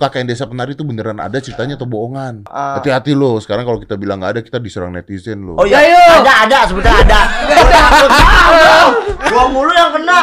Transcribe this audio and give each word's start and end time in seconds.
kakek 0.00 0.24
desa 0.24 0.48
penari 0.48 0.72
itu 0.72 0.80
beneran 0.80 1.20
ada 1.20 1.36
ceritanya 1.36 1.76
atau 1.76 1.84
bohongan. 1.84 2.48
Ah. 2.48 2.80
Hati-hati 2.80 3.12
loh. 3.12 3.36
Sekarang 3.36 3.68
kalau 3.68 3.76
kita 3.76 4.00
bilang 4.00 4.24
nggak 4.24 4.32
ada, 4.32 4.40
kita 4.40 4.56
diserang 4.56 4.96
netizen 4.96 5.44
loh. 5.44 5.60
Oh 5.60 5.68
iya, 5.68 5.84
Ayo. 5.84 6.24
ada 6.24 6.32
ada 6.48 6.58
sebetulnya 6.64 7.04
ada. 7.04 7.20
Gua 9.30 9.44
mulu 9.52 9.72
yang 9.76 9.92
kena. 9.92 10.18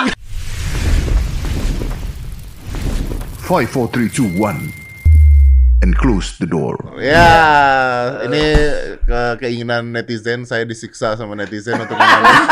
Five, 3.47 3.69
four, 3.71 3.87
three, 3.87 4.11
two, 4.11 4.27
one, 4.35 4.75
and 5.79 5.95
close 5.95 6.35
the 6.35 6.43
door. 6.49 6.75
Ya, 6.99 7.31
ini 8.27 8.43
ke 9.07 9.21
keinginan 9.39 9.95
netizen 9.95 10.43
saya 10.43 10.67
disiksa 10.67 11.15
sama 11.15 11.31
netizen 11.39 11.79
untuk 11.79 11.95
memanggil, 12.01 12.43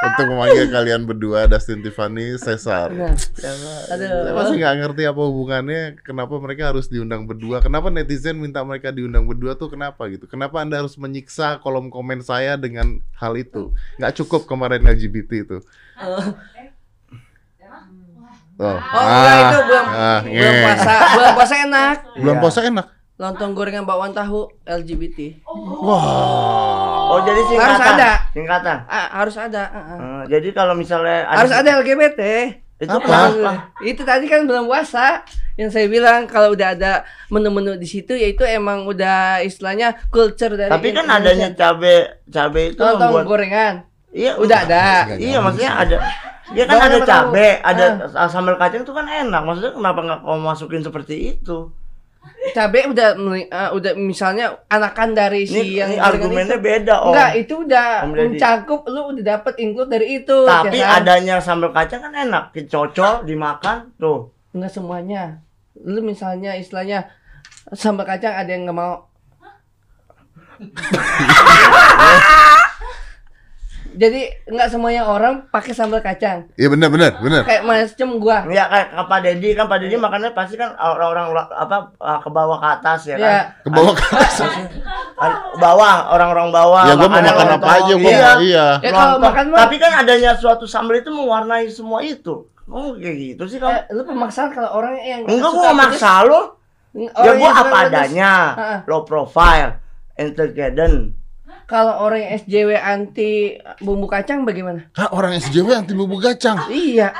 untuk 0.00 0.26
memanggil 0.32 0.66
kalian 0.72 1.04
berdua 1.04 1.44
Dustin 1.44 1.84
Tiffany 1.84 2.40
Cesar. 2.40 2.88
Saya 3.36 3.54
aduh. 3.92 4.32
masih 4.32 4.56
nggak 4.56 4.74
ngerti 4.80 5.02
apa 5.04 5.22
hubungannya 5.22 6.00
kenapa 6.00 6.40
mereka 6.40 6.72
harus 6.72 6.88
diundang 6.88 7.28
berdua. 7.28 7.60
Kenapa 7.60 7.92
netizen 7.92 8.40
minta 8.40 8.64
mereka 8.64 8.88
diundang 8.88 9.28
berdua 9.28 9.52
tuh 9.56 9.68
kenapa 9.68 10.08
gitu? 10.08 10.24
Kenapa 10.24 10.64
Anda 10.64 10.80
harus 10.80 10.96
menyiksa 10.96 11.60
kolom 11.60 11.92
komen 11.92 12.24
saya 12.24 12.56
dengan 12.56 13.04
hal 13.20 13.36
itu? 13.36 13.76
Nggak 14.00 14.24
cukup 14.24 14.48
kemarin 14.48 14.88
LGBT 14.88 15.30
itu. 15.44 15.58
Oh, 16.00 16.32
Oh 18.60 18.76
enggak 18.76 19.36
itu 19.40 19.58
bulan 19.72 19.84
ah, 19.88 20.20
bulan 20.20 20.52
nge. 20.52 20.60
puasa, 20.60 20.94
bulan 21.16 21.32
puasa 21.32 21.54
enak. 21.64 21.96
Iya. 22.12 22.32
puasa 22.36 22.60
enak. 22.68 22.86
Lontong 23.16 23.52
gorengan 23.56 23.84
bakwan 23.88 24.12
tahu 24.12 24.52
LGBT. 24.68 25.44
Wah. 25.80 26.99
Oh 27.10 27.20
jadi 27.20 27.40
singkatan. 27.44 27.66
Harus 27.66 27.82
ada. 27.84 28.10
Singkatan. 28.30 28.76
Ah, 28.86 29.06
harus 29.16 29.36
ada. 29.36 29.62
ah, 29.64 29.78
ah. 29.78 29.98
Eh, 29.98 30.22
jadi 30.30 30.48
kalau 30.50 30.74
misalnya 30.74 31.26
Harus 31.26 31.50
ada 31.50 31.68
LGBT. 31.76 32.22
Itu 32.80 32.88
Apa? 32.88 33.04
kenapa? 33.04 33.52
Itu 33.82 34.02
tadi 34.02 34.24
kan 34.24 34.48
belum 34.48 34.64
puasa 34.64 35.20
yang 35.54 35.68
saya 35.68 35.84
bilang 35.84 36.24
kalau 36.24 36.56
udah 36.56 36.72
ada 36.72 37.04
menu-menu 37.28 37.76
di 37.76 37.84
situ 37.84 38.16
yaitu 38.16 38.40
emang 38.42 38.88
udah 38.88 39.44
istilahnya 39.44 40.00
culture 40.08 40.56
dari 40.56 40.72
Tapi 40.72 40.88
kan 40.90 41.04
Indonesia. 41.04 41.20
adanya 41.20 41.48
cabe 41.52 41.96
cabe 42.24 42.72
itu 42.72 42.80
lontong 42.80 43.12
membuat 43.12 43.26
gorengan. 43.26 43.74
Iya, 44.10 44.40
Udah 44.40 44.58
ada. 44.64 45.12
Iya, 45.12 45.38
maksudnya 45.38 45.72
ada 45.76 45.96
Iya 46.50 46.64
kan 46.66 46.82
ada 46.82 46.96
apa 46.96 47.06
cabe, 47.06 47.48
tahu? 47.60 47.68
ada 47.68 47.84
sambal 48.26 48.56
kacang 48.56 48.82
itu 48.82 48.90
kan 48.90 49.06
enak. 49.06 49.42
Maksudnya 49.44 49.70
kenapa 49.70 50.00
nggak 50.02 50.20
kau 50.24 50.34
masukin 50.34 50.82
seperti 50.82 51.14
itu? 51.36 51.70
Cabe 52.50 52.82
udah 52.90 53.08
ah, 53.48 53.70
udah 53.72 53.92
misalnya 53.96 54.52
anakan 54.68 55.16
dari 55.16 55.46
si 55.46 55.60
Ini, 55.60 55.80
yang 55.80 55.90
ini 55.94 56.00
argumennya 56.02 56.58
itu. 56.58 56.66
beda, 56.66 56.94
Om. 57.00 57.08
Enggak, 57.12 57.30
itu 57.38 57.54
udah 57.64 57.86
Om 58.04 58.10
Deddy. 58.12 58.20
mencakup 58.36 58.80
lu 58.90 59.00
udah 59.14 59.24
dapet 59.24 59.54
include 59.62 59.90
dari 59.92 60.06
itu. 60.20 60.38
Tapi 60.44 60.76
ya 60.76 60.98
kan? 60.98 61.00
adanya 61.04 61.36
sambal 61.40 61.70
kacang 61.72 62.00
kan 62.04 62.12
enak, 62.12 62.44
dicocol, 62.52 63.24
dimakan, 63.24 63.94
tuh. 63.96 64.34
Enggak 64.52 64.72
semuanya. 64.74 65.40
Lu 65.80 66.04
misalnya 66.04 66.58
istilahnya 66.58 67.08
sambal 67.72 68.04
kacang 68.04 68.36
ada 68.36 68.50
yang 68.50 68.68
nggak 68.68 68.76
mau. 68.76 69.08
Jadi 74.00 74.32
nggak 74.48 74.68
semuanya 74.72 75.04
orang 75.04 75.44
pakai 75.52 75.76
sambal 75.76 76.00
kacang. 76.00 76.48
Iya 76.56 76.72
benar 76.72 76.88
benar 76.88 77.20
benar. 77.20 77.44
Kayak 77.44 77.68
macam 77.68 78.08
gua. 78.16 78.48
Ya 78.48 78.64
kayak 78.64 78.96
Pak 78.96 79.18
Deddy 79.20 79.52
kan 79.52 79.68
Pak 79.68 79.76
Deddy 79.76 80.00
makannya 80.00 80.32
pasti 80.32 80.56
kan 80.56 80.72
orang-orang 80.80 81.28
apa 81.52 81.92
uh, 82.00 82.16
ke 82.16 82.32
bawah 82.32 82.56
ke 82.56 82.68
atas 82.80 83.12
ya 83.12 83.20
kan. 83.20 83.28
Ya. 83.28 83.40
Ke 83.60 83.68
bawah 83.68 83.92
ke 83.92 84.00
atas. 84.00 84.40
Bawah, 85.60 86.16
orang-orang 86.16 86.48
bawah. 86.48 86.88
Ya 86.88 86.96
gua 86.96 87.12
mau 87.12 87.20
makan 87.20 87.48
apa 87.60 87.68
aja 87.76 87.92
gua. 87.92 88.08
Iya. 88.08 88.30
Iya. 88.40 88.66
Ya 88.80 88.90
kalau 88.96 89.16
makan 89.20 89.44
mah 89.52 89.58
Tapi 89.68 89.76
kan 89.76 89.92
adanya 90.00 90.32
suatu 90.32 90.64
sambal 90.64 90.96
itu 90.96 91.12
mewarnai 91.12 91.68
semua 91.68 92.00
itu. 92.00 92.48
Oh 92.72 92.96
kayak 92.96 93.36
gitu 93.36 93.44
sih 93.52 93.60
kamu. 93.60 93.84
eh, 93.84 93.84
lu 93.92 94.02
pemaksaan 94.08 94.48
kalau 94.48 94.80
orang 94.80 94.96
yang 94.96 95.28
Enggak 95.28 95.52
gua 95.52 95.76
maksa 95.76 96.24
lo. 96.24 96.56
orang 96.96 97.20
Ya 97.20 97.32
gua 97.36 97.50
apa 97.52 97.76
adanya. 97.84 98.32
Low 98.88 99.04
profile, 99.04 99.76
entertainment. 100.16 101.19
Kalau 101.70 102.02
orang 102.02 102.26
yang 102.26 102.32
SJW 102.42 102.74
anti 102.74 103.54
bumbu 103.78 104.10
kacang 104.10 104.42
bagaimana? 104.42 104.90
Hah, 104.98 105.14
orang 105.14 105.38
SJW 105.38 105.70
anti 105.70 105.94
bumbu 105.94 106.18
kacang. 106.18 106.66
Iya. 106.66 107.14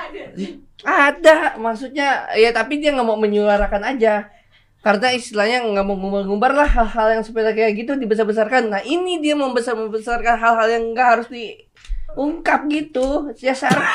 Ada, 0.83 1.55
maksudnya 1.55 2.27
ya 2.35 2.51
tapi 2.51 2.83
dia 2.83 2.91
nggak 2.91 3.07
mau 3.07 3.15
menyuarakan 3.15 3.95
aja. 3.95 4.27
Karena 4.83 5.15
istilahnya 5.15 5.63
nggak 5.63 5.87
mau 5.87 5.95
ngumbar-ngumbar 5.95 6.51
lah 6.51 6.67
hal-hal 6.67 7.21
yang 7.21 7.23
sepele 7.23 7.55
kayak 7.55 7.79
gitu 7.79 7.95
dibesar-besarkan. 7.95 8.75
Nah 8.75 8.83
ini 8.83 9.23
dia 9.23 9.39
membesar 9.39 9.79
membesarkan 9.79 10.35
hal-hal 10.35 10.67
yang 10.67 10.85
nggak 10.99 11.09
harus 11.15 11.29
diungkap 11.31 12.67
gitu. 12.67 13.31
Dasar. 13.39 13.71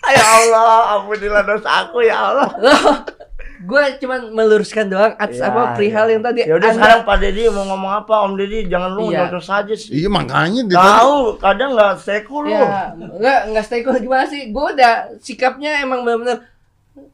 Ya 0.00 0.24
Allah, 0.24 0.96
ampunilah 0.96 1.44
dosa 1.44 1.86
aku 1.86 2.00
ya 2.00 2.32
Allah. 2.32 2.48
Gue 3.60 3.82
cuman 3.96 4.32
meluruskan 4.32 4.88
doang 4.88 5.12
atas 5.14 5.36
Ya, 5.36 5.48
apa 5.48 5.76
perihal 5.76 6.06
ya. 6.06 6.12
yang 6.12 6.22
tadi. 6.22 6.40
Ya 6.42 6.54
udah 6.56 6.70
sekarang 6.72 7.00
Pak 7.04 7.16
Deddy 7.18 7.42
mau 7.48 7.64
ngomong 7.66 7.92
apa? 7.94 8.14
Om 8.24 8.32
Deddy 8.34 8.58
jangan 8.66 8.90
lu 8.90 9.08
Iya. 9.08 9.28
nyodok 9.28 9.44
saja 9.44 9.74
sih. 9.74 9.92
Iya 9.94 10.08
makanya 10.08 10.62
dia 10.64 10.80
Tahu, 10.80 11.16
kadang 11.36 11.70
nggak 11.72 11.94
seku 11.98 12.36
lu. 12.40 12.48
Ya, 12.48 12.96
enggak 12.96 13.38
enggak 13.46 13.64
stay 13.64 13.80
cool 13.80 13.96
gimana 13.96 14.24
sih? 14.24 14.48
Gue 14.48 14.66
udah 14.72 14.92
sikapnya 15.18 15.80
emang 15.80 16.00
benar-benar 16.00 16.40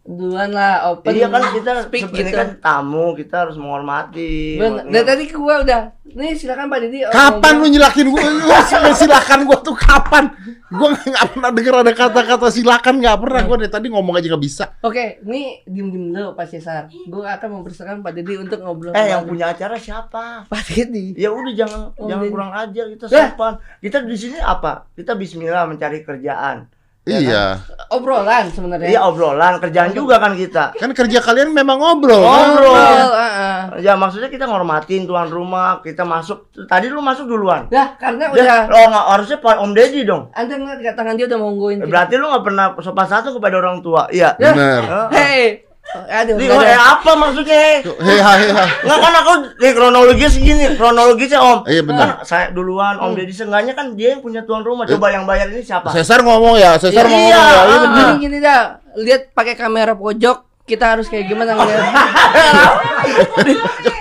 duluan 0.06 0.50
lah 0.54 0.94
open. 0.94 1.12
Iya 1.12 1.26
kan 1.28 1.42
kita 1.52 1.70
speak 1.86 2.08
sebenarnya 2.08 2.30
gitu. 2.30 2.38
kan 2.38 2.48
tamu, 2.62 3.12
kita 3.18 3.34
harus 3.44 3.56
menghormati. 3.58 4.56
Ben, 4.56 4.72
dari 4.88 5.04
tadi 5.04 5.24
gua 5.34 5.60
udah. 5.66 5.82
Nih 6.16 6.32
silakan 6.32 6.72
Pak 6.72 6.78
Didi. 6.86 7.04
Kapan 7.12 7.52
lu 7.60 7.66
nyelakin 7.68 8.06
gua? 8.08 8.22
Lu 8.24 8.48
silakan 9.00 9.44
gua 9.44 9.58
tuh 9.60 9.76
kapan? 9.76 10.32
Gua 10.72 10.96
nggak 10.96 11.24
pernah 11.36 11.50
denger 11.52 11.74
ada 11.84 11.92
kata-kata 11.92 12.48
silakan 12.48 12.94
nggak 13.02 13.18
pernah. 13.20 13.40
Gua 13.44 13.56
dari 13.60 13.72
tadi 13.72 13.86
ngomong 13.92 14.14
aja 14.16 14.26
nggak 14.32 14.44
bisa. 14.46 14.64
Oke, 14.80 15.20
nih 15.26 15.66
diem-diem 15.68 16.14
dulu 16.14 16.32
Pak 16.32 16.46
Cesar. 16.48 16.88
Gua 17.10 17.36
akan 17.36 17.60
mempersilakan 17.60 18.00
Pak 18.00 18.12
Didi 18.16 18.34
untuk 18.40 18.62
ngobrol. 18.64 18.96
Eh 18.96 19.12
yang 19.12 19.28
punya 19.28 19.52
acara 19.52 19.76
siapa? 19.76 20.48
Pak 20.48 20.62
Didi. 20.72 21.18
Ya 21.18 21.28
udah 21.34 21.52
jangan 21.52 21.80
Om 21.98 22.08
jangan 22.08 22.24
Deddy. 22.24 22.32
kurang 22.32 22.50
ajar 22.54 22.84
kita 22.94 23.04
sopan. 23.10 23.52
Kita 23.82 23.96
di 24.06 24.16
sini 24.16 24.38
apa? 24.40 24.88
Kita 24.96 25.12
bismillah 25.18 25.68
mencari 25.68 26.00
kerjaan. 26.00 26.75
Ya 27.06 27.18
Iya. 27.22 27.44
Obrolan 27.86 28.50
sebenarnya. 28.50 28.90
Iya 28.90 29.00
obrolan, 29.06 29.62
kerjaan 29.62 29.94
juga 29.94 30.18
kan 30.18 30.34
kita. 30.34 30.74
Kan 30.74 30.90
kerja 30.90 31.22
kalian 31.22 31.54
memang 31.54 31.78
ngobrol. 31.78 32.18
Ngobrol. 32.18 32.74
Ngobrol, 32.74 33.10
ah. 33.14 33.78
Ya 33.78 33.94
maksudnya 33.94 34.26
kita 34.26 34.50
ngormatin 34.50 35.06
tuan 35.06 35.30
rumah, 35.30 35.78
kita 35.86 36.02
masuk. 36.02 36.50
Tadi 36.66 36.90
lu 36.90 36.98
masuk 36.98 37.30
duluan. 37.30 37.70
Lah, 37.70 37.94
karena 37.94 38.26
Ya, 38.34 38.66
udah 38.66 38.74
oh 38.74 38.86
nggak 38.90 39.06
harusnya 39.14 39.38
Pak 39.38 39.56
Om 39.62 39.70
Deddy 39.70 40.02
dong. 40.02 40.34
Anda 40.34 40.58
ngeliat 40.58 40.82
gak 40.82 40.96
tangan 40.98 41.14
dia 41.14 41.26
udah 41.30 41.38
monggoin. 41.38 41.76
kita. 41.78 41.86
Berarti 41.86 42.14
lu 42.18 42.26
nggak 42.26 42.44
pernah 42.44 42.66
sopan 42.82 43.06
satu 43.06 43.28
kepada 43.38 43.54
orang 43.54 43.78
tua. 43.86 44.10
Iya. 44.10 44.34
Ya. 44.42 44.50
Bener. 44.50 44.82
Hei. 45.14 45.65
Aduh, 45.94 46.34
nggak 46.34 46.50
oh, 46.50 46.60
ada. 46.60 46.74
eh, 46.74 46.82
apa 46.82 47.10
maksudnya? 47.14 47.56
Hei 47.78 48.18
hai 48.18 48.36
hei. 48.42 48.50
hai. 48.50 48.68
Nggak 48.82 48.98
kan 48.98 49.12
aku 49.22 49.32
di 49.54 49.68
kronologis 49.70 50.32
segini, 50.34 50.66
kronologisnya 50.74 51.38
Om. 51.38 51.58
Iya, 51.62 51.82
benar. 51.86 52.06
Kan 52.20 52.26
saya 52.26 52.44
duluan, 52.50 52.98
Om 52.98 53.14
Deddy 53.14 53.30
seenggaknya 53.30 53.72
kan 53.78 53.94
dia 53.94 54.18
yang 54.18 54.20
punya 54.20 54.42
tuan 54.42 54.66
rumah. 54.66 54.82
Coba 54.84 55.14
yang 55.14 55.24
bayar 55.24 55.46
ini 55.46 55.62
siapa? 55.62 55.94
Cesar 55.94 56.26
ngomong 56.26 56.58
ya, 56.58 56.74
Cesar 56.76 57.06
Iya, 57.06 57.14
ngomong 57.14 57.30
ya. 57.30 57.38
Iya 57.38 57.46
ah. 57.46 57.80
bener. 57.80 57.94
Gini 57.94 58.14
gini 58.18 58.36
dah. 58.42 58.62
Lihat 58.98 59.22
pakai 59.30 59.54
kamera 59.54 59.94
pojok, 59.94 60.66
kita 60.66 60.98
harus 60.98 61.06
kayak 61.06 61.30
gimana 61.30 61.54
ngeliat 61.54 61.86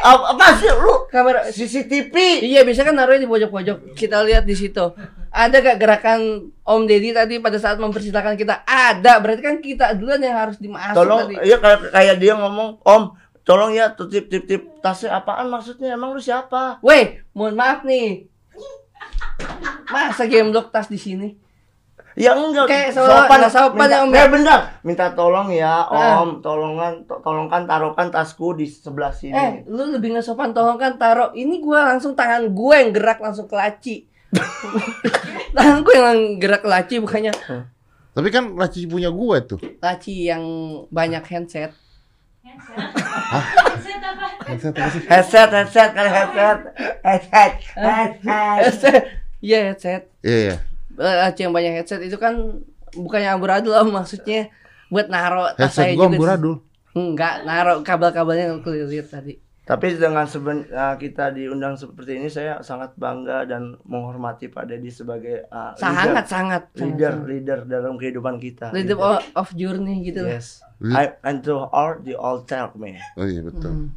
apa, 0.01 0.23
apa 0.33 0.45
sih 0.57 0.73
lu? 0.73 1.05
kamera 1.13 1.45
CCTV. 1.53 2.41
Iya, 2.41 2.65
biasa 2.65 2.81
kan 2.81 2.97
naruhnya 2.97 3.23
di 3.23 3.29
pojok-pojok. 3.29 3.93
Kita 3.93 4.25
lihat 4.25 4.43
di 4.49 4.57
situ. 4.57 4.85
Ada 5.35 5.59
gak 5.59 5.77
gerakan 5.77 6.19
Om 6.63 6.87
Deddy 6.87 7.11
tadi 7.11 7.35
pada 7.37 7.59
saat 7.59 7.75
mempersilahkan 7.75 8.33
kita? 8.33 8.63
Ada. 8.63 9.19
Berarti 9.19 9.41
kan 9.43 9.59
kita 9.59 9.91
duluan 9.93 10.17
yang 10.17 10.39
harus 10.39 10.55
dimasuk 10.55 10.95
Tolong, 10.95 11.27
tadi. 11.27 11.35
iya 11.43 11.59
kayak 11.59 11.91
kayak 11.91 12.15
dia 12.17 12.33
ngomong, 12.33 12.79
Om, 12.79 13.03
tolong 13.43 13.75
ya 13.75 13.91
titip 13.91 14.25
tip 14.25 14.47
tip 14.47 14.61
tasnya 14.79 15.11
apaan 15.13 15.51
maksudnya? 15.51 15.91
Emang 15.91 16.15
lu 16.15 16.23
siapa? 16.23 16.79
Weh, 16.79 17.19
mohon 17.31 17.51
maaf 17.53 17.83
nih. 17.83 18.31
Masa 19.85 20.23
game 20.25 20.49
block 20.49 20.71
tas 20.71 20.87
di 20.87 20.95
sini? 20.95 21.35
Ya 22.15 22.31
enggak. 22.31 22.71
Kayak 22.71 22.95
seolah- 22.95 23.27
nggak 23.27 23.51
sopan 23.51 23.75
minta, 23.77 23.91
ya, 23.91 23.99
Om, 23.99 24.09
Eh, 24.09 24.15
ya? 24.15 24.27
bentar. 24.31 24.59
Minta 24.81 25.05
tolong 25.11 25.51
ya, 25.51 25.83
Ah. 25.83 26.23
Om. 26.23 26.39
Tolongan, 26.39 27.03
to- 27.03 27.19
tolongkan 27.19 27.67
taruhkan 27.67 28.07
tasku 28.07 28.55
di 28.55 28.65
sebelah 28.65 29.11
sini. 29.11 29.35
Eh, 29.35 29.51
lu 29.67 29.91
lebih 29.91 30.15
nggak 30.15 30.23
sopan 30.23 30.55
tolong 30.55 30.79
kan 30.79 30.95
taruh. 30.95 31.35
Ini 31.35 31.59
gua 31.59 31.91
langsung 31.91 32.15
tangan 32.15 32.47
gue 32.47 32.71
yang 32.73 32.95
gerak 32.95 33.19
langsung 33.19 33.45
ke 33.45 33.53
laci. 33.53 34.07
tangan 35.55 35.79
gue 35.81 35.93
yang 35.93 36.19
gerak 36.37 36.63
laci 36.63 36.97
bukannya 36.97 37.31
Tapi 38.11 38.27
kan 38.29 38.55
laci 38.55 38.85
punya 38.85 39.07
gue 39.07 39.37
tuh. 39.45 39.59
laci 39.77 40.27
yang 40.27 40.43
banyak 40.87 41.19
handset. 41.21 41.75
Headset 44.45 44.71
apa 44.71 44.87
sih? 44.93 45.01
Headset, 45.03 45.49
headset, 45.51 45.89
kan 45.91 46.07
headset. 46.07 46.59
Headset, 47.01 47.53
headset. 47.75 48.59
Headset. 48.61 49.03
Iya 49.41 49.59
headset. 49.69 50.01
Iya 50.21 50.37
iya. 50.39 50.55
Eh, 50.95 51.15
Laci 51.19 51.43
yang 51.43 51.51
banyak 51.51 51.73
headset 51.75 51.99
itu 51.99 52.15
kan 52.15 52.39
bukannya 52.93 53.29
amburadul 53.29 53.75
om 53.75 53.91
maksudnya 53.91 54.47
buat 54.87 55.09
naro 55.09 55.51
tas 55.53 55.73
Headset 55.73 55.75
saya 55.75 55.91
juga. 55.93 56.07
di- 56.07 56.15
amburadul. 56.15 56.55
Enggak, 56.95 57.43
naro 57.43 57.83
kabel-kabelnya 57.83 58.55
lihat 58.87 59.11
tadi. 59.11 59.35
Tapi 59.65 59.97
dengan 59.97 60.29
seben, 60.29 60.69
uh, 60.69 60.93
kita 60.93 61.33
diundang 61.33 61.73
seperti 61.73 62.21
ini 62.21 62.29
saya 62.29 62.61
sangat 62.61 62.93
bangga 63.01 63.49
dan 63.49 63.81
menghormati 63.81 64.45
Pak 64.45 64.69
Dedi 64.69 64.93
sebagai 64.93 65.49
uh, 65.49 65.73
sangat 65.73 66.29
sangat 66.29 66.63
leader, 66.77 67.17
sangat. 67.17 67.25
leader, 67.25 67.25
leader 67.25 67.59
dalam 67.65 67.97
kehidupan 67.97 68.37
kita. 68.37 68.69
leader 68.69 68.93
of, 69.01 69.25
of 69.33 69.49
journey 69.57 70.05
gitu 70.05 70.21
lah. 70.21 70.37
Yes. 70.37 70.61
I, 70.85 71.17
and 71.25 71.41
to 71.41 71.65
all 71.73 71.97
the 71.97 72.13
all 72.13 72.45
tell 72.45 72.69
me. 72.77 73.01
Oh 73.17 73.25
iya 73.25 73.41
betul. 73.41 73.73
Hmm. 73.73 73.89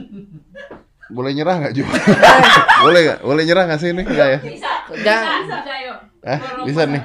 Boleh 1.16 1.36
nyerah 1.36 1.60
nggak 1.60 1.74
juga? 1.76 1.92
Boleh 2.86 3.00
nggak? 3.04 3.18
Boleh 3.20 3.42
nyerah 3.44 3.64
nggak 3.68 3.80
sih 3.84 3.90
ini? 3.92 4.02
Nggak 4.06 4.28
ya? 4.32 4.38
Bisa. 4.40 4.70
Jangan. 5.02 5.40
Bisa. 5.44 5.56
Eh, 6.20 6.38
Kalau 6.38 6.64
bisa 6.68 6.82
nih. 6.84 7.02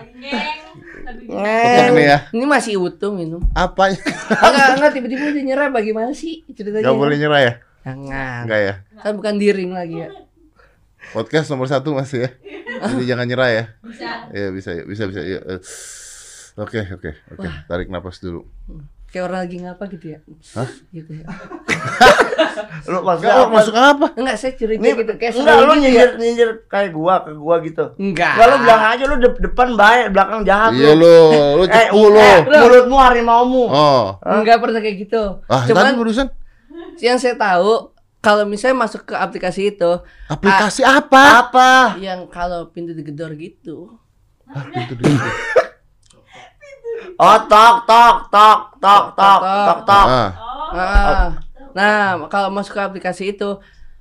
Nih 1.95 2.05
ya. 2.05 2.17
Ini 2.31 2.45
masih 2.45 2.79
utuh 2.81 3.11
minum. 3.13 3.41
Apa? 3.53 3.93
Enggak, 3.93 4.67
enggak 4.77 4.91
tiba-tiba 4.95 5.23
dia 5.31 5.43
nyerah 5.43 5.69
bagaimana 5.69 6.11
sih 6.11 6.41
ceritanya? 6.51 6.85
Nggak 6.89 6.97
boleh 6.99 7.15
nyerah 7.19 7.41
ya? 7.41 7.53
Jangan. 7.85 8.41
Enggak 8.49 8.61
ya? 8.61 8.73
Kan 9.01 9.11
bukan 9.17 9.33
di 9.37 9.47
ring 9.53 9.71
lagi 9.71 9.97
ya. 10.05 10.09
Podcast 11.13 11.47
nomor 11.53 11.69
satu 11.69 11.93
masih 11.93 12.25
ya. 12.25 12.29
Jadi 12.89 13.05
jangan 13.13 13.25
nyerah 13.29 13.49
ya. 13.53 13.63
bisa. 13.85 14.09
Iya 14.33 14.47
bisa 14.51 14.69
ya, 14.73 14.83
bisa 14.83 15.03
bisa. 15.07 15.21
Iya. 15.21 15.39
eh. 15.45 15.61
Oke 16.55 16.81
oke 16.87 17.11
oke. 17.35 17.49
Tarik 17.67 17.87
napas 17.91 18.23
dulu. 18.23 18.47
Kayak 19.11 19.31
orang 19.31 19.39
lagi 19.47 19.57
ngapa 19.63 19.83
gitu 19.91 20.05
ya. 20.15 20.19
Hah? 20.55 20.69
Gitu 20.91 21.11
ya. 21.23 21.25
Lu 22.85 23.01
Enggak, 23.01 23.33
apa? 23.39 23.49
masuk 23.49 23.73
apa? 23.73 24.07
Enggak, 24.13 24.35
saya 24.37 24.53
curiga 24.53 24.77
Ini 24.77 24.89
gitu 24.93 25.13
kayak 25.15 25.33
enggak 25.33 25.55
lu 25.57 25.65
gitu 25.65 25.73
ya. 25.73 25.79
nyindir 25.81 26.09
nyindir 26.15 26.49
kayak 26.65 26.89
gua 26.91 27.15
ke 27.19 27.31
gua 27.33 27.55
gitu. 27.59 27.85
Enggak. 27.95 28.33
Enggak 28.35 28.47
lu 28.47 28.55
bilang 28.61 28.81
aja 28.83 29.03
lu 29.03 29.15
de- 29.17 29.41
depan 29.41 29.67
baik, 29.73 30.05
belakang 30.11 30.41
jahat 30.43 30.71
Iya 30.71 30.91
lu, 30.93 31.15
lu 31.55 31.63
Eh, 31.63 31.69
cepu 31.71 32.01
lu. 32.05 32.19
eh, 32.19 32.39
mulutmu 32.45 32.95
harimaumu. 32.95 33.63
Oh. 33.65 34.03
Enggak 34.21 34.57
pernah 34.59 34.79
kayak 34.79 34.97
gitu. 34.99 35.23
Ah, 35.43 35.61
tadi 35.61 35.69
Cuman 35.71 35.93
barusan 35.95 36.27
yang 36.97 37.17
saya 37.17 37.33
tahu 37.33 37.89
kalau 38.19 38.43
misalnya 38.43 38.77
masuk 38.79 39.01
ke 39.03 39.13
aplikasi 39.13 39.71
itu 39.71 39.91
aplikasi 40.27 40.81
apa? 40.81 41.23
Apa? 41.43 41.69
yang 41.97 42.25
kalau 42.27 42.69
pintu 42.69 42.91
digedor 42.91 43.33
gitu. 43.33 43.97
Ah, 44.45 44.61
pintu 44.63 44.93
di 44.95 45.09
Oh, 47.15 47.37
tok 47.45 47.85
tok 47.85 48.27
tok 48.27 48.59
tok 48.75 49.03
tok 49.11 49.39
tok 49.41 49.79
tok. 49.83 50.05
Ah, 50.07 50.29
Oh, 50.67 50.75
Ah. 50.75 51.29
Nah, 51.75 51.99
kalau 52.27 52.47
masuk 52.49 52.71
ke 52.71 52.81
aplikasi 52.81 53.23
itu 53.29 53.59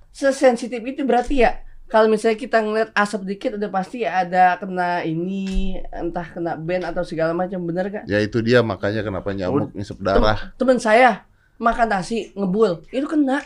sesensitif 0.09 0.79
itu 0.81 1.03
berarti 1.03 1.43
ya 1.43 1.59
kalau 1.85 2.07
misalnya 2.07 2.35
kita 2.37 2.59
ngeliat 2.59 2.91
asap 2.93 3.27
dikit 3.27 3.51
udah 3.55 3.67
pasti 3.69 4.03
ada 4.03 4.57
kena 4.57 5.03
ini 5.03 5.75
entah 5.93 6.25
kena 6.25 6.55
band 6.57 6.87
atau 6.87 7.03
segala 7.03 7.35
macam 7.35 7.61
bener 7.61 7.87
gak? 7.89 8.05
ya 8.07 8.19
itu 8.19 8.39
dia 8.41 8.63
makanya 8.63 9.03
kenapa 9.03 9.31
nyamuk 9.31 9.75
ngisep 9.75 9.99
darah. 9.99 10.55
Temen 10.55 10.79
saya 10.79 11.27
makan 11.57 11.87
nasi 11.89 12.31
ngebul 12.33 12.83
itu 12.89 13.05
kena 13.05 13.43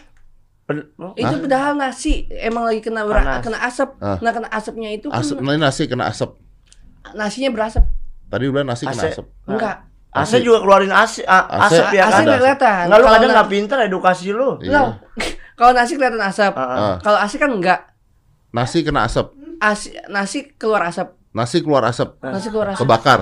Pen- 0.64 0.92
oh, 0.94 1.12
itu 1.14 1.34
padahal 1.40 1.72
nasi 1.74 2.28
emang 2.30 2.68
lagi 2.68 2.80
kena 2.80 3.02
ber- 3.02 3.16
Panas. 3.18 3.40
kena 3.42 3.58
asap 3.58 3.88
Ah. 3.98 4.20
nah 4.20 4.30
kena 4.30 4.48
asapnya 4.48 4.92
itu 4.92 5.08
kan 5.08 5.18
Asap, 5.18 5.36
nah, 5.40 5.56
nasi 5.58 5.82
kena 5.84 6.04
asap. 6.06 6.36
nasinya 7.10 7.48
berasap 7.50 7.84
Tadi 8.28 8.44
udah 8.44 8.60
nasi 8.62 8.84
kena 8.84 9.02
AC. 9.02 9.16
asap. 9.16 9.26
enggak 9.48 9.76
AC 10.20 10.32
juga 10.40 10.58
keluarin 10.58 10.90
AC, 10.90 11.14
a- 11.22 11.48
AC. 11.48 11.62
asap 11.74 11.86
ya 11.90 12.02
AC 12.02 12.10
kan? 12.10 12.22
nggak 12.22 12.38
kelihatan 12.38 12.82
Enggak 12.82 12.98
lu 12.98 13.02
Kalau 13.02 13.14
kadang 13.14 13.30
nggak 13.30 13.48
pinter 13.48 13.78
edukasi 13.82 14.26
lu. 14.30 14.50
Iya. 14.58 14.70
Loh, 14.72 14.88
kalau 15.58 15.72
nasi 15.72 15.92
kelihatan 15.94 16.20
asap 16.20 16.52
Ah, 16.52 16.62
ah. 16.62 16.74
Ah, 16.74 16.94
kalau 16.98 17.18
AC 17.18 17.32
kan 17.34 17.50
enggak 17.50 17.80
nasi 18.48 18.78
kena 18.80 19.04
asap. 19.04 19.26
Asi, 19.58 19.88
nasi 20.06 20.38
keluar 20.52 20.82
asap 20.84 21.18
Nasi 21.28 21.58
keluar 21.58 21.82
asap. 21.84 22.08
nasi 22.20 22.48
keluar 22.48 22.72
asap 22.72 22.80
Kebakar. 22.80 23.20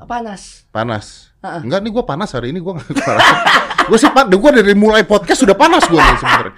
Panas 0.00 0.68
Panas. 0.68 1.34
Ah, 1.38 1.56
ah. 1.56 1.60
Enggak 1.60 1.80
nih 1.80 1.90
gua 1.90 2.04
panas 2.04 2.30
hari 2.30 2.50
ini 2.50 2.58
gua 2.58 2.74
enggak 2.74 2.92
keluar 2.94 3.16
asap. 3.16 3.36
gua 3.84 3.96
sih 3.96 4.10
panas, 4.10 4.30
gua 4.32 4.50
dari 4.52 4.74
mulai 4.74 5.02
podcast 5.02 5.40
sudah 5.40 5.54
panas 5.54 5.84
gua 5.84 5.98
nih 5.98 6.16
sebenarnya. 6.16 6.52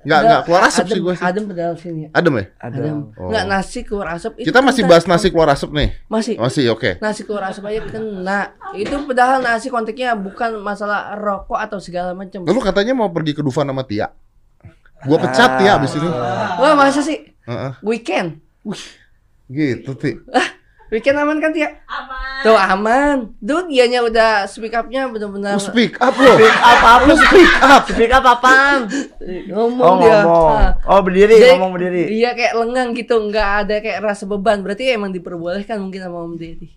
Enggak 0.00 0.20
enggak 0.24 0.40
keluar 0.48 0.62
asap 0.64 0.84
adem, 0.84 0.94
sih 0.96 1.00
gua 1.04 1.14
sih. 1.14 1.24
Adem 1.28 1.44
padahal 1.44 1.74
sini 1.76 2.00
ya. 2.00 2.08
Adem 2.16 2.32
ya? 2.40 2.44
Adem. 2.56 2.96
Oh. 3.20 3.28
Enggak 3.28 3.44
nasi 3.52 3.78
keluar 3.84 4.08
asap 4.16 4.32
itu 4.40 4.46
Kita 4.48 4.60
masih 4.64 4.82
bahas 4.88 5.04
nasi 5.04 5.26
keluar 5.28 5.48
asap 5.52 5.70
nih. 5.76 5.88
Masih. 6.08 6.34
Masih 6.40 6.64
oke. 6.72 6.90
Nasi 7.04 7.20
keluar 7.28 7.52
asap 7.52 7.68
aja 7.68 7.80
kena. 7.84 8.40
Itu 8.72 8.96
padahal 9.04 9.44
nasi 9.44 9.68
konteksnya 9.68 10.16
bukan 10.16 10.56
masalah 10.64 11.20
rokok 11.20 11.60
atau 11.60 11.78
segala 11.82 12.16
macam. 12.16 12.48
Lalu 12.48 12.60
katanya 12.64 12.92
mau 12.96 13.12
pergi 13.12 13.36
ke 13.36 13.42
Dufan 13.44 13.68
sama 13.68 13.84
Tia. 13.84 14.08
Gua 15.04 15.16
pecat 15.20 15.60
Tia 15.60 15.76
abis 15.76 15.96
ini. 15.96 16.08
Wah, 16.60 16.72
masa 16.76 17.00
sih? 17.04 17.20
Heeh. 17.48 17.72
Weekend. 17.84 18.40
Gitu, 19.48 19.90
Ti. 19.96 20.16
Weekend 20.90 21.22
aman 21.22 21.38
kan, 21.38 21.54
Tia? 21.54 21.70
Aman. 21.86 22.42
Tuh 22.42 22.58
aman. 22.58 23.16
Tuh 23.38 23.62
dianya 23.70 24.02
udah 24.02 24.50
speak 24.50 24.74
up-nya 24.74 25.06
benar-benar 25.06 25.54
Lu 25.54 25.62
speak 25.62 25.94
up 26.02 26.18
lo. 26.18 26.34
Apa 26.34 26.88
apa 26.98 27.04
lu 27.06 27.14
speak 27.14 27.52
up? 27.62 27.82
Speak 27.86 28.10
up 28.10 28.24
apaan? 28.26 28.90
ngomong 29.46 29.86
Oh 29.86 29.94
dia. 30.02 30.18
ngomong. 30.26 30.58
Oh 30.90 31.00
berdiri, 31.06 31.36
Jadi, 31.38 31.50
ngomong 31.54 31.72
berdiri. 31.78 32.02
Iya 32.10 32.34
kayak 32.34 32.54
lengang 32.58 32.90
gitu, 32.98 33.14
nggak 33.22 33.48
ada 33.62 33.74
kayak 33.78 34.02
rasa 34.02 34.26
beban. 34.26 34.66
Berarti 34.66 34.90
emang 34.90 35.14
diperbolehkan 35.14 35.78
mungkin 35.78 36.02
sama 36.02 36.26
Om 36.26 36.34
Deddy. 36.34 36.68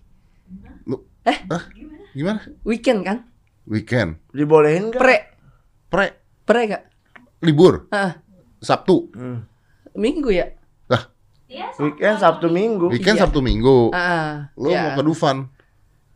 Lu, 0.86 1.02
Eh? 1.26 1.38
Hah? 1.50 1.62
Gimana? 2.14 2.38
Weekend 2.62 3.02
kan? 3.02 3.26
Weekend. 3.66 4.22
Dibolehin 4.30 4.94
enggak? 4.94 5.00
Pre, 5.02 5.16
Pre 5.90 6.06
pre 6.44 6.60
gak? 6.68 6.82
libur 7.40 7.88
Ah, 7.90 8.20
Sabtu. 8.60 9.10
Hmm. 9.10 9.42
minggu 9.92 10.30
ya? 10.30 10.54
Iya, 11.54 11.66
Weekend 11.78 12.16
Sabtu 12.18 12.46
Minggu. 12.48 12.84
weekend 12.90 13.14
Iya. 13.14 13.22
Sabtu 13.22 13.38
Minggu. 13.38 13.90
Ah, 13.90 14.50
Lu 14.54 14.68
ya. 14.68 14.80
mau 14.84 14.90
ke 14.92 15.02
Dufan. 15.04 15.36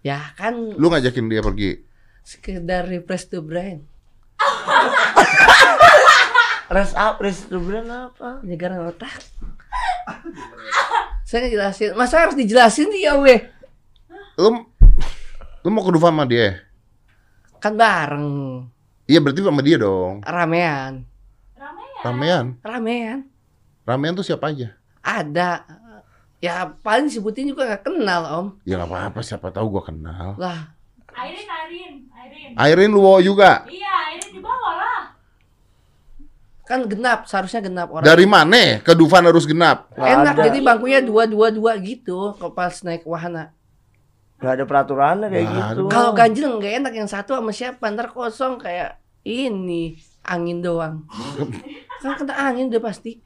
Ya 0.00 0.30
kan 0.34 0.54
Lu 0.74 0.88
ngajakin 0.88 1.26
dia 1.26 1.38
pergi. 1.38 1.84
sekedar 2.22 2.84
refresh 2.84 3.28
the 3.28 3.38
brain, 3.38 3.84
Rest 6.68 6.92
up, 6.94 7.16
rest 7.18 7.48
to 7.48 7.56
brand 7.56 7.88
apa? 7.88 8.44
penyegaran 8.44 8.84
otak. 8.84 9.08
Saya 11.24 11.44
ngejelasin, 11.44 11.92
masa 11.94 12.20
harus 12.20 12.34
dijelasin 12.34 12.88
sih 12.88 13.02
ya 13.02 13.16
weh? 13.16 13.40
Lu 14.36 14.64
lu 15.58 15.68
mau 15.68 15.80
ke 15.80 15.90
Dufan 15.90 16.12
sama 16.12 16.24
dia? 16.24 16.60
Kan 17.58 17.74
bareng, 17.74 18.28
Iya 19.04 19.18
berarti 19.18 19.40
sama 19.40 19.60
dia 19.60 19.76
dong. 19.78 20.20
ramean, 20.22 21.02
Ramai 21.56 21.84
ya. 21.88 22.00
Ramean. 22.04 22.44
ramean. 22.60 23.18
Ramean 23.82 24.12
tuh 24.14 24.22
siapa 24.22 24.52
aja? 24.52 24.76
Ada, 25.08 25.64
ya 26.38 26.68
paling 26.84 27.08
disebutin 27.08 27.48
juga 27.48 27.64
nggak 27.64 27.82
kenal 27.82 28.20
om. 28.28 28.46
Ya 28.62 28.76
nggak 28.76 28.92
apa-apa, 28.92 29.20
siapa 29.24 29.48
tahu 29.48 29.72
gua 29.72 29.82
kenal. 29.82 30.36
Lah, 30.36 30.76
Airin, 31.16 31.48
Airin, 31.48 31.94
Airin. 32.12 32.50
Airin 32.54 32.90
lu 32.92 33.00
bawa 33.00 33.24
juga. 33.24 33.64
Iya, 33.66 33.88
Airin 34.12 34.36
dibawa 34.36 34.70
lah. 34.76 35.00
kan 36.62 36.84
genap, 36.84 37.24
seharusnya 37.24 37.64
genap 37.64 37.88
orang. 37.88 38.04
Dari 38.04 38.28
mana? 38.28 38.84
Ke 38.84 38.92
Dufan 38.92 39.24
harus 39.24 39.48
genap. 39.48 39.88
Nggak 39.96 40.12
Enak, 40.20 40.34
ada. 40.36 40.44
jadi 40.52 40.58
bangkunya 40.60 41.00
dua 41.00 41.24
dua 41.24 41.48
dua 41.48 41.72
gitu, 41.80 42.36
kalau 42.36 42.52
pas 42.52 42.76
naik 42.84 43.08
wahana. 43.08 43.56
Gak 44.38 44.52
ada 44.54 44.64
peraturannya 44.68 45.32
kayak 45.32 45.46
Nggak 45.48 45.64
gitu. 45.72 45.82
Kalau 45.88 46.12
ganjil 46.12 46.46
nggak 46.60 46.74
enak 46.78 46.92
yang 46.94 47.08
satu 47.08 47.34
sama 47.34 47.50
siapa 47.50 47.88
ntar 47.90 48.12
kosong 48.12 48.60
kayak 48.60 49.00
ini 49.24 49.96
angin 50.22 50.60
doang. 50.60 51.08
kan 52.04 52.14
kena 52.14 52.36
angin 52.36 52.68
udah 52.68 52.84
pasti. 52.84 53.18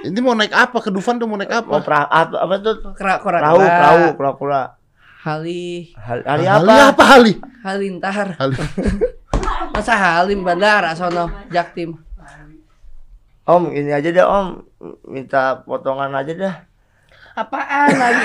Ini 0.00 0.18
mau 0.18 0.32
naik 0.32 0.50
apa? 0.50 0.80
Ke 0.80 0.88
Dufan 0.88 1.16
tuh 1.16 1.28
mau 1.28 1.36
naik 1.36 1.52
Oh, 1.52 1.60
apa? 1.60 1.74
pra, 1.80 2.00
apa, 2.04 2.36
apa 2.38 2.54
tuh? 2.58 2.74
Kera 2.94 3.20
kora 3.20 3.38
Perahu, 3.38 3.60
perahu, 3.60 4.04
pura-pura. 4.16 4.62
Hali 5.20 5.92
hari 5.94 6.24
Hali 6.24 6.44
apa? 6.48 6.74
apa 6.90 7.02
Hali? 7.06 7.32
Halintar. 7.60 8.28
Hali. 8.34 8.56
Masa 9.76 9.94
Halim 9.94 10.40
Bandara 10.40 10.92
sono 10.92 11.28
Jaktim. 11.48 11.92
Om, 13.44 13.62
ini 13.70 13.90
aja 13.90 14.08
deh 14.08 14.24
Om. 14.24 14.46
Minta 15.04 15.60
potongan 15.60 16.14
aja 16.14 16.32
dah. 16.32 16.54
Apaan 17.36 17.92
lagi? 17.92 18.24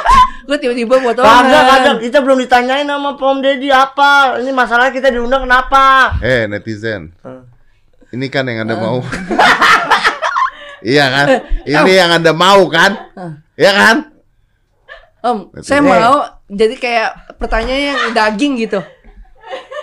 Gue 0.46 0.60
tiba-tiba 0.60 1.00
Kagak, 1.00 1.16
potongan. 1.16 1.44
kagak. 1.48 1.96
Kita 2.02 2.18
belum 2.20 2.38
ditanyain 2.38 2.84
sama 2.84 3.16
Pom 3.16 3.40
Deddy 3.40 3.72
apa. 3.72 4.36
Ini 4.36 4.52
masalahnya 4.52 4.92
kita 4.92 5.08
diundang 5.08 5.48
kenapa? 5.48 6.12
Eh 6.20 6.44
netizen, 6.44 7.16
Hmm. 7.24 7.48
ini 8.12 8.28
kan 8.28 8.44
yang 8.44 8.68
anda 8.68 8.76
mau. 8.76 9.00
iya 10.84 11.04
kan? 11.08 11.26
Ini 11.64 11.92
yang 11.96 12.10
anda 12.12 12.30
mau 12.30 12.68
kan? 12.68 12.92
Iya 13.54 13.72
kan? 13.72 13.96
Om, 15.20 15.38
saya 15.58 15.80
Eh. 15.80 15.88
mau 15.88 16.16
jadi 16.46 16.74
kayak 16.74 17.10
pertanyaan 17.34 17.80
yang 17.82 18.12
daging 18.12 18.60
gitu. 18.60 18.84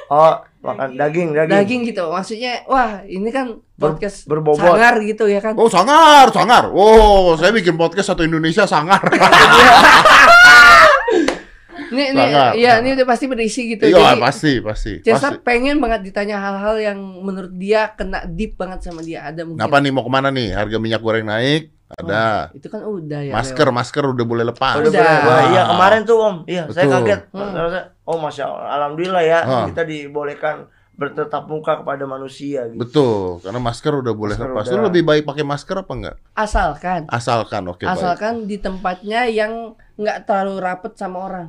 Oh, 0.08 0.34
makan 0.62 0.94
daging, 0.94 1.34
daging. 1.34 1.50
Daging 1.52 1.82
gitu. 1.88 2.04
Maksudnya, 2.08 2.62
wah, 2.66 3.02
ini 3.02 3.26
kan 3.28 3.58
Ber- 3.74 3.98
podcast 3.98 4.28
berbobot. 4.28 4.62
sangar 4.62 5.02
gitu 5.02 5.26
ya 5.26 5.42
kan. 5.42 5.58
Oh 5.58 5.66
sangar, 5.66 6.30
sangar. 6.30 6.70
Oh, 6.70 7.34
saya 7.34 7.50
bikin 7.50 7.74
podcast 7.74 8.14
satu 8.14 8.22
Indonesia 8.22 8.70
sangar. 8.70 9.02
Ini 11.92 12.04
ini 12.10 12.24
ya 12.58 12.80
ini 12.80 12.96
udah 12.96 13.04
pasti 13.04 13.26
berisi 13.28 13.62
gitu. 13.70 13.84
Iya 13.84 14.16
Jadi 14.16 14.22
pasti, 14.22 14.52
pasti. 14.60 14.92
Cesa 15.02 15.30
pasti. 15.30 15.44
pengen 15.44 15.78
banget 15.78 16.02
ditanya 16.04 16.40
hal-hal 16.40 16.76
yang 16.78 16.98
menurut 17.20 17.52
dia 17.54 17.92
kena 17.92 18.24
deep 18.26 18.56
banget 18.56 18.80
sama 18.82 19.00
dia. 19.00 19.24
Ada 19.24 19.44
mungkin. 19.44 19.60
Kenapa 19.60 19.78
nih 19.78 19.92
mau 19.92 20.02
ke 20.02 20.10
mana 20.10 20.30
nih? 20.30 20.52
Harga 20.52 20.78
minyak 20.78 21.00
goreng 21.00 21.24
naik? 21.24 21.70
Ada. 21.92 22.56
Itu 22.56 22.68
kan 22.68 22.82
udah 22.82 23.20
ya. 23.22 23.34
Masker, 23.36 23.68
masker 23.70 24.04
udah 24.08 24.24
boleh 24.24 24.48
lepas. 24.48 24.80
Udah, 24.80 24.88
Udah. 24.88 25.04
boleh. 25.04 25.28
Wah, 25.28 25.42
iya 25.46 25.62
kemarin 25.68 26.02
tuh 26.02 26.18
Om. 26.18 26.36
Iya, 26.48 26.64
saya 26.70 26.88
Betul. 26.88 26.96
kaget. 26.98 27.22
Hmm. 27.30 27.52
Oh, 28.02 28.18
masya 28.18 28.44
Allah, 28.46 28.68
alhamdulillah 28.74 29.22
ya 29.22 29.40
Ah. 29.42 29.66
kita 29.68 29.84
dibolehkan 29.84 30.72
bertetap 30.94 31.44
muka 31.46 31.80
kepada 31.80 32.04
manusia 32.06 32.64
gitu. 32.66 32.78
Betul, 32.78 33.20
karena 33.42 33.60
masker 33.60 33.92
udah 33.98 34.14
boleh 34.14 34.36
Masker 34.36 34.48
lepas. 34.48 34.66
udah. 34.66 34.74
Lu 34.74 34.86
lebih 34.86 35.04
baik 35.04 35.24
pakai 35.26 35.44
masker 35.44 35.76
apa 35.78 35.92
enggak? 35.92 36.16
Asalkan 36.32 37.02
Asalkan, 37.08 37.64
oke 37.66 37.82
baik. 37.82 37.92
asalkan 37.92 38.34
di 38.46 38.56
tempatnya 38.58 39.26
yang 39.26 39.52
nggak 39.96 40.24
terlalu 40.24 40.56
rapet 40.60 40.94
sama 40.94 41.18
orang. 41.22 41.48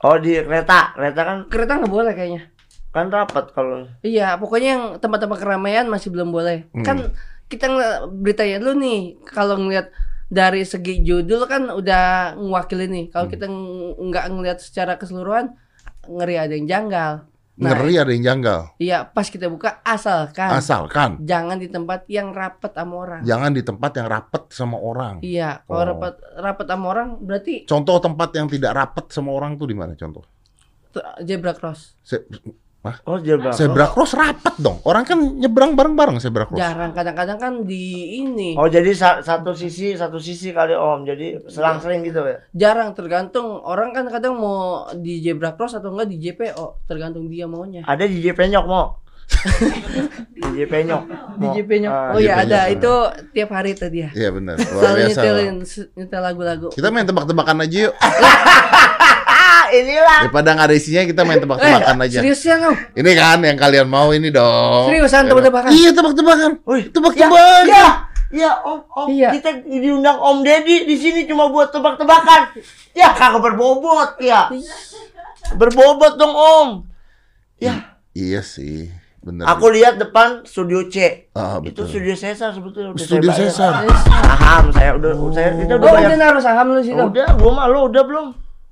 Oh 0.00 0.16
di 0.16 0.32
kereta, 0.32 0.96
kereta 0.96 1.20
kan 1.22 1.36
Kereta 1.46 1.72
nggak 1.76 1.92
boleh 1.92 2.12
kayaknya. 2.12 2.42
kan 2.90 3.06
rapat 3.06 3.54
kalau 3.54 3.86
Iya, 4.02 4.34
pokoknya 4.34 4.68
yang 4.74 4.84
tempat-tempat 4.98 5.38
keramaian 5.38 5.86
masih 5.86 6.10
belum 6.10 6.34
boleh. 6.34 6.66
Hmm. 6.74 6.82
Kan 6.82 6.96
kita 7.46 7.70
beritanya 8.10 8.58
dulu 8.58 8.82
nih, 8.82 9.00
kalau 9.30 9.62
ngelihat 9.62 9.94
dari 10.26 10.62
segi 10.62 10.98
judul 10.98 11.46
kan 11.46 11.70
udah 11.70 12.34
ngewakili 12.34 12.90
nih. 12.90 13.04
Kalau 13.14 13.30
Hmm. 13.30 13.34
kita 13.34 13.46
ng- 13.46 13.94
nggak 14.10 14.24
ngelihat 14.30 14.58
secara 14.58 14.98
keseluruhan, 14.98 15.54
ngeri 16.02 16.34
ada 16.34 16.50
yang 16.50 16.66
janggal. 16.66 17.30
Nah, 17.60 17.76
Ngeri 17.76 17.94
ada 17.94 18.08
yang 18.08 18.24
janggal. 18.24 18.60
Iya, 18.76 19.04
pas 19.04 19.28
kita 19.28 19.46
buka 19.46 19.84
asalkan 19.84 20.48
Asalkan 20.48 21.10
jangan 21.20 21.60
di 21.60 21.68
tempat 21.68 22.08
yang 22.08 22.32
rapet 22.32 22.72
sama 22.72 22.94
orang. 22.98 23.20
jangan 23.20 23.52
di 23.52 23.60
tempat 23.60 23.90
yang 23.94 24.08
rapet 24.08 24.42
sama 24.48 24.76
orang. 24.76 25.20
Iya, 25.20 25.60
kalau 25.62 25.76
Oh. 25.76 25.86
rapet 25.86 26.14
rapet 26.36 26.66
sama 26.66 26.86
orang 26.88 27.08
berarti 27.20 27.54
Contoh 27.64 28.00
tempat 28.00 28.32
yang 28.32 28.48
tidak 28.48 28.72
rapet 28.72 29.12
sama 29.12 29.30
orang 29.30 29.54
tuh 29.54 29.68
di 29.68 29.76
mana 29.76 29.92
contoh? 29.92 30.24
zebra 31.20 31.52
cross. 31.52 31.94
Se- 32.02 32.24
oh 32.80 33.20
jilbab. 33.20 33.52
Zebra 33.52 33.86
cross 33.92 34.16
rapet 34.16 34.56
dong. 34.56 34.80
Orang 34.88 35.04
kan 35.04 35.20
nyebrang 35.20 35.76
bareng-bareng 35.76 36.16
zebra 36.16 36.48
cross. 36.48 36.56
Jarang 36.56 36.96
kadang-kadang 36.96 37.36
kan 37.36 37.52
di 37.68 38.16
ini. 38.24 38.56
Oh 38.56 38.66
jadi 38.72 38.88
sa- 38.96 39.20
satu 39.20 39.52
sisi 39.52 39.92
satu 40.00 40.16
sisi 40.16 40.56
kali 40.56 40.72
om. 40.72 41.04
Jadi 41.04 41.44
selang-seling 41.44 42.00
gitu 42.08 42.24
ya. 42.24 42.40
Jarang 42.56 42.96
tergantung 42.96 43.60
orang 43.60 43.92
kan 43.92 44.08
kadang 44.08 44.40
mau 44.40 44.88
di 44.96 45.20
zebra 45.20 45.52
cross 45.52 45.76
atau 45.76 45.92
enggak 45.92 46.08
di 46.08 46.16
JPO, 46.16 46.88
tergantung 46.88 47.28
dia 47.28 47.44
maunya. 47.44 47.84
Ada 47.84 48.08
di 48.08 48.24
JP 48.24 48.36
Penyok 48.40 48.64
mau. 48.64 48.96
di 50.34 50.48
JP 50.56 50.70
Penyok. 50.72 51.02
Di. 51.40 51.46
JP-nya. 51.56 51.88
Ah, 51.88 52.12
oh 52.12 52.18
iya 52.20 52.42
JP-nya, 52.42 52.48
ada, 52.48 52.60
itu 52.68 52.92
tiap 53.32 53.50
hari 53.54 53.72
tadi 53.72 54.04
ya. 54.04 54.10
Iya 54.12 54.30
benar. 54.34 54.56
Selalu 54.60 54.96
biasa. 54.96 55.08
nyetelin 55.08 55.56
nyetel 55.96 56.20
lagu-lagu. 56.20 56.68
Kita 56.72 56.88
main 56.92 57.06
tebak-tebakan 57.08 57.64
aja 57.64 57.78
yuk. 57.88 57.94
Ah 59.70 59.78
inilah. 59.78 60.18
Daripada 60.26 60.48
nggak 60.50 60.66
ada 60.66 60.74
isinya 60.74 61.02
kita 61.04 61.22
main 61.22 61.38
tebak-tebakan 61.38 61.96
aja. 62.02 62.18
Eh, 62.18 62.22
Seriusan 62.26 62.58
lu? 62.60 62.72
Ini 62.92 63.10
kan 63.14 63.38
yang 63.38 63.54
kalian 63.54 63.86
mau 63.86 64.10
ini 64.10 64.28
dong. 64.28 64.90
Seriusan 64.90 65.30
tebak-tebakan? 65.30 65.70
Iya 65.70 65.90
tebak-tebakan. 65.94 66.50
Tebak-tebakan. 66.90 67.62
Ya, 67.64 67.86
ya 68.30 68.50
om, 68.60 68.82
om. 68.90 69.06
Iya. 69.06 69.30
Kita 69.30 69.62
diundang 69.62 70.18
Om 70.18 70.42
Deddy 70.42 70.84
di 70.84 70.96
sini 70.98 71.22
cuma 71.24 71.46
buat 71.46 71.70
tebak-tebakan. 71.70 72.58
Ya 72.90 73.14
kagak 73.14 73.38
berbobot 73.40 74.18
ya. 74.18 74.50
Berbobot 75.52 76.18
dong 76.18 76.34
Om. 76.34 76.68
Ya, 77.58 77.94
Iya 78.10 78.42
sih. 78.42 78.90
Bener. 79.20 79.44
aku 79.44 79.68
lihat 79.68 80.00
depan 80.00 80.48
studio 80.48 80.88
C. 80.88 81.28
Ah, 81.36 81.60
Itu 81.60 81.84
betul. 81.84 81.92
studio 81.92 82.14
Cesar 82.16 82.56
sebetulnya 82.56 82.90
udah 82.90 83.04
Studio 83.04 83.28
saya. 83.28 83.38
Cesar. 83.46 83.72
Saham 83.84 84.64
saya 84.72 84.90
udah 84.96 85.12
saya 85.30 85.48
kita 85.60 85.76
udah 85.76 85.86
Oh, 85.86 85.92
bayar. 85.92 86.08
udah 86.08 86.16
naruh 86.18 86.40
saham 86.40 86.66
lu 86.72 86.80
situ? 86.80 86.96
Udah, 86.96 87.28
gua 87.36 87.52
mah 87.52 87.66
lo 87.68 87.92
udah 87.92 88.00
belum? 88.00 88.26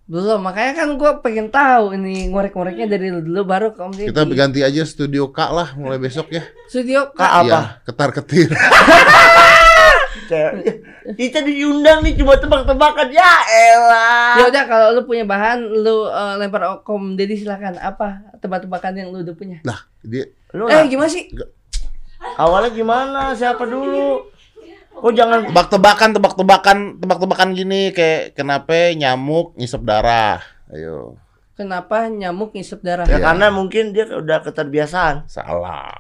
Belum, 0.09 0.41
makanya 0.41 0.73
kan 0.75 0.89
gua 0.97 1.21
pengen 1.21 1.53
tahu 1.53 1.93
ini 1.93 2.33
ngorek-ngoreknya 2.33 2.89
dari 2.89 3.13
lu 3.13 3.21
dulu 3.21 3.45
baru 3.45 3.69
ke 3.71 3.81
Om 3.83 3.93
Deddy. 3.93 4.09
Kita 4.09 4.25
ganti 4.27 4.61
aja 4.63 4.83
studio 4.83 5.29
Kak 5.29 5.51
lah 5.53 5.69
mulai 5.77 6.01
besok 6.01 6.33
ya. 6.33 6.49
Studio 6.65 7.13
Kak 7.13 7.29
apa? 7.29 7.45
Iya, 7.45 7.61
ketar-ketir. 7.85 8.49
Saya- 10.25 10.57
kita 11.21 11.41
diundang 11.41 12.01
nih 12.01 12.17
cuma 12.17 12.37
tebak-tebakan. 12.37 13.09
Ya 13.11 13.33
elah. 13.45 14.33
Ya 14.35 14.45
udah 14.49 14.65
kalau 14.65 14.87
lu 14.93 15.05
punya 15.05 15.25
bahan 15.25 15.61
lu 15.61 16.05
eh, 16.07 16.35
lempar 16.37 16.81
ke 16.81 16.89
Om 16.89 17.13
Deddy 17.13 17.37
silakan. 17.39 17.77
Apa 17.77 18.33
tebak-tebakan 18.41 18.93
yang 18.97 19.09
lu 19.09 19.21
udah 19.21 19.37
punya? 19.37 19.61
Lah, 19.63 19.85
dia 20.01 20.25
Lu 20.51 20.65
Eh, 20.67 20.89
gimana 20.89 21.13
sih? 21.13 21.29
awalnya 22.35 22.73
gimana? 22.73 23.21
Siapa 23.31 23.63
dulu? 23.63 24.25
Kok 24.99 25.13
jangan 25.13 25.39
tebak-tebakan, 25.47 26.09
tebak-tebakan, 26.13 26.77
tebak-tebakan 26.99 27.49
gini 27.53 27.91
kayak 27.91 28.35
kenapa 28.35 28.91
nyamuk 28.93 29.55
ngisep 29.55 29.81
darah. 29.81 30.43
Ayo. 30.69 31.15
Kenapa 31.55 32.07
nyamuk 32.07 32.51
ngisep 32.53 32.79
darah? 32.81 33.03
Ya 33.05 33.17
Iya. 33.17 33.25
karena 33.25 33.47
mungkin 33.49 33.91
dia 33.91 34.07
udah 34.07 34.43
keterbiasaan. 34.43 35.27
Salah. 35.27 35.91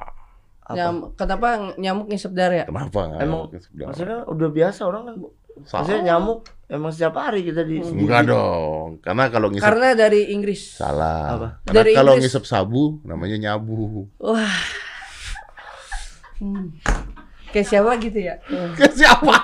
Apa? 0.61 0.75
Nyam- 0.75 1.15
kenapa 1.15 1.49
nyamuk 1.75 2.07
ngisep 2.07 2.31
darah 2.31 2.63
ya? 2.63 2.67
Kenapa 2.67 3.17
Emang 3.17 3.49
ngisep 3.49 3.73
darah? 3.73 3.89
maksudnya 3.89 4.19
udah 4.25 4.49
biasa 4.49 4.81
orang 4.85 5.03
kan. 5.05 5.15
Salah. 5.61 5.79
Maksudnya 5.81 6.03
nyamuk 6.05 6.39
emang 6.69 6.91
setiap 6.91 7.15
hari 7.17 7.41
kita 7.43 7.63
di 7.63 7.83
Enggak 7.83 8.23
dong. 8.27 8.99
Karena 9.01 9.25
kalau 9.27 9.49
ngisep 9.49 9.65
Karena 9.65 9.89
dari 9.93 10.21
Inggris. 10.29 10.63
salah. 10.75 11.23
Apa? 11.33 11.49
Karena 11.65 11.75
Dari 11.77 11.91
kalau 11.93 12.13
Inggris. 12.13 12.31
ngisep 12.31 12.45
sabu 12.45 12.83
namanya 13.03 13.37
nyabu. 13.41 14.07
Wah. 14.17 14.59
Hmm. 16.39 16.71
Kayak 17.59 17.71
siapa 17.75 17.91
gitu 17.99 18.19
ya? 18.23 18.35
Hmm. 18.47 18.71
Ke 18.79 18.87
siapa? 18.95 19.35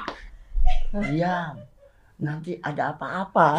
Diam. 0.95 1.59
Nanti 2.15 2.55
ada 2.63 2.95
apa-apa. 2.95 3.59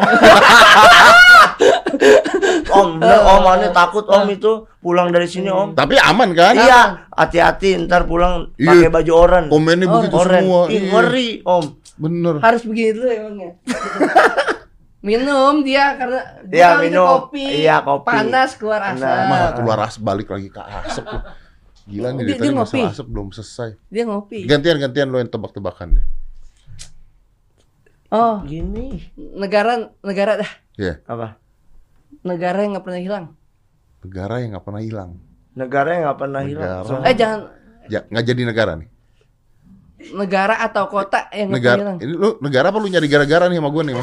om, 2.72 2.96
bener, 2.96 3.20
om 3.20 3.44
aneh 3.46 3.68
takut 3.68 4.08
om 4.08 4.24
itu 4.26 4.64
pulang 4.80 5.12
dari 5.12 5.28
sini 5.28 5.52
om. 5.52 5.76
Tapi 5.76 6.00
aman 6.00 6.32
kan? 6.32 6.56
Iya, 6.56 7.04
hati-hati 7.12 7.76
ntar 7.84 8.08
pulang 8.08 8.56
Iya. 8.56 8.72
pakai 8.72 8.88
baju 8.88 9.12
oranye. 9.12 9.50
Komennya 9.52 9.86
Oh, 9.86 9.92
begitu 10.00 10.16
Oren. 10.16 10.40
semua. 10.40 10.60
Ih, 10.66 10.72
Iya. 10.72 10.88
ngeri 10.88 11.30
om. 11.44 11.64
Bener. 11.96 12.34
Harus 12.40 12.62
begini 12.64 12.90
dulu 12.96 13.08
emangnya. 13.12 13.50
minum 15.06 15.54
dia 15.60 15.94
karena 15.94 16.20
dia 16.42 16.56
Iya, 16.56 16.68
itu 16.72 16.82
minum. 16.88 17.06
kopi. 17.06 17.44
Iya, 17.60 17.76
kopi. 17.84 18.08
Panas 18.08 18.50
keluar 18.56 18.80
asap. 18.88 19.04
Mah 19.04 19.40
keluar 19.52 19.78
asap 19.84 20.00
balik 20.00 20.28
lagi 20.32 20.48
ke 20.48 20.62
asap. 20.64 21.04
Gila 21.86 22.08
nih 22.10 22.18
Dia- 22.20 22.26
dia 22.26 22.36
tadi 22.36 22.48
ngopi. 22.48 22.60
masalah 22.76 22.90
asap 22.90 23.06
belum 23.08 23.28
selesai. 23.30 23.70
Dia 23.86 24.02
ngopi. 24.04 24.38
Gantian 24.44 24.76
gantian 24.76 25.06
lo 25.06 25.16
yang 25.16 25.28
tebak-tebakan 25.28 25.88
deh. 25.94 26.06
Oh, 28.08 28.38
Gini. 28.42 29.02
negara 29.34 29.72
negara 30.00 30.38
dah. 30.38 30.50
Ya, 30.74 31.02
Apa? 31.04 31.38
Negara 32.22 32.58
yang 32.60 32.74
nggak 32.74 32.84
pernah 32.84 33.00
hilang. 33.00 33.26
negara 33.98 34.38
yang 34.38 34.50
nggak 34.52 34.62
pernah 34.64 34.78
hilang. 34.80 35.10
Negara 35.52 35.88
yang 35.90 36.02
nggak 36.04 36.20
pernah 36.20 36.40
hilang. 36.40 36.62
Negara. 36.64 36.86
So- 36.86 37.02
Eh 37.02 37.14
jangan 37.14 37.40
Ya, 37.86 38.00
nggak 38.04 38.24
jadi 38.24 38.42
negara 38.44 38.72
nih. 38.74 38.88
negara 40.08 40.54
atau 40.60 40.86
kota 40.86 41.26
yang 41.30 41.50
nggak 41.50 41.56
pernah 41.56 41.58
Negara. 41.58 41.80
hilang. 41.80 41.98
Ini 41.98 42.12
lu 42.12 42.28
negara 42.40 42.66
apa 42.68 42.78
lu 42.78 42.86
nyari 42.86 43.06
gara-gara 43.06 43.44
nih 43.46 43.58
sama 43.58 43.68
gue 43.68 43.82
nih 43.84 43.94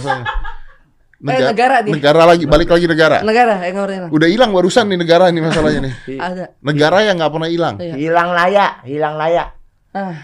masalahnya? 1.24 1.39
Eh, 1.39 1.51
negara 1.56 1.75
dia. 1.80 1.94
Negara 1.96 2.22
lagi, 2.27 2.44
balik 2.44 2.70
lagi 2.70 2.86
negara. 2.86 3.18
Negara 3.24 3.53
yang 3.63 3.74
nggak 3.74 3.86
pernah 3.88 3.96
hilang. 3.96 4.12
Udah 4.12 4.27
hilang 4.27 4.51
barusan 4.51 4.86
nih 4.86 5.00
negara 5.00 5.25
nih 5.32 5.42
masalahnya 5.42 5.80
nih. 5.88 5.94
Ada. 6.27 6.46
Negara 6.60 6.98
yang 7.01 7.15
nggak 7.18 7.32
pernah 7.32 7.50
hilang. 7.50 7.75
Iya. 7.80 7.96
Hilang 7.96 8.30
layak, 8.36 8.72
hilang 8.84 9.15
layak. 9.15 9.48
Ah, 9.94 10.15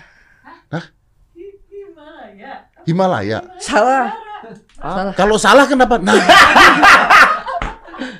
Himalaya. 2.87 3.39
salah. 3.61 4.09
Ah. 4.81 4.95
Salah. 4.97 5.13
Kalau 5.13 5.35
salah 5.37 5.65
kenapa? 5.67 5.99
Nah, 6.01 6.15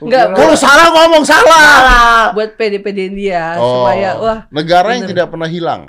Enggak, 0.03 0.35
kalau 0.35 0.55
salah 0.55 0.87
ngomong 0.91 1.23
salah. 1.23 1.63
Salah. 1.79 2.23
buat 2.35 2.55
PD-PD 2.55 2.99
dia 3.15 3.55
Oh, 3.57 3.83
supaya 3.83 4.09
wah 4.19 4.39
negara 4.51 4.93
yang 4.93 5.07
bener. 5.07 5.11
tidak 5.15 5.27
pernah 5.31 5.49
hilang. 5.49 5.81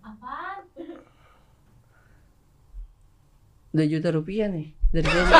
Apaan? 0.00 0.56
2 3.70 3.86
juta 3.86 4.10
rupiah 4.10 4.50
nih 4.50 4.74
dari 4.90 5.06
dia. 5.14 5.22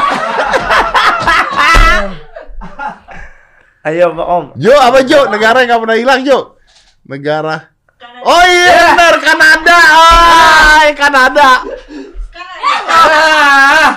Ayo 3.80 4.12
Pak 4.12 4.26
Om. 4.28 4.44
Jo, 4.60 4.76
apa 4.76 5.00
Jo? 5.02 5.26
Negara 5.32 5.64
yang 5.64 5.75
nggak 5.75 5.82
pernah 5.82 5.96
hilang 5.99 6.20
Jo? 6.22 6.60
Negara. 7.08 7.56
Oh 8.20 8.44
iya 8.44 8.92
benar 8.92 9.16
Kanada. 9.18 9.78
Ah, 9.80 10.84
Kanada. 10.92 11.50
Ah, 12.90 13.88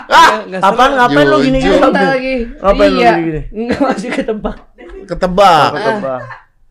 seru. 0.48 0.96
ngapain 0.96 1.28
lu 1.28 1.38
gini 1.44 1.58
gini? 1.60 1.78
Lagi. 1.84 2.36
Ngapain 2.58 2.90
lu 2.90 3.00
iya. 3.04 3.12
gini-gini? 3.20 3.42
Enggak 3.52 3.80
masih 3.84 4.10
ketebak. 4.16 4.58
Ketebak. 5.04 5.70
Ketebak. 5.76 6.22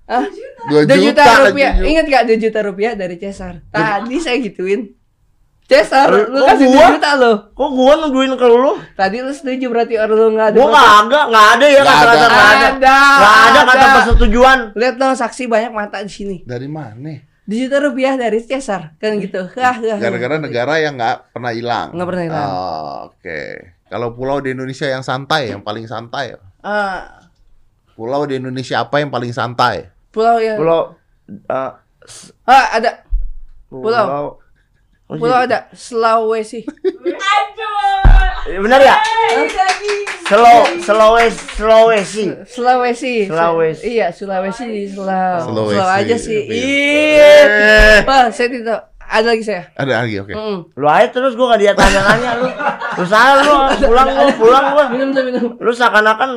Ah, 0.09 0.25
Dua 0.69 0.81
2 0.87 0.95
juta, 0.95 1.25
juta, 1.25 1.25
rupiah. 1.51 1.73
Ingat 1.79 2.07
gak 2.09 2.25
2 2.33 2.43
juta 2.43 2.59
rupiah 2.65 2.93
dari 2.97 3.17
Cesar? 3.21 3.61
Tadi 3.69 4.17
saya 4.19 4.37
gituin. 4.41 5.02
Cesar, 5.73 6.07
Lu- 6.07 6.29
lu 6.29 6.39
kok 6.39 6.49
kasih 6.51 6.67
2 6.67 6.75
gua? 6.75 6.87
juta 6.93 7.11
lo. 7.15 7.33
Kok 7.51 7.71
gua 7.73 7.93
nuduhin 7.97 8.33
ke 8.33 8.45
lu? 8.45 8.73
Tadi 8.93 9.17
lu 9.19 9.33
setuju 9.33 9.67
berarti 9.67 9.95
orang 9.97 10.13
lu 10.13 10.27
enggak 10.31 10.49
ada. 10.49 10.57
Gua 10.57 10.69
apa-apa. 10.69 10.85
kagak, 11.01 11.25
nggak 11.27 11.47
ada 11.49 11.67
ya 11.67 11.81
kata-kata 11.81 12.13
ada. 12.13 12.29
nggak 12.29 12.37
ada. 12.37 12.69
Ada, 12.69 12.97
Nggak 13.17 13.33
ada 13.33 13.61
kata 13.63 13.81
ada. 13.81 13.95
persetujuan. 13.97 14.59
Lihat 14.75 14.95
dong 14.97 15.15
saksi 15.15 15.43
banyak 15.47 15.73
mata 15.73 15.99
di 15.99 16.13
sini. 16.13 16.37
Dari 16.43 16.69
mana? 16.69 17.15
2 17.43 17.59
juta 17.59 17.77
rupiah 17.81 18.15
dari 18.15 18.39
Cesar. 18.39 18.95
Kan 18.97 19.19
gitu. 19.19 19.43
Hah, 19.57 19.75
hah. 19.75 19.99
Gara-gara 19.99 20.37
negara 20.39 20.75
yang 20.77 20.95
nggak 20.95 21.33
pernah 21.33 21.51
hilang. 21.51 21.89
Nggak 21.91 22.07
pernah 22.07 22.25
hilang. 22.25 22.49
Oh, 22.49 22.97
Oke. 23.09 23.41
Kalau 23.87 24.13
pulau 24.13 24.39
di 24.39 24.53
Indonesia 24.53 24.87
yang 24.87 25.01
santai, 25.01 25.49
yang 25.49 25.61
paling 25.61 25.85
santai. 25.85 26.37
Ah, 26.61 27.19
Pulau 27.93 28.25
di 28.25 28.37
Indonesia 28.37 28.81
apa 28.81 28.99
yang 28.99 29.09
paling 29.09 29.31
santai? 29.31 29.91
pulau 30.09 30.37
yang 30.37 30.57
Pulau 30.57 30.97
uh, 31.49 31.73
Ah, 32.45 32.67
ada. 32.73 33.05
pulau 33.69 34.41
Oh, 35.13 35.21
Pulau 35.21 35.45
jadi- 35.45 35.53
ada 35.53 35.59
Sulawesi. 35.77 36.65
Aduh. 36.65 38.49
Eh, 38.49 38.59
Benar 38.59 38.81
ya? 38.81 38.97
Slow, 40.25 40.65
Sulawesi, 40.81 41.37
Sulawesi. 41.53 42.25
Sulawesi. 42.49 43.15
Sulawesi. 43.29 43.83
Iya, 43.85 44.09
Sulawesi 44.09 44.65
di 44.65 44.89
Selau. 44.89 45.45
Sulawesi. 45.45 45.77
Selau 45.77 45.91
aja 45.93 46.17
sih. 46.17 46.41
Iya. 46.49 47.33
Iya. 47.45 48.09
Wah, 48.09 48.33
saya 48.33 48.49
tidak 48.49 48.79
ada 48.99 49.29
lagi 49.37 49.45
saya. 49.45 49.69
Ada 49.77 49.93
lagi, 50.09 50.17
oke. 50.25 50.33
Mm. 50.33 50.59
Lu 50.73 50.87
aja 50.89 51.13
terus 51.13 51.37
gua 51.37 51.53
gak 51.53 51.61
dia 51.61 51.73
tanya-tanya 51.77 52.31
lu. 52.41 52.49
Lu 52.97 53.05
salah 53.05 53.45
lu, 53.45 53.55
pulang 53.85 54.09
lu, 54.09 54.27
pulang 54.41 54.65
gua. 54.73 54.85
Minum 54.89 55.13
minum. 55.13 55.45
Lu 55.61 55.69
seakan-akan 55.69 56.31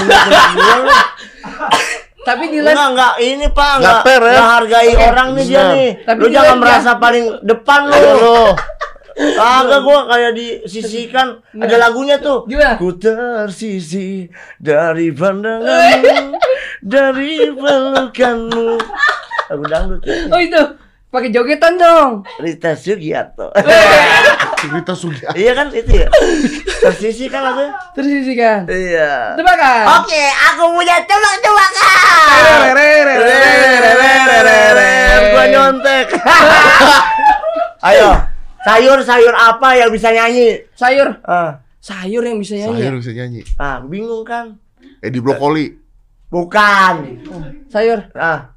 gua 0.00 0.74
lu. 0.80 0.88
Tapi 2.22 2.44
di 2.54 2.58
live 2.62 2.70
Enggak, 2.70 2.88
enggak 2.94 3.14
ini 3.18 3.46
Pak, 3.50 3.72
Nggak 3.72 3.78
enggak 3.82 3.98
fair, 4.06 4.22
ya? 4.22 4.30
enggak 4.30 4.48
hargai 4.54 4.90
orang 4.94 5.28
nih 5.34 5.44
dia 5.44 5.62
nih. 5.74 5.90
Tapi 6.06 6.18
lu 6.22 6.26
jangan 6.30 6.56
merasa 6.62 6.90
paling 6.96 7.24
depan 7.42 7.80
lu. 7.90 7.98
Lu. 7.98 8.42
Kagak 9.12 9.80
gua 9.84 9.98
kayak 10.08 10.32
disisihkan. 10.32 11.26
Ada 11.52 11.76
lagunya 11.76 12.16
tuh. 12.16 12.48
Gimana? 12.48 12.80
Ku 12.80 12.96
tersisih 12.96 14.32
dari 14.56 15.12
pandanganmu, 15.12 16.32
dari 16.94 17.52
pelukanmu. 17.52 18.68
Lagu 19.52 19.64
dangdut 19.68 20.00
ya. 20.06 20.14
Oh 20.32 20.40
itu. 20.40 20.62
Pakai 21.12 21.28
jogetan 21.28 21.76
dong. 21.76 22.24
Rita 22.40 22.72
Sugiarto. 22.72 23.52
Cerita 24.64 24.96
Sugiarto. 24.96 25.36
iya 25.36 25.52
kan 25.52 25.68
itu 25.68 26.00
ya. 26.00 26.08
Tersisih 26.80 27.28
kan 27.28 27.44
lagunya? 27.44 27.68
Terus 27.92 28.08
isi 28.24 28.32
kan. 28.32 28.64
Iya. 28.64 29.36
Tebakan. 29.36 29.84
Oke, 30.00 30.22
aku 30.32 30.72
punya 30.72 30.96
tebak-tebakan. 31.04 32.72
Gua 35.36 35.44
nyontek. 35.52 36.06
Ayo, 37.92 38.08
sayur-sayur 38.64 39.34
apa 39.36 39.68
yang 39.76 39.92
bisa 39.92 40.08
nyanyi? 40.16 40.64
Sayur. 40.72 41.20
Ah, 41.28 41.60
Sayur 41.82 42.24
yang 42.24 42.40
bisa 42.40 42.56
nyanyi. 42.56 42.78
Sayur 42.78 42.94
ya? 42.94 43.00
bisa 43.04 43.12
nyanyi. 43.12 43.40
ah 43.60 43.84
bingung 43.84 44.24
kan? 44.24 44.56
Edi 45.04 45.20
Brokoli. 45.20 45.76
Bukan. 46.30 47.20
Sayur. 47.68 48.08
Ah, 48.16 48.51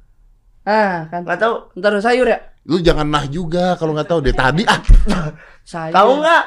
Ah, 0.66 1.06
kan. 1.06 1.22
nggak 1.22 1.38
tahu. 1.38 1.54
Ntar 1.78 1.92
sayur 2.02 2.26
ya. 2.26 2.38
Lu 2.66 2.82
jangan 2.82 3.06
nah 3.06 3.22
juga 3.24 3.78
kalau 3.78 3.94
nggak 3.94 4.10
tahu 4.10 4.18
deh 4.20 4.34
tadi 4.34 4.66
ah. 4.66 4.82
Sayur. 5.62 5.94
Tahu 5.94 6.10
nggak? 6.18 6.44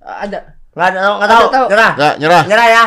Ada. 0.00 0.38
Nggak 0.72 0.86
ada, 0.88 0.98
nggak 0.98 1.20
Ada 1.20 1.34
tahu. 1.36 1.46
tahu. 1.48 1.66
Nyerah. 1.70 1.92
Nggak, 1.94 2.14
nyerah. 2.18 2.42
Nyerah 2.48 2.66
ya. 2.66 2.84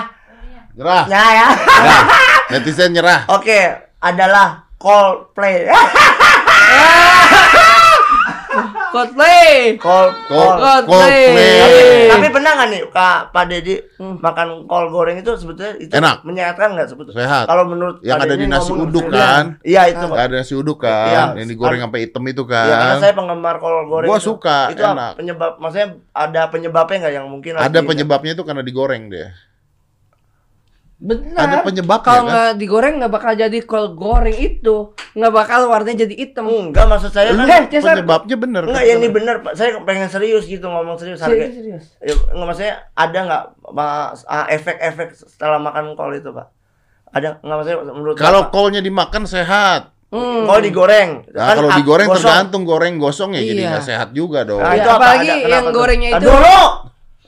Nyerah. 0.77 1.03
Nyerah 1.05 1.31
ya. 1.31 1.47
Nyerah. 1.53 2.03
Netizen 2.51 2.89
nyerah. 2.91 3.19
Oke, 3.29 3.59
adalah 4.01 4.65
Coldplay. 4.77 5.65
Coldplay. 8.89 9.75
Col 9.77 10.07
Col- 10.25 10.57
col- 10.57 10.57
Coldplay. 10.57 11.25
Coldplay. 11.27 12.07
Tapi 12.07 12.27
pernah 12.29 12.51
nggak 12.53 12.67
nih 12.67 12.81
Kak 12.87 13.19
Pak 13.29 13.43
Dedi 13.45 13.75
Hmm. 13.97 14.15
makan 14.17 14.47
kol 14.63 14.85
goreng 14.87 15.17
itu 15.17 15.31
sebetulnya 15.33 15.73
itu 15.75 15.89
Enak. 15.91 16.21
menyehatkan 16.21 16.71
nggak 16.71 16.87
sebetulnya? 16.87 17.17
Sehat. 17.19 17.45
Kalau 17.45 17.65
menurut 17.65 17.97
Yang 17.99 18.13
Pak 18.13 18.21
ada 18.21 18.31
Dedi 18.31 18.39
di 18.39 18.47
nasi 18.47 18.71
uduk 18.71 19.05
Iya. 19.05 19.17
kan? 19.17 19.45
Iya 19.61 19.81
itu. 19.87 20.03
Pak. 20.03 20.13
Nggak 20.13 20.27
ada 20.27 20.35
nasi 20.37 20.53
uduk 20.53 20.77
kan? 20.79 21.07
Iya. 21.07 21.23
Yang 21.35 21.47
digoreng 21.49 21.79
sampai 21.79 21.99
hitam 21.99 22.23
itu 22.23 22.43
kan? 22.43 22.65
Iya, 22.65 22.75
karena 22.77 22.95
saya 22.99 23.13
penggemar 23.13 23.55
kol 23.57 23.75
goreng. 23.85 24.07
Gua 24.07 24.17
itu. 24.17 24.27
suka, 24.27 24.59
Itu 24.69 24.83
enak. 24.83 25.11
penyebab 25.15 25.51
maksudnya 25.57 25.87
ada 26.11 26.41
penyebabnya 26.47 26.97
nggak 26.99 27.13
yang 27.13 27.27
mungkin 27.27 27.51
Ada 27.53 27.67
lagi- 27.73 27.87
penyebabnya 27.87 28.31
itu 28.33 28.43
karena 28.43 28.61
digoreng 28.61 29.03
deh. 29.07 29.29
Benar. 30.97 31.37
Ada 31.39 31.57
penyebabnya, 31.61 32.01
Kalau 32.01 32.17
kan? 32.19 32.27
nggak 32.27 32.49
digoreng 32.57 32.93
nggak 32.97 33.11
bakal 33.11 33.31
jadi 33.31 33.59
kol 33.61 33.93
goreng 33.93 34.33
itu. 34.33 34.75
Nggak 35.13 35.29
bakal 35.31 35.59
warnanya 35.67 36.03
jadi 36.03 36.15
hitam. 36.15 36.49
Enggak 36.49 36.89
maksud 36.89 37.13
saya 37.13 37.31
kan 37.31 37.45
Eh, 37.45 37.69
Cesar. 37.69 37.93
Penyebabnya 37.95 38.35
bener. 38.35 38.61
Enggak, 38.65 38.81
ya 38.81 38.93
ini 38.97 39.07
bener 39.07 39.35
Pak. 39.39 39.53
Saya 39.53 39.77
pengen 39.81 40.09
serius 40.09 40.43
gitu 40.43 40.65
ngomong 40.65 40.97
serius 40.97 41.21
harga. 41.21 41.37
Serius, 41.37 41.53
serius. 41.53 41.85
Ya, 41.99 42.13
enggak 42.27 42.47
maksudnya 42.47 42.73
ada 42.91 43.19
nggak 43.19 43.43
ah, 44.25 44.45
efek-efek 44.47 45.07
setelah 45.13 45.59
makan 45.59 45.93
kol 45.93 46.09
itu, 46.11 46.29
Pak? 46.29 46.47
Ada 47.07 47.29
enggak 47.39 47.55
maksudnya 47.55 47.77
menurut 47.87 48.15
Kalau 48.15 48.41
kolnya 48.49 48.81
dimakan 48.81 49.23
sehat. 49.23 49.93
Hmm. 50.07 50.47
Kalau 50.47 50.61
digoreng, 50.63 51.27
Nah, 51.29 51.51
kalau 51.51 51.67
ah, 51.67 51.75
digoreng 51.75 52.07
gosong. 52.07 52.23
tergantung 52.23 52.63
goreng 52.63 52.95
gosong 52.95 53.35
ya 53.35 53.43
jadi 53.43 53.59
Iya. 53.59 53.69
nggak 53.69 53.85
sehat 53.85 54.09
juga 54.11 54.41
dong. 54.41 54.63
Nah, 54.63 54.71
Iya, 54.71 54.79
itu 54.79 54.89
apa? 54.89 54.97
apalagi 54.97 55.29
Ada- 55.29 55.49
yang 55.51 55.65
gorengnya 55.69 56.09
itu- 56.15 56.25
Dulu, 56.25 56.59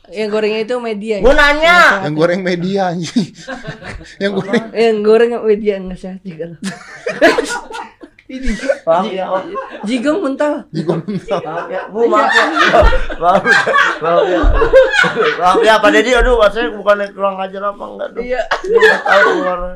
Yang 0.09 0.29
gorengnya 0.33 0.61
itu 0.65 0.75
media. 0.81 1.15
gua 1.21 1.33
ya? 1.33 1.37
nanya. 1.37 1.79
Yang 2.05 2.15
goreng 2.17 2.41
media 2.41 2.81
anjing. 2.93 3.29
Yang 4.21 4.31
goreng 4.41 4.65
Yang 4.73 4.97
goreng 5.05 5.31
media 5.45 5.73
nggak 5.77 5.99
sehat 5.99 6.21
juga. 6.25 6.45
Ini 8.29 8.53
Maaf 8.85 9.09
ya, 9.09 9.25
Om. 9.25 9.41
jigong 9.89 10.21
mental. 10.21 10.61
juga 10.69 11.01
Maaf 11.01 11.65
ya, 11.65 11.81
Bu, 11.89 12.05
maaf 12.05 12.29
ya. 12.29 12.45
Maaf, 13.17 13.41
maaf 13.97 14.23
ya. 14.23 14.39
Maaf 15.41 15.57
ya, 15.65 15.73
Pak 15.81 15.89
Dedi, 15.89 16.13
aduh, 16.13 16.37
saya 16.45 16.69
bukannya 16.69 17.09
kurang 17.09 17.41
ajar 17.41 17.73
apa 17.73 17.83
enggak 17.89 18.09
tuh. 18.13 18.21
Iya. 18.21 18.41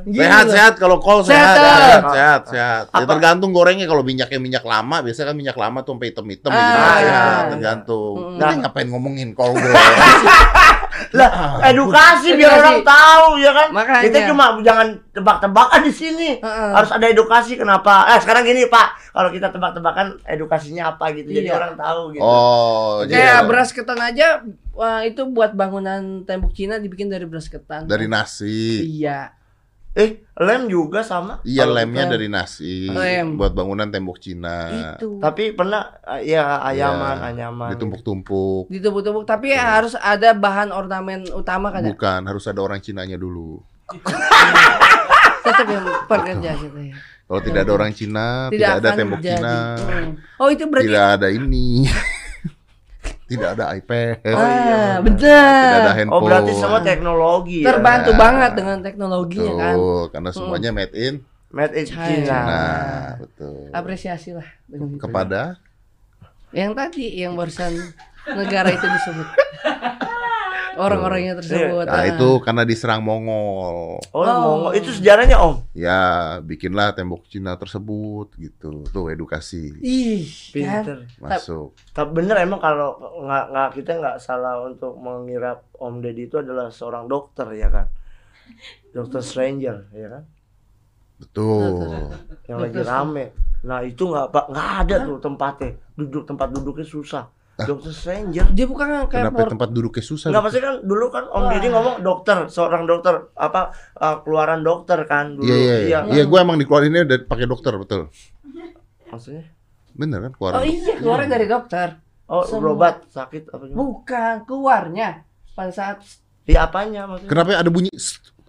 Sehat 0.05 0.45
sehat 0.53 0.73
kalau 0.77 1.01
kol 1.01 1.25
Sehat, 1.25 1.57
sehat 1.57 2.01
sehat. 2.05 2.41
sehat. 2.45 2.83
Ya 2.93 3.05
tergantung 3.09 3.49
gorengnya 3.51 3.89
kalau 3.89 4.05
minyaknya 4.05 4.37
minyak 4.37 4.61
lama 4.63 5.01
biasanya 5.01 5.33
kan 5.33 5.37
minyak 5.37 5.57
lama 5.57 5.81
tuh 5.81 5.97
sampai 5.97 6.07
hitam-hitam 6.13 6.51
ya 6.53 6.61
sehat 7.01 7.43
tergantung. 7.57 8.37
Nah, 8.37 8.53
ngapain 8.53 8.85
ngomongin 8.85 9.33
kol 9.33 9.49
goreng? 9.49 9.73
Lah, 11.11 11.29
edukasi 11.65 12.31
Edukasi. 12.31 12.39
biar 12.39 12.51
orang 12.55 12.79
tahu 12.81 13.27
ya 13.37 13.51
kan. 13.51 13.67
Makanya. 13.69 14.03
Kita 14.05 14.19
cuma 14.25 14.45
jangan 14.59 14.87
tebak-tebakan 15.09 15.81
di 15.83 15.91
sini. 15.91 16.29
Heeh. 16.39 16.71
Harus 16.71 16.89
ada 16.89 17.05
edukasi 17.05 17.53
kenapa? 17.53 18.07
Eh, 18.07 18.19
sekarang 18.19 18.43
gini, 18.43 18.65
Pak. 18.65 19.11
Kalau 19.11 19.29
kita 19.29 19.47
tebak-tebakan 19.49 20.17
edukasinya 20.23 20.91
apa 20.91 21.11
gitu. 21.11 21.29
Jadi 21.29 21.47
Iya. 21.47 21.55
orang 21.55 21.73
tahu 21.75 22.01
gitu. 22.11 22.23
Oh, 22.23 23.03
Kayak 23.03 23.13
iya. 23.13 23.45
beras 23.45 23.69
ketan 23.69 23.99
aja 23.99 24.27
wah, 24.71 25.01
itu 25.01 25.21
buat 25.27 25.53
bangunan 25.53 26.23
tembok 26.23 26.49
Cina 26.51 26.77
dibikin 26.77 27.05
dari 27.05 27.25
beras 27.25 27.45
ketan. 27.45 27.85
dari 27.85 28.07
nasi. 28.07 28.81
Iya. 28.97 29.33
Eh, 29.93 30.25
lem 30.41 30.65
juga 30.65 31.05
sama. 31.05 31.37
Iya 31.45 31.69
lemnya 31.69 32.09
dari 32.09 32.25
nasi 32.25 32.89
Lem. 32.89 33.37
buat 33.37 33.53
bangunan 33.53 33.85
tembok 33.85 34.17
Cina. 34.17 34.97
Itu. 34.97 35.21
Tapi 35.21 35.53
pernah 35.53 36.01
eh, 36.17 36.33
ya 36.33 36.57
ayaman, 36.65 37.21
Iya, 37.21 37.29
anyaman. 37.29 37.69
Ditumpuk-tumpuk. 37.77 38.73
Ditumpuk-tumpuk 38.73 39.29
tapi 39.29 39.53
harus 39.53 39.93
ada 39.93 40.33
bahan 40.33 40.73
ornamen 40.73 41.29
utama 41.37 41.69
kan 41.69 41.85
ya? 41.85 41.93
Bukan, 41.93 42.25
harus 42.25 42.49
ada 42.49 42.57
orang 42.65 42.81
Cinanya 42.81 43.21
dulu. 43.21 43.61
Tetap 45.45 45.67
yang 45.69 45.85
pekerja 46.09 46.49
gitu 46.57 46.79
ya. 46.89 46.95
Kalau 47.23 47.41
tidak 47.45 47.61
ada 47.65 47.73
orang 47.73 47.91
Cina, 47.93 48.25
tidak, 48.49 48.69
ada 48.81 48.89
akan 48.89 48.97
tembok 48.99 49.19
jadi. 49.21 49.37
Cina, 49.37 49.55
Hmm. 49.77 50.09
Oh, 50.41 50.49
itu 50.49 50.63
berarti 50.67 50.85
tidak 50.89 51.05
ada 51.17 51.27
ini, 51.31 51.85
tidak 53.33 53.49
ada 53.53 53.65
iPad, 53.71 54.15
Oh, 54.23 54.29
iya, 54.31 54.37
Ah, 54.37 54.93
benar. 54.99 55.17
tidak 55.17 55.79
ada 55.79 55.93
handphone. 55.93 56.13
Oh, 56.13 56.21
berarti 56.21 56.51
semua 56.53 56.79
teknologi 56.79 57.57
ya. 57.61 57.67
Terbantu 57.69 58.09
Ya. 58.09 58.17
banget 58.17 58.51
dengan 58.53 58.77
teknologinya 58.79 59.53
kan. 59.55 59.75
Betul, 59.75 60.01
karena 60.09 60.29
semuanya 60.29 60.69
made 60.69 60.93
in. 60.93 61.15
Made 61.49 61.73
in 61.73 61.85
China. 61.85 62.05
China. 62.05 62.39
Nah, 62.43 63.07
betul. 63.17 63.57
Apresiasi 63.69 64.29
lah. 64.31 64.47
Kepada 64.97 65.61
yang 66.49 66.73
tadi 66.73 67.09
yang 67.15 67.33
barusan 67.33 67.73
negara 68.27 68.69
itu 68.69 68.85
disebut. 68.85 69.27
Orang-orangnya 70.73 71.37
tersebut. 71.37 71.85
Nah, 71.85 72.01
ah. 72.01 72.09
itu 72.09 72.29
karena 72.41 72.63
diserang 72.65 73.05
Mongol. 73.05 74.01
Oh, 74.09 74.23
Oh. 74.23 74.25
Mongol. 74.41 74.71
itu 74.77 74.89
sejarahnya 74.89 75.37
Om. 75.37 75.55
Ya, 75.77 76.01
bikinlah 76.41 76.97
tembok 76.97 77.29
Cina 77.29 77.53
tersebut 77.55 78.33
gitu. 78.37 78.81
Tuh 78.89 79.05
edukasi 79.13 79.77
Ih, 79.79 80.25
kan? 80.65 80.83
Pinter. 80.83 80.97
masuk. 81.21 81.77
Tapi 81.93 82.09
bener 82.11 82.41
emang 82.41 82.57
kalau 82.57 82.97
nggak 83.21 83.45
nggak 83.53 83.69
kita 83.77 83.91
nggak 84.01 84.17
salah 84.17 84.65
untuk 84.65 84.97
mengira 84.97 85.61
Om 85.77 86.01
Deddy 86.01 86.25
itu 86.25 86.41
adalah 86.41 86.73
seorang 86.73 87.05
dokter 87.05 87.45
ya 87.53 87.69
kan, 87.69 87.87
dokter 88.89 89.21
stranger 89.21 89.85
ya 89.93 90.07
kan, 90.09 90.23
Betul. 91.21 92.09
yang 92.49 92.59
lagi 92.59 92.81
rame. 92.81 93.25
Nah 93.63 93.79
itu 93.85 94.09
nggak 94.09 94.27
pak 94.31 94.45
nggak 94.49 94.69
ada 94.83 94.95
tuh 95.05 95.17
tempatnya, 95.21 95.69
duduk 95.95 96.23
tempat 96.25 96.47
duduknya 96.49 96.83
susah. 96.83 97.25
Dokter 97.55 97.93
stranger. 97.93 98.45
Dia 98.49 98.65
bukan 98.65 98.87
kayak 99.05 99.29
Kenapa 99.29 99.37
port- 99.39 99.51
tempat 99.53 99.69
duduknya 99.69 100.01
susah? 100.01 100.27
Nggak 100.27 100.43
pasti 100.43 100.59
kan 100.59 100.73
dulu 100.81 101.05
kan 101.07 101.23
Om 101.27 101.43
Deddy 101.47 101.67
ngomong 101.69 101.95
dokter, 102.01 102.37
seorang 102.47 102.83
dokter 102.83 103.29
apa 103.31 103.69
uh, 103.95 104.15
keluaran 104.19 104.59
dokter 104.59 104.97
kan 105.03 105.37
dulu. 105.37 105.45
Iya, 105.45 105.55
iya, 105.55 105.77
iya. 105.79 105.99
Iya, 106.11 106.23
gue 106.25 106.39
emang 106.39 106.57
dikeluarinnya 106.57 107.03
dari 107.03 107.21
pakai 107.21 107.45
dokter, 107.45 107.77
betul. 107.77 108.09
Maksudnya? 109.05 109.45
Bener 109.93 110.19
kan 110.19 110.31
Oh 110.31 110.35
keluaran. 110.35 110.61
iya, 110.65 111.29
dari 111.29 111.45
dokter. 111.45 111.87
Oh 112.25 112.41
Semua. 112.41 112.73
berobat 112.73 112.95
sakit 113.07 113.51
apa 113.51 113.63
gimana? 113.63 113.77
Bukan, 113.77 114.35
keluarnya 114.43 115.09
pada 115.51 115.69
saat 115.69 115.97
Di 116.41 116.57
apanya 116.57 117.05
maksudnya? 117.05 117.29
Kenapa 117.29 117.55
ada 117.55 117.69
bunyi? 117.69 117.87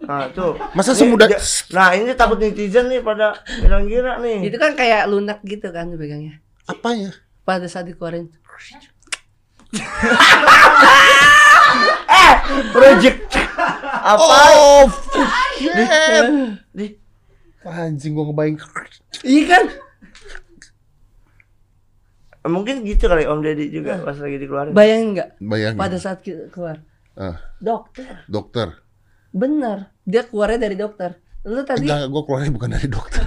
Nah 0.01 0.27
tuh. 0.29 0.59
Masa 0.73 0.91
Ini 0.91 0.99
semudah 0.99 1.27
dia- 1.29 1.39
Nah 1.71 1.89
ini 1.93 2.11
takut 2.11 2.35
netizen 2.35 2.89
nih 2.89 2.99
pada 2.99 3.31
kira-kira 3.45 4.19
nih. 4.19 4.43
itu 4.43 4.57
kan 4.57 4.73
kayak 4.73 5.07
lunak 5.07 5.39
gitu 5.41 5.69
kan 5.69 5.87
dipegangnya. 5.87 6.43
apa 6.65 6.89
ya? 6.91 7.11
Pada 7.43 7.69
saat 7.69 7.85
dikeluarin. 7.85 8.27
Eh, 12.05 12.33
project 12.71 13.19
apa? 13.83 14.23
Oh. 14.53 14.85
Di, 16.71 16.85
Anjing 17.61 18.13
gua 18.13 18.29
ngebayang. 18.29 18.57
Iya 19.21 19.43
kan? 19.47 19.63
Mungkin 22.45 22.85
gitu 22.85 23.09
kali 23.09 23.25
Om 23.25 23.41
Deddy 23.41 23.73
juga 23.73 23.97
pas 23.99 24.13
lagi 24.15 24.37
dikeluarin. 24.37 24.71
Bayangin 24.71 25.07
nggak 25.13 25.29
Bayangin. 25.39 25.79
pada 25.81 25.97
saat 25.97 26.21
kita 26.21 26.45
keluar 26.49 26.77
Ah, 27.15 27.39
dokter 27.57 28.27
dokter. 28.27 28.75
bener 29.31 29.87
dia 30.03 30.21
keluarnya 30.21 30.59
dari 30.61 30.75
dokter 30.75 31.15
lu 31.41 31.63
tadi 31.63 31.83
Enggak, 31.83 32.07
gue 32.07 32.21
keluarnya 32.23 32.51
bukan 32.51 32.69
dari 32.71 32.87
dokter. 32.87 33.23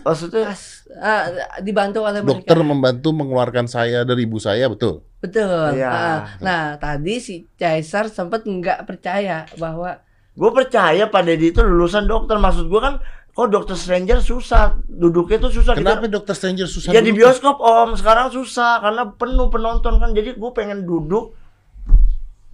Maksudnya 0.00 0.46
pas 0.46 0.62
ah, 1.02 1.26
dibantu 1.58 2.06
oleh 2.06 2.22
mereka 2.22 2.38
Dokter 2.38 2.58
membantu 2.62 3.08
mengeluarkan 3.10 3.66
saya 3.66 4.06
dari 4.06 4.22
ibu 4.22 4.38
saya, 4.38 4.70
betul. 4.70 5.02
betul 5.18 5.74
Iya. 5.74 5.90
Ah, 5.90 6.18
nah 6.38 6.62
tadi 6.78 7.18
si 7.18 7.50
Caesar 7.58 8.06
sempat 8.06 8.46
nggak 8.46 8.86
percaya 8.86 9.44
bahwa 9.58 9.98
gue 10.32 10.50
percaya 10.54 11.10
Pak 11.10 11.22
Deddy 11.26 11.50
itu 11.50 11.60
lulusan 11.60 12.06
dokter. 12.06 12.38
Maksud 12.38 12.70
gue 12.70 12.80
kan 12.80 13.02
kok 13.34 13.48
dokter 13.50 13.74
stranger 13.74 14.22
susah. 14.22 14.78
Duduknya 14.86 15.42
tuh 15.42 15.52
susah. 15.52 15.74
Kenapa 15.74 16.06
Kita, 16.06 16.14
dokter 16.22 16.34
stranger 16.38 16.68
susah 16.70 16.94
ya 16.94 17.02
di 17.02 17.10
duduk? 17.10 17.26
bioskop 17.26 17.58
Om 17.58 17.98
sekarang 17.98 18.30
susah 18.30 18.78
karena 18.80 19.02
penuh 19.12 19.50
penonton 19.50 19.98
kan. 19.98 20.14
Jadi 20.14 20.38
gue 20.38 20.50
pengen 20.54 20.86
duduk. 20.86 21.34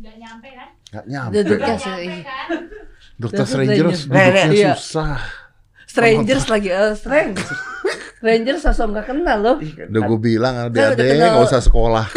Nggak 0.00 0.16
nyampe 0.16 0.48
kan? 0.56 0.68
Nggak 0.88 1.06
nyampe. 1.06 1.32
duduknya 1.36 1.74
nyampe 1.76 1.84
sih 1.84 2.22
kan? 2.24 2.48
Dokter 3.18 3.44
Dokter 3.44 3.44
stranger 3.46 3.84
duduknya. 3.92 4.44
Iya. 4.54 4.72
susah. 4.78 5.18
strangers 5.88 6.46
lagi 6.52 6.68
eh 6.68 6.92
stranger 6.94 7.42
strangers 8.18 8.60
sosok 8.60 8.86
nggak 8.90 9.06
kenal 9.06 9.38
loh 9.38 9.56
Udah 9.62 10.02
gue 10.04 10.18
bilang 10.18 10.54
Kan 10.56 10.64
adek-adek 10.68 10.98
udah 10.98 11.06
kenal. 11.08 11.28
nggak 11.32 11.46
usah 11.46 11.60
sekolah. 11.60 12.04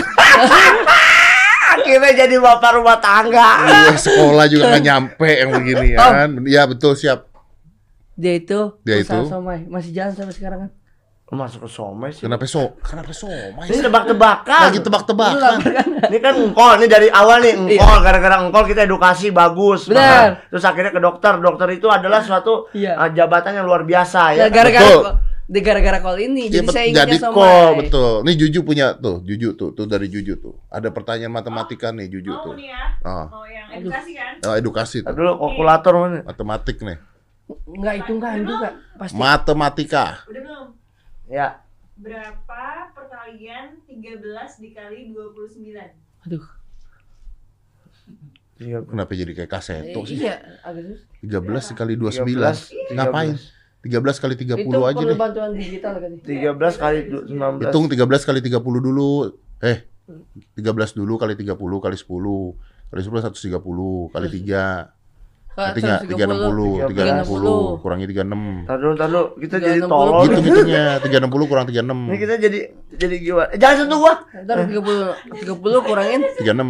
Akhirnya 1.71 2.11
jadi 2.17 2.35
bapak 2.35 2.71
rumah 2.75 2.99
tangga. 2.99 3.49
Iya, 3.63 3.95
sekolah 3.95 4.45
juga 4.45 4.63
nggak 4.69 4.83
nyampe 4.89 5.29
yang 5.31 5.49
begini 5.51 5.87
Om. 5.93 5.99
kan. 5.99 6.29
Iya 6.43 6.61
betul 6.65 6.93
siap. 6.93 7.29
dia 8.11 8.37
itu 8.37 8.77
Dia 8.83 9.01
itu? 9.01 9.17
somai 9.25 9.65
masih 9.65 9.89
jalan 9.91 10.13
sampai 10.13 10.35
sekarang 10.35 10.59
kan 10.61 10.71
Masuk 11.31 11.63
ke 11.63 11.69
somai 11.71 12.11
sih. 12.11 12.27
Kenapa 12.27 12.43
so? 12.43 12.75
Kenapa 12.83 13.15
somai? 13.15 13.63
Ini 13.65 13.79
tebak-tebakan. 13.81 14.61
Lagi 14.67 14.79
tebak-tebakan. 14.83 15.57
Ini 16.11 16.17
kan 16.19 16.33
engkol, 16.35 16.75
ini 16.75 16.91
dari 16.91 17.07
awal 17.07 17.39
nih 17.39 17.55
engkol, 17.55 17.97
gara-gara 18.03 18.35
engkol 18.37 18.67
kita 18.67 18.83
edukasi 18.83 19.31
bagus. 19.31 19.87
Iya. 19.87 19.95
Benar. 19.95 20.29
Terus 20.51 20.63
akhirnya 20.67 20.91
ke 20.91 20.99
dokter, 20.99 21.33
dokter 21.39 21.67
itu 21.71 21.87
adalah 21.87 22.19
suatu 22.19 22.67
Iya. 22.75 22.99
uh, 22.99 23.09
jabatan 23.09 23.55
yang 23.55 23.65
luar 23.65 23.87
biasa 23.87 24.35
ya. 24.35 24.39
Ya, 24.43 24.47
gara-gara 24.51 24.83
gara-gara 25.59 25.99
call 25.99 26.15
ini 26.15 26.47
Iya, 26.47 26.63
jadi 26.63 26.67
saya 26.71 26.87
jadi 26.87 26.91
ingatnya 26.95 27.19
kok 27.19 27.35
somai 27.35 27.79
betul. 27.83 28.11
Nih 28.23 28.35
Juju 28.39 28.59
punya 28.63 28.95
tuh, 28.95 29.19
Juju 29.27 29.49
tuh, 29.59 29.69
tuh 29.75 29.83
dari 29.83 30.07
Juju 30.07 30.39
tuh. 30.39 30.55
Ada 30.71 30.95
pertanyaan 30.95 31.27
matematika 31.27 31.91
nih 31.91 32.07
Juju 32.07 32.31
Mau 32.31 32.43
tuh. 32.47 32.53
nih 32.55 32.71
ya? 32.71 32.83
Ah, 33.03 33.27
Mau 33.27 33.43
yang 33.43 33.67
edukasi 33.75 34.11
kan? 34.15 34.33
oh, 34.47 34.55
edukasi 34.55 34.97
tuh. 35.03 35.11
Dulu 35.11 35.31
kalkulator 35.35 35.93
mana? 35.99 36.19
Matematik 36.23 36.79
nih. 36.79 36.97
nggak 37.51 37.93
hitungan 37.99 38.35
juga 38.47 38.69
pasti 38.95 39.19
Matematika. 39.19 40.05
Udah 40.23 40.41
belum? 40.47 40.67
Ya. 41.27 41.47
Berapa 41.99 42.63
perkalian 42.95 43.83
13 43.91 44.63
dikali 44.63 45.11
29? 45.11 45.67
aduh 46.23 46.45
Iya. 48.61 48.77
Kenapa 48.85 49.11
jadi 49.17 49.33
kayak 49.33 49.49
eh, 49.49 49.53
kaseto 49.57 49.99
sih? 50.05 50.21
iya 50.21 50.37
agak 50.61 50.85
susah 50.85 51.73
13 51.73 51.77
kali 51.81 51.93
13. 51.97 52.93
29. 52.93 52.93
Ngapain? 52.93 53.35
13 53.81 53.97
kali 54.15 54.33
30 54.35 54.61
itu 54.61 54.79
aja 54.79 55.01
deh. 55.01 55.17
bantuan 55.17 55.51
digital 55.51 55.97
kan 55.97 56.13
13 56.21 56.77
kali 56.77 56.99
du- 57.05 57.25
19. 57.25 57.65
Hitung 57.65 57.85
13 57.85 58.23
kali 58.23 58.39
30 58.39 58.61
dulu. 58.79 59.09
Eh, 59.59 59.77
13 60.53 60.93
dulu 60.93 61.17
kali 61.17 61.33
30 61.33 61.57
kali 61.79 61.97
10. 61.97 62.53
Kali 62.87 63.01
10 63.01 63.21
130 63.23 64.09
kali 64.09 64.27
3. 64.29 64.93
Berarti 65.51 65.79
enggak 65.83 65.99
360, 66.07 66.87
360 66.87 67.83
kurangi 67.83 68.05
36. 68.07 68.63
Ntar 68.63 68.77
dulu, 68.77 68.91
ntar 68.95 69.07
dulu. 69.09 69.23
Kita 69.35 69.55
jadi 69.57 69.79
360. 69.79 69.91
tolol. 69.91 70.21
Gitu 70.23 70.39
hitungnya 70.41 70.83
360 71.01 71.43
kurang 71.45 71.65
36. 71.67 71.97
Ini 72.07 72.17
kita 72.17 72.33
jadi 72.39 72.59
jadi 72.95 73.15
gimana? 73.19 73.47
Eh, 73.51 73.59
jangan 73.59 73.75
sentuh 73.77 73.97
gua. 73.99 74.13
ntar 74.37 74.55
30 74.63 75.11
30 75.43 75.79
kurangin 75.81 76.21
36. 76.39 76.69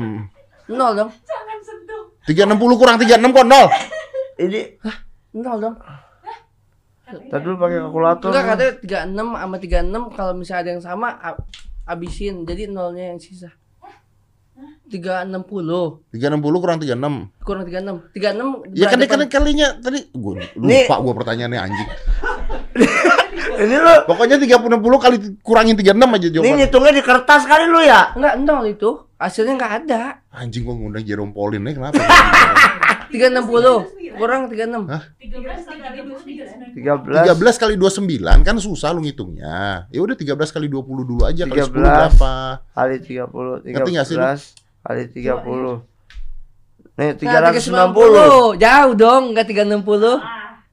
nol 0.72 0.92
dong 0.96 1.10
Jangan 1.22 1.58
sentuh. 1.62 2.02
360 2.26 2.80
kurang 2.80 2.96
36 2.98 3.30
kok 3.30 3.46
0. 3.46 3.70
Ini 4.40 4.60
nol 5.36 5.58
dong 5.60 5.76
ntar 7.28 7.40
dulu 7.40 7.56
pakai 7.58 7.78
kalkulator. 7.80 8.28
enggak 8.30 8.46
katanya 8.46 8.74
36 9.10 9.36
sama 9.36 9.58
36 9.58 10.16
kalau 10.16 10.34
misalnya 10.34 10.62
ada 10.62 10.72
yang 10.72 10.84
sama 10.84 11.08
abisin 11.84 12.36
jadi 12.44 12.68
nolnya 12.68 13.12
yang 13.12 13.20
sisa 13.20 13.50
360 14.88 16.12
360 16.12 16.12
kurang 16.54 16.78
36. 16.78 16.94
kurang 17.42 17.64
36 17.64 18.12
36 18.14 18.76
Ya 18.76 18.86
kan 18.88 19.00
kan 19.02 19.20
kalinya 19.26 19.68
tadi 19.78 20.04
gua 20.12 20.38
Nih. 20.38 20.86
lupa 20.86 20.96
gua 21.00 21.14
pertanyaannya 21.16 21.60
anjing. 21.60 21.90
Ini 23.52 23.76
lu 23.78 23.94
Pokoknya 24.06 24.36
360 24.38 24.82
kali 24.98 25.16
kurangin 25.40 25.76
36 25.76 25.86
aja 25.86 26.18
ini 26.20 26.30
jawabannya. 26.32 26.56
ngitungnya 26.60 26.94
di 26.94 27.04
kertas 27.04 27.42
kali 27.46 27.66
lu 27.68 27.80
ya? 27.80 28.12
enggak 28.14 28.34
nol 28.38 28.66
itu 28.66 28.90
hasilnya 29.16 29.54
enggak 29.54 29.74
ada 29.82 30.02
Anjing 30.30 30.62
gua 30.62 30.76
ngundang 30.76 31.04
Jerome 31.04 31.32
Pauline 31.32 31.64
nih 31.64 31.74
kenapa? 31.74 32.02
360 33.12 34.16
kurang 34.16 34.48
36 34.48 34.88
Hah? 34.88 35.04
13 35.16 35.68
dikali 35.68 36.00
29. 36.04 36.76
13 36.76 37.36
13 37.36 37.62
kali 37.62 37.74
29 37.76 38.48
kan 38.48 38.56
susah 38.58 38.92
lu 38.92 39.02
ngitungnya. 39.02 39.86
Ya 39.88 40.00
udah 40.00 40.16
13 40.16 40.36
kali 40.50 40.68
20 40.68 40.82
dulu 41.06 41.24
aja 41.24 41.44
kali 41.44 41.60
10 41.60 41.68
13. 41.68 41.72
berapa? 41.72 42.34
kali 42.72 42.96
30 43.00 43.68
Ngerti 43.68 43.90
nggak 43.92 44.08
sih 44.08 44.16
lu? 44.16 44.24
13 44.24 44.84
kali 44.84 45.04
30 45.08 45.92
Nih 46.92 47.10
Nah, 47.16 47.52
390 47.52 48.56
390 48.56 48.60
jauh 48.60 48.94
dong 48.94 49.24
enggak 49.32 49.46
360 49.48 50.20
Ah, 50.20 50.20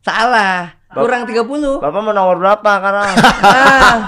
salah 0.01 0.63
kurang 0.89 1.23
30 1.23 1.79
Bapak 1.79 2.01
mau 2.01 2.13
nomor 2.13 2.37
berapa 2.37 2.71
sekarang? 2.75 3.13
nah 3.13 3.99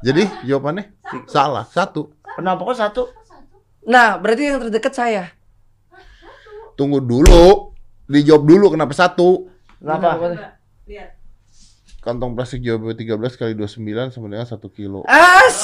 Jadi 0.00 0.28
jawabannya 0.44 0.84
salah 1.24 1.64
satu. 1.64 2.12
Kenapa 2.34 2.60
kok 2.62 2.76
satu? 2.76 3.02
nah 3.84 4.16
berarti 4.16 4.48
yang 4.48 4.56
terdekat 4.58 4.96
saya 4.96 5.33
Tunggu 6.74 6.98
dulu. 6.98 7.72
Dijawab 8.04 8.42
dulu 8.44 8.66
kenapa 8.74 8.92
satu? 8.92 9.48
Kenapa? 9.80 10.18
Lihat. 10.84 11.10
Kantong 12.04 12.36
plastik 12.36 12.60
jawab 12.60 12.92
13 12.92 13.16
kali 13.40 13.52
29 13.56 14.12
sama 14.12 14.28
dengan 14.28 14.44
1 14.44 14.60
kilo. 14.76 15.08
as 15.08 15.56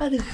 aduh 0.00 0.24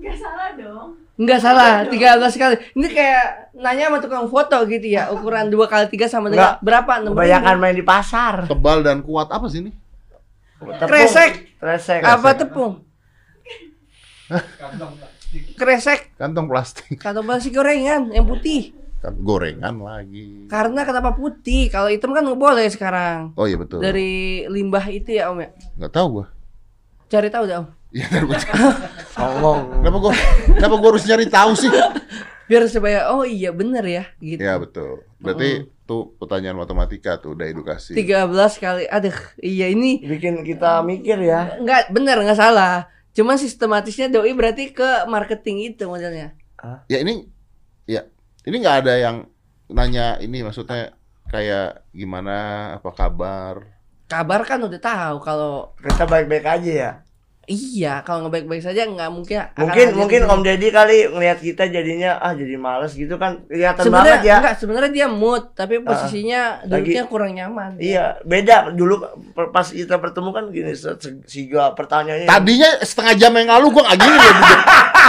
Nggak 0.00 0.16
salah 0.16 0.48
dong. 0.56 0.88
Enggak 1.20 1.40
salah, 1.44 1.84
13 1.84 2.40
kali. 2.40 2.56
Ini 2.72 2.88
kayak 2.88 3.52
nanya 3.52 3.92
sama 3.92 4.00
tukang 4.00 4.24
foto 4.32 4.56
gitu 4.64 4.88
ya. 4.88 5.12
Ukuran 5.12 5.52
2 5.52 5.68
kali 5.68 5.86
3 5.92 6.08
sama 6.08 6.32
dengan 6.32 6.56
Enggak. 6.56 6.64
berapa? 6.64 6.92
6 7.04 7.12
Kebanyakan 7.12 7.56
main 7.60 7.76
di 7.76 7.84
pasar. 7.84 8.34
Tebal 8.48 8.80
dan 8.80 9.04
kuat 9.04 9.28
apa 9.28 9.44
sih 9.52 9.60
ini? 9.60 9.76
Tepung. 10.56 10.88
Kresek. 10.88 11.60
Kresek. 11.60 12.00
Apa 12.00 12.32
tepung? 12.32 12.80
Kresek, 15.30 16.18
Kantong 16.18 16.50
plastik. 16.50 16.98
kantong 16.98 17.22
plastik 17.22 17.54
gorengan 17.54 18.10
yang 18.10 18.26
putih. 18.26 18.74
Kan 18.98 19.14
gorengan 19.16 19.78
lagi. 19.78 20.44
Karena 20.44 20.82
kenapa 20.82 21.14
putih? 21.14 21.70
Kalau 21.70 21.86
hitam 21.86 22.10
kan 22.10 22.20
nggak 22.20 22.36
boleh 22.36 22.66
sekarang. 22.66 23.32
Oh 23.32 23.46
iya 23.46 23.56
betul. 23.56 23.78
Dari 23.78 24.44
limbah 24.44 24.84
itu 24.86 25.14
ya 25.14 25.30
Om 25.30 25.38
ya. 25.38 25.48
Nggak 25.78 25.92
tahu 25.92 26.06
gua. 26.12 26.26
Cari 27.06 27.28
tahu 27.28 27.44
dah 27.46 27.62
Om. 27.62 27.68
Iya, 27.90 28.04
ntar 28.06 28.22
gua. 28.22 28.38
Songong. 29.10 29.60
kenapa 29.80 29.98
gua 29.98 30.12
kenapa 30.50 30.74
gua 30.76 30.88
harus 30.90 31.04
nyari 31.06 31.26
tahu 31.26 31.50
sih? 31.56 31.70
Biar 32.44 32.66
supaya 32.66 33.08
oh 33.08 33.22
iya 33.22 33.54
bener 33.54 33.82
ya 33.82 34.04
gitu. 34.18 34.42
Ya 34.42 34.58
betul. 34.58 35.06
Berarti 35.16 35.64
tuh 35.86 36.12
pertanyaan 36.18 36.58
matematika 36.58 37.16
tuh 37.16 37.32
udah 37.32 37.46
edukasi. 37.46 37.94
13 37.94 38.26
kali. 38.58 38.84
Aduh, 38.84 39.14
iya 39.38 39.70
ini 39.70 40.02
Bikin 40.02 40.42
kita 40.42 40.82
mikir 40.82 41.22
ya. 41.22 41.54
nggak 41.56 41.88
bener 41.88 42.18
nggak 42.20 42.36
salah. 42.36 42.90
Cuman 43.16 43.36
sistematisnya 43.36 44.06
doi 44.06 44.30
berarti 44.32 44.70
ke 44.70 45.06
marketing 45.10 45.74
itu 45.74 45.84
modelnya. 45.90 46.34
Ya 46.86 46.98
ini 47.02 47.26
ya 47.88 48.06
ini 48.46 48.56
nggak 48.60 48.86
ada 48.86 48.94
yang 49.00 49.16
nanya 49.70 50.18
ini 50.22 50.42
maksudnya 50.42 50.94
kayak 51.30 51.86
gimana 51.94 52.74
apa 52.78 52.90
kabar 52.90 53.62
Kabar 54.10 54.42
kan 54.42 54.58
udah 54.58 54.80
tahu 54.82 55.16
kalau 55.22 55.70
Kita 55.78 56.02
baik-baik 56.02 56.42
aja 56.42 56.72
ya. 56.74 56.92
Iya 57.50 57.98
kalau 58.00 58.22
nggak 58.22 58.34
baik-baik 58.38 58.62
saja 58.62 58.86
nggak 58.86 59.10
mungkin 59.10 59.36
akan 59.42 59.58
Mungkin 59.58 59.84
hadir 59.84 59.98
mungkin. 59.98 60.20
Om 60.24 60.40
Deddy 60.40 60.68
kali 60.70 60.96
ngelihat 61.04 61.38
kita 61.40 61.66
jadinya 61.66 62.16
ah 62.16 62.30
jadi 62.30 62.54
males 62.54 62.94
gitu 62.94 63.14
kan 63.16 63.42
kelihatan 63.44 63.82
sebenarnya 63.82 64.14
banget 64.14 64.22
ya. 64.24 64.36
enggak 64.38 64.54
sebenarnya 64.56 64.90
dia 64.92 65.06
mood 65.06 65.42
tapi 65.52 65.74
posisinya 65.80 66.62
duduknya 66.62 67.04
kurang 67.04 67.34
nyaman 67.34 67.74
Iya, 67.76 68.22
beda 68.22 68.70
dulu 68.70 69.02
pas 69.50 69.66
kita 69.66 69.96
bertemu 69.96 70.30
kan 70.30 70.44
gini 70.48 70.72
siga 71.24 71.74
pertanyaannya. 71.74 72.24
tadinya 72.24 72.70
setengah 72.80 73.14
jam 73.18 73.32
yang 73.34 73.50
lalu 73.50 73.66
gua 73.72 73.82
nggak 73.84 73.98
gini 73.98 74.16
loh 74.16 74.32
duduk. 74.32 74.60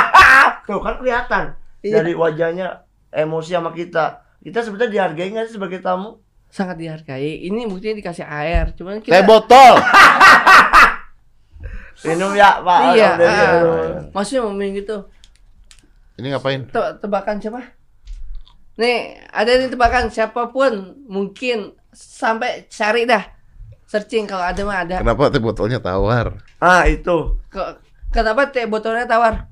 Tuh 0.67 0.79
kan 0.79 0.93
kelihatan 0.97 1.43
Iya. 1.79 1.93
dari 1.95 2.13
wajahnya 2.13 2.67
emosi 3.09 3.51
sama 3.51 3.69
kita. 3.71 4.21
Kita 4.39 4.59
sebetulnya 4.59 4.89
dihargai 4.91 5.29
nggak 5.29 5.45
sih 5.45 5.55
sebagai 5.55 5.77
tamu? 5.79 6.17
sangat 6.47 6.75
dihargai 6.77 7.47
ini 7.47 7.63
buktinya 7.63 7.95
dikasih 7.95 8.27
air 8.27 8.75
cuman 8.75 8.99
teh 8.99 9.07
kita 9.07 9.23
botol 9.23 9.79
Minum 12.01 12.33
ya, 12.33 12.59
Pak. 12.59 12.79
iya 12.93 13.09
ah. 13.13 14.01
Maksudnya 14.09 14.41
mau 14.41 14.53
minum 14.53 14.73
gitu 14.75 14.97
ini 16.17 16.29
ngapain 16.29 16.69
Te- 16.69 16.93
tebakan 17.01 17.37
siapa 17.37 17.61
nih 18.77 19.25
ada 19.29 19.51
nih 19.57 19.69
tebakan 19.69 20.09
siapa 20.09 20.49
pun 20.49 21.01
mungkin 21.05 21.73
sampai 21.91 22.65
cari 22.67 23.05
dah 23.05 23.25
Searching 23.85 24.23
kalau 24.23 24.39
ada 24.47 24.63
mah 24.63 24.87
ada. 24.87 25.03
Kenapa 25.03 25.27
teh 25.27 25.43
botolnya 25.43 25.83
tawar? 25.83 26.39
Ah 26.63 26.87
itu 26.87 27.35
Kok- 27.51 27.83
Kenapa 28.07 28.47
teh 28.47 28.63
botolnya 28.63 29.03
tawar? 29.03 29.51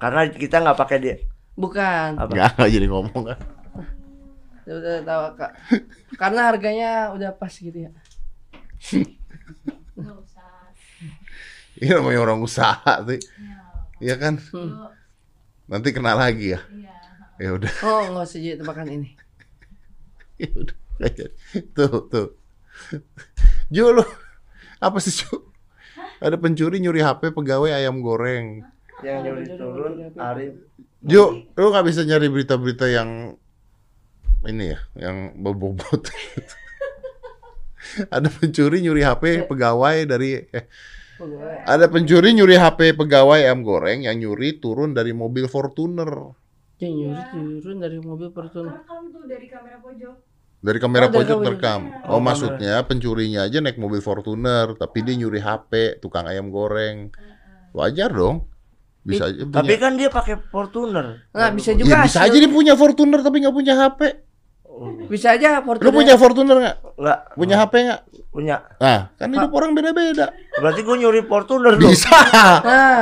karena 0.00 0.24
kita 0.26 0.64
nggak 0.64 0.78
pakai 0.80 0.98
dia. 0.98 1.16
Bukan. 1.52 2.16
Enggak 2.16 2.56
jadi 2.72 2.88
ngomong 2.88 3.22
kan. 3.28 3.38
Udah 4.64 5.04
tahu 5.04 5.22
Kak. 5.36 5.52
Karena 6.16 6.40
harganya 6.48 6.90
udah 7.12 7.30
pas 7.36 7.52
gitu 7.52 7.76
ya. 7.76 7.92
Ini 11.82 11.98
namanya 11.98 12.22
orang 12.22 12.38
usaha 12.46 12.94
sih. 13.10 13.18
Iya 13.98 14.14
kan? 14.14 14.38
Hmm. 14.54 14.86
Nanti 15.66 15.90
kena 15.90 16.14
lagi 16.14 16.54
ya. 16.54 16.62
Iya. 16.70 16.94
Ya 17.42 17.50
udah. 17.58 17.72
Oh, 17.82 18.02
nggak 18.14 18.22
usah 18.22 18.38
jadi 18.38 18.62
tebakan 18.62 18.86
ini. 18.86 19.10
Ya 20.42 20.50
udah. 20.54 20.76
Tuh, 21.74 22.06
tuh. 22.06 22.28
Ju 23.70 23.94
lu. 23.94 24.02
Apa 24.78 24.98
sih, 24.98 25.10
Ju? 25.10 25.50
Ada 26.22 26.38
pencuri 26.38 26.78
nyuri 26.78 27.02
HP 27.02 27.34
pegawai 27.34 27.70
ayam 27.74 27.98
goreng. 28.02 28.62
Yang 29.02 29.18
nyuri 29.26 29.44
turun 29.54 29.92
Arif. 30.18 30.54
Ju, 31.02 31.46
lu 31.46 31.66
nggak 31.70 31.86
bisa 31.86 32.06
nyari 32.06 32.26
berita-berita 32.30 32.86
yang 32.90 33.34
ini 34.46 34.74
ya, 34.74 34.78
yang 34.98 35.34
bobot. 35.38 36.10
ada 38.14 38.26
pencuri 38.30 38.82
nyuri 38.82 39.02
HP 39.02 39.46
pegawai 39.46 40.06
dari 40.06 40.42
eh 40.50 40.66
Pegawai. 41.22 41.56
ada 41.64 41.86
pencuri 41.86 42.28
nyuri 42.32 42.56
HP 42.56 42.80
pegawai 42.94 43.38
ayam 43.40 43.62
goreng 43.62 44.02
yang 44.02 44.16
nyuri 44.16 44.58
turun 44.58 44.90
dari 44.90 45.10
mobil 45.12 45.46
Fortuner. 45.46 46.10
Dia 46.76 46.90
nyuri 46.90 47.22
turun 47.30 47.78
dari 47.78 47.98
mobil 47.98 48.28
Fortuner. 48.28 48.74
Rekam 48.76 49.02
tuh 49.08 49.22
dari 49.24 49.46
kamera 49.46 49.78
pojok. 49.78 50.14
Dari 50.58 50.78
kamera 50.78 51.04
Oh, 51.04 51.08
dari 51.08 51.16
pojok 51.16 51.38
terekam. 51.42 51.80
Oh, 52.06 52.18
maksudnya 52.18 52.82
pencurinya 52.82 53.42
aja 53.42 53.58
naik 53.58 53.78
mobil 53.78 53.98
Fortuner, 53.98 54.74
tapi 54.74 55.02
dia 55.02 55.14
nyuri 55.16 55.38
HP 55.38 55.72
tukang 55.98 56.22
ayam 56.24 56.50
goreng. 56.50 57.10
Wajar 57.72 58.10
dong. 58.10 58.46
Bisa 59.02 59.26
aja 59.26 59.42
punya. 59.42 59.58
Tapi 59.58 59.74
kan 59.76 59.92
dia 59.94 60.06
pakai 60.06 60.38
Fortuner. 60.44 61.26
Nah, 61.28 61.50
bisa 61.50 61.70
Ya, 61.70 61.76
juga 61.76 62.02
bisa 62.02 62.18
hasil- 62.18 62.22
aja 62.24 62.36
dia 62.36 62.46
punya 62.48 62.74
Fortuner 62.74 63.18
tapi 63.20 63.42
nggak 63.42 63.50
punya 63.52 63.74
HP. 63.76 64.00
Bisa 65.06 65.34
aja 65.34 65.58
Lu 65.58 65.66
Fortuner. 65.66 65.92
punya 65.92 66.14
Fortuner 66.14 66.56
nggak? 66.58 66.76
Nggak 66.96 67.18
Punya 67.34 67.56
HP 67.58 67.74
nggak? 67.84 68.00
punya. 68.32 68.56
Nah, 68.80 69.12
kan 69.12 69.28
hidup 69.28 69.52
orang 69.52 69.76
beda-beda. 69.76 70.32
Berarti 70.56 70.80
gue 70.80 70.96
nyuri 70.96 71.20
Fortuner 71.22 71.76
dong. 71.76 71.92
Bisa. 71.92 72.16
Nah, 72.64 73.00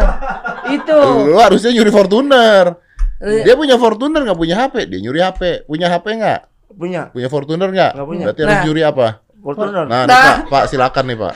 itu. 0.67 0.99
Lu 1.31 1.39
harusnya 1.39 1.71
nyuri 1.71 1.91
Fortuner. 1.91 2.75
Eh, 3.21 3.47
Dia 3.47 3.55
punya 3.55 3.79
Fortuner 3.79 4.27
nggak 4.27 4.35
punya 4.35 4.57
HP, 4.59 4.91
dia 4.91 4.99
nyuri 4.99 5.21
HP. 5.23 5.43
Punya 5.65 5.87
HP 5.87 6.07
nggak? 6.19 6.41
Punya 6.75 7.01
Punya 7.11 7.29
Fortuner 7.29 7.69
nggak? 7.69 7.93
Nggak 7.95 8.07
punya. 8.11 8.25
Berarti 8.27 8.41
harus 8.43 8.57
Nah. 8.59 8.65
nyuri 8.67 8.83
apa? 8.83 9.07
Fortuner. 9.41 9.85
Nah, 9.85 10.05
nih, 10.05 10.13
Nah. 10.13 10.25
Pak, 10.45 10.53
Pak 10.53 10.65
silakan 10.69 11.05
nih, 11.09 11.17
Pak. 11.17 11.33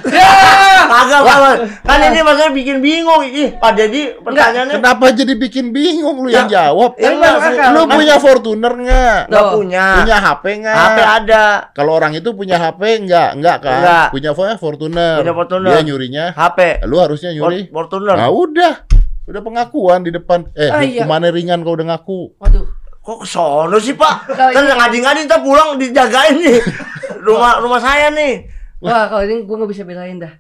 Kagak, 0.84 1.20
Pak. 1.24 1.54
Kan 1.82 1.98
ini 2.04 2.20
maksudnya 2.20 2.52
bikin 2.52 2.76
bingung. 2.78 3.20
Ih, 3.24 3.50
Pak 3.56 3.72
Dedi 3.72 4.12
pertanyaannya 4.20 4.74
Kenapa 4.76 5.04
jadi 5.10 5.32
bikin 5.34 5.72
bingung 5.72 6.20
lu 6.20 6.28
yang 6.28 6.44
Ya. 6.46 6.68
jawab? 6.68 6.94
Ya, 6.94 7.10
enggak, 7.10 7.34
akal. 7.40 7.70
Lu 7.72 7.82
Kan- 7.82 7.96
punya 7.96 8.14
Fortuner 8.20 8.72
nggak? 8.74 9.20
nggak 9.26 9.42
Tuh. 9.42 9.52
punya. 9.56 9.84
Punya 9.98 10.16
HP 10.18 10.44
nggak? 10.60 10.76
HP 10.76 10.98
ada. 11.00 11.44
Kalau 11.72 11.92
orang 11.94 12.12
itu 12.12 12.28
punya 12.30 12.56
HP 12.56 12.82
nggak? 13.02 13.28
Nggak 13.40 13.56
kan? 13.58 13.78
Nggak. 13.80 14.06
Punya 14.12 14.30
phone 14.32 14.56
Fortuner. 14.56 15.16
Punya 15.18 15.32
Fortuner. 15.32 15.70
Dia 15.72 15.80
nyurinya. 15.82 16.24
HP. 16.30 16.58
Lu 16.84 16.96
harusnya 17.00 17.32
nyuri. 17.32 17.66
For- 17.66 17.88
Fortuner. 17.88 18.14
Nah, 18.14 18.28
udah. 18.28 18.74
Udah 19.24 19.40
pengakuan 19.40 20.04
di 20.04 20.12
depan. 20.12 20.44
Eh, 20.52 20.68
Ah, 20.68 20.84
iya. 20.84 21.00
hukumannya 21.00 21.32
ringan 21.32 21.64
kau 21.64 21.72
udah 21.72 21.88
ngaku. 21.90 22.36
Waduh. 22.36 22.83
Kok 23.04 23.18
kesono 23.20 23.76
sih, 23.76 23.92
Pak? 23.92 24.14
Kan 24.56 24.64
ini- 24.64 24.76
ngadi-ngadi 24.80 25.20
ntar 25.28 25.44
pulang 25.44 25.76
dijagain 25.76 26.40
nih. 26.40 26.58
rumah 27.26 27.60
rumah 27.60 27.80
saya 27.80 28.08
nih. 28.08 28.48
Wah, 28.80 29.12
kalau 29.12 29.22
ini 29.28 29.44
gue 29.44 29.56
nggak 29.56 29.70
bisa 29.70 29.84
belain 29.84 30.16
dah. 30.20 30.32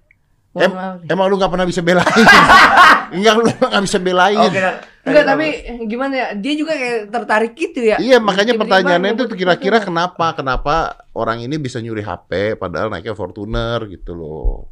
Em, 0.54 0.70
maaf 0.70 1.02
emang 1.10 1.26
lu 1.26 1.34
nggak 1.34 1.50
pernah 1.50 1.66
bisa 1.66 1.82
belain? 1.82 2.06
Enggak, 3.16 3.32
lu 3.36 3.42
nggak 3.50 3.84
bisa 3.84 3.98
belain. 3.98 4.38
Oke. 4.38 4.60
nah. 4.62 4.76
Enggak, 5.04 5.24
tapi 5.26 5.46
gimana 5.90 6.12
ya? 6.14 6.26
Dia 6.38 6.54
juga 6.54 6.72
kayak 6.78 7.10
tertarik 7.10 7.52
gitu 7.58 7.80
ya. 7.82 7.96
Iya, 7.98 8.22
makanya 8.22 8.54
Tiba-tiba 8.54 8.62
pertanyaannya 8.80 9.10
itu 9.18 9.24
kira-kira 9.34 9.78
kenapa? 9.82 10.32
Kenapa 10.38 10.74
orang 11.12 11.42
ini 11.42 11.58
bisa 11.58 11.82
nyuri 11.82 12.00
HP 12.06 12.56
padahal 12.56 12.88
naiknya 12.88 13.18
Fortuner 13.18 13.82
gitu 13.90 14.14
loh. 14.14 14.70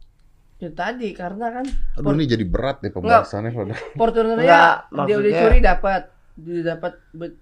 Ya 0.62 0.70
tadi 0.70 1.10
karena 1.10 1.50
kan 1.50 1.66
Aduh, 1.98 2.14
ini 2.14 2.30
jadi 2.30 2.46
berat 2.46 2.78
deh 2.80 2.94
pembahasannya. 2.94 3.50
Fortunernya 3.98 4.86
Enggak, 4.88 5.08
dia 5.10 5.16
udah 5.18 5.32
curi 5.42 5.58
dapat. 5.58 6.02
Dia 6.32 6.74
dapat 6.74 6.96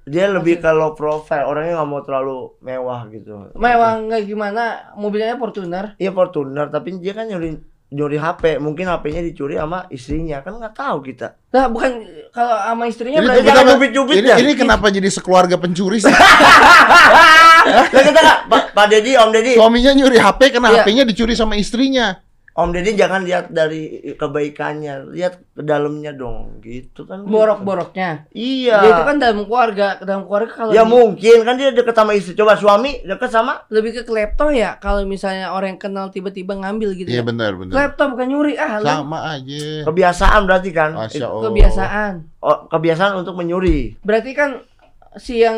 Dia 0.04 0.26
lebih 0.26 0.58
ke 0.58 0.70
low 0.70 0.92
profile. 0.92 1.46
Orangnya 1.46 1.78
nggak 1.78 1.88
mau 1.88 2.02
terlalu 2.02 2.38
mewah 2.58 3.06
gitu. 3.08 3.54
mewah 3.54 3.92
nggak 4.00 4.22
gimana 4.24 4.62
mobilnya 4.94 5.34
Fortuner. 5.34 5.94
Iya 5.96 6.10
Fortuner, 6.10 6.66
tapi 6.66 6.98
dia 6.98 7.12
kan 7.12 7.24
nyuri 7.24 7.54
nyuri 7.90 8.18
HP. 8.18 8.58
Mungkin 8.58 8.86
HP-nya 8.86 9.22
dicuri 9.22 9.54
sama 9.54 9.86
istrinya. 9.88 10.42
Kan 10.42 10.58
nggak 10.58 10.74
tahu 10.74 11.02
kita. 11.02 11.38
Nah, 11.50 11.66
bukan 11.66 11.90
kalau 12.30 12.54
sama 12.56 12.84
istrinya 12.86 13.18
Ini 13.18 13.26
berarti 13.26 13.40
jangan 13.40 13.54
kenapa- 13.56 13.72
cubit-cubit 13.74 14.14
ini, 14.16 14.28
ya. 14.28 14.36
ini 14.38 14.52
kenapa 14.54 14.86
jadi 14.88 15.08
sekeluarga 15.08 15.54
pencuri 15.54 15.98
sih? 15.98 16.10
Lah 17.70 18.02
kita 18.02 18.18
nggak, 18.18 18.38
Pak, 18.72 18.86
Dedi, 18.88 19.12
Om 19.14 19.30
Dedi, 19.30 19.52
Suaminya 19.54 19.92
nyuri 19.92 20.16
HP 20.16 20.40
karena 20.50 20.68
Iya. 20.70 20.82
HP-nya 20.82 21.04
dicuri 21.04 21.34
sama 21.34 21.54
istrinya. 21.54 22.18
Om 22.50 22.70
Dedi 22.70 22.92
jangan 22.92 23.22
lihat 23.22 23.48
dari 23.48 23.88
kebaikannya, 24.12 25.08
lihat 25.08 25.38
ke 25.50 25.62
dalamnya 25.62 26.10
dong, 26.10 26.58
gitu 26.58 27.04
kan. 27.04 27.22
borok-boroknya. 27.22 28.26
Iya. 28.28 28.76
Dia 28.76 28.90
itu 28.90 29.02
kan 29.04 29.16
dalam 29.16 29.38
keluarga, 29.42 29.96
dalam 29.98 30.26
keluarga 30.26 30.50
kalau 30.50 30.70
Ya 30.70 30.82
di- 30.82 30.90
mungkin 30.90 31.38
kan 31.40 31.54
dia 31.54 31.70
deket 31.70 31.94
sama 31.94 32.10
istri. 32.12 32.34
Coba 32.34 32.54
suami 32.54 33.00
deket 33.00 33.30
sama 33.30 33.64
lebih 33.68 33.94
ke 33.94 34.02
klepto 34.02 34.50
ya 34.50 34.76
kalau 34.76 35.02
misalnya 35.04 35.50
orang 35.50 35.72
yang 35.72 35.80
kenal 35.80 36.06
tiba-tiba 36.08 36.52
ngambil 36.54 36.92
gitu 36.96 37.08
Iya 37.08 37.22
ya. 37.22 37.24
benar 37.24 37.54
benar. 37.54 37.72
Klepto 37.72 38.02
bukan 38.10 38.26
nyuri 38.28 38.54
ah, 38.54 38.72
lu 38.76 38.86
Sama 38.88 39.18
aja. 39.30 39.64
kebiasaan 39.86 40.40
berarti 40.42 40.70
kan? 40.70 40.90
Masya 40.92 41.22
Allah. 41.24 41.42
kebiasaan. 41.46 42.12
Oh, 42.40 42.58
kebiasaan 42.66 43.12
untuk 43.14 43.34
menyuri. 43.34 43.94
Berarti 44.00 44.30
kan 44.32 44.58
si 45.14 45.38
yang 45.38 45.56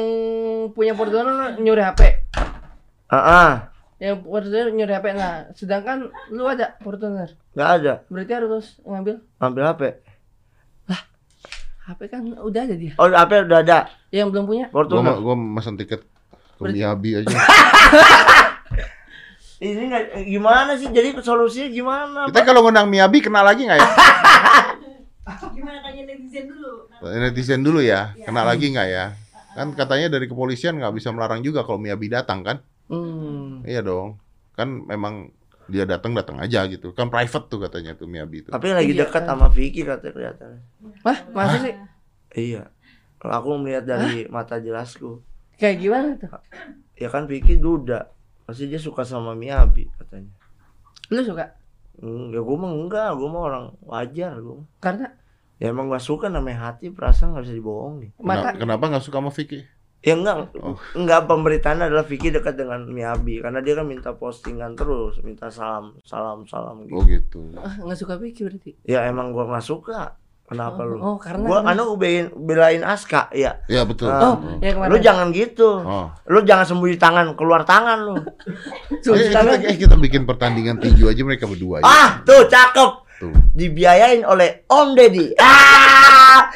punya 0.71 0.93
Fortuner 0.93 1.57
nyuri 1.57 1.81
HP. 1.81 2.01
Ah, 3.09 3.17
ah, 3.17 3.51
Yang 4.03 4.17
Fortuner 4.27 4.67
nyuri 4.69 4.93
HP. 4.93 5.07
Nah, 5.15 5.35
sedangkan 5.55 5.99
lu 6.29 6.43
ada 6.45 6.75
Fortuner. 6.83 7.39
nggak 7.55 7.71
ada. 7.79 7.93
Berarti 8.11 8.33
harus 8.35 8.67
ngambil 8.83 9.15
Ambil 9.39 9.63
HP. 9.65 9.83
HP 11.83 12.01
kan 12.07 12.23
udah 12.23 12.63
ada 12.63 12.75
dia. 12.75 12.95
Oh, 12.95 13.07
HP 13.07 13.31
udah 13.43 13.59
ada. 13.59 13.79
Yang 14.11 14.27
belum 14.31 14.45
punya. 14.47 14.67
Gua 14.69 14.83
Fortuner. 14.83 15.03
ma- 15.09 15.19
gua 15.19 15.35
mesen 15.35 15.75
tiket 15.75 16.03
ke 16.03 16.07
Berarti- 16.59 16.79
Miyabi 16.79 17.11
aja. 17.19 17.31
Ini 19.63 19.83
nggak 19.87 20.05
gimana 20.27 20.75
sih? 20.75 20.91
Jadi 20.91 21.15
solusinya 21.19 21.69
gimana? 21.71 22.21
Kita 22.27 22.43
kalau 22.43 22.67
ngundang 22.67 22.87
Miyabi 22.87 23.23
kenal 23.23 23.47
lagi 23.47 23.67
nggak 23.67 23.79
ya? 23.79 23.87
Gimana 25.55 25.79
tanya 25.81 26.03
netizen 26.03 26.51
dulu? 26.51 26.71
Netizen 26.99 27.61
dulu 27.63 27.79
ya. 27.79 28.11
Kenal 28.17 28.43
lagi 28.43 28.75
nggak 28.75 28.89
ya? 28.91 29.15
Kan 29.55 29.71
katanya 29.73 30.11
dari 30.11 30.27
kepolisian 30.27 30.75
nggak 30.75 30.91
bisa 30.93 31.11
melarang 31.11 31.43
juga 31.43 31.63
kalau 31.63 31.79
Miyabi 31.79 32.11
datang 32.11 32.43
kan? 32.43 32.59
Hmm. 32.91 33.63
Iya 33.63 33.81
dong. 33.83 34.19
Kan 34.55 34.85
memang 34.87 35.31
dia 35.71 35.87
datang 35.87 36.13
datang 36.13 36.37
aja 36.39 36.67
gitu. 36.67 36.91
Kan 36.93 37.09
private 37.09 37.47
tuh 37.49 37.59
katanya 37.63 37.95
tuh 37.95 38.11
Miyabi 38.11 38.45
itu. 38.45 38.51
Tapi 38.51 38.75
lagi 38.75 38.93
Iya, 38.93 39.07
dekat 39.07 39.23
kan. 39.25 39.31
sama 39.35 39.47
Vicky 39.49 39.83
katanya 39.87 40.13
kelihatannya. 40.13 40.61
Wah, 41.03 41.19
masa 41.33 41.57
sih? 41.63 41.75
Iya. 42.35 42.69
Kalau 43.17 43.35
aku 43.39 43.49
melihat 43.61 43.87
dari 43.87 44.27
mata 44.27 44.59
jelasku. 44.59 45.23
Kayak 45.57 45.77
gimana 45.79 46.09
tuh? 46.19 46.33
Ya 46.99 47.09
kan 47.09 47.31
Vicky 47.31 47.57
duda. 47.57 48.11
Pasti 48.43 48.67
dia 48.67 48.83
suka 48.83 49.07
sama 49.07 49.33
Miyabi 49.33 49.87
katanya. 49.95 50.33
Lu 51.15 51.23
suka? 51.23 51.55
Hmm, 52.03 52.33
ya 52.33 52.41
gue 52.41 52.57
mah 52.57 52.73
enggak, 52.73 53.11
gue 53.15 53.29
mah 53.31 53.43
orang 53.47 53.65
wajar 53.85 54.35
gue. 54.37 54.65
Karena 54.81 55.13
Ya 55.63 55.71
emang 55.71 55.87
gak 55.87 56.03
suka 56.03 56.27
namanya 56.27 56.75
hati 56.75 56.91
perasaan 56.91 57.39
gak 57.39 57.47
bisa 57.47 57.55
dibohongin. 57.55 58.11
mata 58.19 58.51
Kenapa, 58.51 58.59
kenapa 58.59 58.85
nggak 58.91 59.05
suka 59.07 59.23
sama 59.23 59.31
Vicky? 59.31 59.63
Ya 60.03 60.15
enggak, 60.15 60.51
Oh. 60.59 60.75
enggak 60.93 61.25
pemberitaan 61.25 61.79
adalah 61.81 62.03
Vicky 62.03 62.29
dekat 62.29 62.55
dengan 62.55 62.83
Miyabi 62.85 63.39
karena 63.39 63.63
dia 63.63 63.79
kan 63.79 63.87
minta 63.87 64.11
postingan 64.11 64.75
terus, 64.75 65.23
minta 65.23 65.47
salam, 65.47 65.95
salam, 66.03 66.43
salam 66.45 66.83
Oh 66.91 67.07
gitu. 67.07 67.39
gitu. 67.49 67.55
ah, 67.55 67.79
nggak 67.79 67.95
suka 67.97 68.19
Vicky 68.19 68.43
berarti. 68.43 68.75
Ya 68.83 69.07
emang 69.07 69.31
gua 69.31 69.47
nggak 69.47 69.63
suka. 69.63 70.19
Kenapa 70.43 70.85
lu? 70.85 71.01
Oh, 71.01 71.17
karena 71.17 71.49
Gua 71.49 71.65
anu 71.65 71.97
belain, 71.97 72.29
belain 72.29 72.85
Aska, 72.85 73.33
ya. 73.33 73.65
Ya 73.67 73.89
betul. 73.89 74.13
Ah. 74.13 74.37
Oh, 74.37 74.61
ya 74.61 74.77
kemarin. 74.77 74.91
Lu 74.91 74.99
jangan 75.01 75.27
gitu. 75.31 75.81
Oh. 75.81 76.13
Lu 76.29 76.45
jangan 76.45 76.67
sembunyi 76.67 77.01
tangan, 77.01 77.33
keluar 77.33 77.65
tangan 77.65 77.99
lu. 78.03 78.15
Eh, 78.93 79.29
kita, 79.29 79.41
eh, 79.59 79.77
kita 79.77 79.97
bikin 79.97 80.23
pertandingan 80.23 80.79
tinju 80.79 81.09
aja 81.09 81.23
mereka 81.23 81.47
berdua 81.47 81.81
ya. 81.81 81.85
ah, 81.85 82.09
tuh 82.23 82.47
cakep. 82.47 82.91
Tuh. 83.23 83.31
Dibiayain 83.55 84.27
oleh 84.27 84.67
Om 84.67 84.99
Deddy. 84.99 85.31
Ah, 86.33 86.49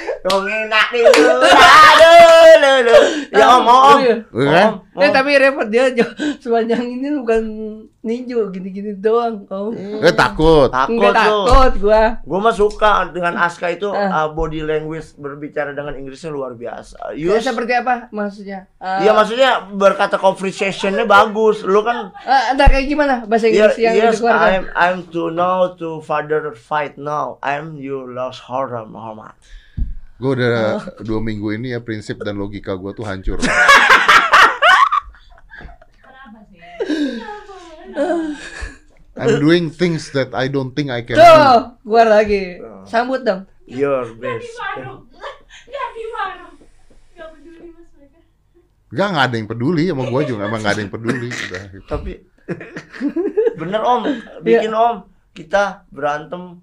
enak 0.48 0.88
nih. 0.88 1.04
Aduh, 1.04 1.36
lu, 2.64 2.72
lu. 2.88 2.96
Ya 3.28 3.44
Om, 3.60 3.66
Om. 3.68 3.98
Iya. 4.00 4.16
Iya 4.32 4.48
kan? 4.48 4.70
Om, 4.96 5.02
Eh 5.04 5.08
Om. 5.12 5.14
tapi 5.14 5.30
repot 5.36 5.68
dia 5.68 5.92
sepanjang 6.40 6.80
ini 6.80 7.12
bukan 7.20 7.42
ninju 8.06 8.38
gini-gini 8.48 8.94
doang 8.94 9.42
om 9.46 9.74
Eh 9.74 10.14
takut. 10.14 10.70
Takut 10.70 10.94
nggak 10.94 11.10
takut 11.12 11.72
gua 11.76 12.22
Gue 12.22 12.38
mah 12.38 12.54
suka 12.54 13.10
dengan 13.10 13.34
Aska 13.36 13.66
itu 13.68 13.90
Eh. 13.90 14.06
uh, 14.06 14.30
body 14.30 14.62
language 14.62 15.12
berbicara 15.16 15.74
dengan 15.74 15.92
Inggrisnya 15.92 16.30
luar 16.30 16.54
biasa. 16.54 17.10
ya, 17.12 17.34
Yus, 17.34 17.42
seperti 17.42 17.74
apa 17.74 18.06
maksudnya 18.08 18.70
Eh, 18.76 19.02
Iya 19.02 19.10
maksudnya 19.10 19.50
berkata 19.68 20.14
conversationnya 20.16 21.02
bagus. 21.18 21.60
Lu 21.60 21.82
kan 21.82 22.14
eh, 22.16 22.54
ada 22.54 22.64
kayak 22.64 22.86
gimana 22.86 23.14
bahasa 23.24 23.46
Yeah, 23.46 23.66
Inggris 23.66 23.76
yang 23.76 23.94
yes, 23.96 24.12
dikeluarkan 24.14 24.46
I'm 24.46 24.64
I'm 24.72 24.98
to 25.10 25.22
know 25.28 25.56
to 25.74 25.98
father 26.00 26.54
fight 26.54 26.94
now. 26.94 27.42
I'm 27.42 27.74
you 27.74 28.06
lost 28.06 28.40
horror 28.40 28.86
Muhammad. 28.86 29.34
Gue 30.16 30.32
udah 30.32 30.80
dua 31.00 31.18
minggu 31.18 31.52
ini 31.52 31.74
ya 31.74 31.80
prinsip 31.80 32.22
dan 32.22 32.36
logika 32.36 32.72
gue 32.72 32.88
tuh 32.90 33.02
hancur. 33.02 33.36
Kenapa 35.96 36.40
sih? 36.48 37.85
I'm 39.16 39.40
doing 39.40 39.72
things 39.72 40.12
that 40.12 40.36
I 40.36 40.52
don't 40.52 40.76
think 40.76 40.92
I 40.92 41.00
can 41.00 41.16
do. 41.16 41.24
tuh 41.24 41.60
gua 41.88 42.02
lagi 42.04 42.60
sambut 42.84 43.24
dong 43.24 43.48
Your 43.66 44.14
best. 44.14 44.46
Gak. 45.66 45.88
Gak 47.18 47.28
peduli 47.34 47.74
mas 47.74 47.88
mereka. 47.98 48.18
Gak, 48.94 49.08
nggak 49.10 49.24
ada 49.26 49.36
yang 49.36 49.48
peduli 49.50 49.84
sama 49.90 50.04
gue 50.06 50.22
juga 50.30 50.42
emang 50.46 50.62
gak 50.62 50.74
ada 50.78 50.82
yang 50.86 50.92
peduli. 50.94 51.28
Udah. 51.34 51.64
Tapi 51.90 52.12
bener 53.60 53.82
om, 53.82 54.02
bikin 54.46 54.70
om 54.70 55.10
kita 55.34 55.82
berantem. 55.90 56.62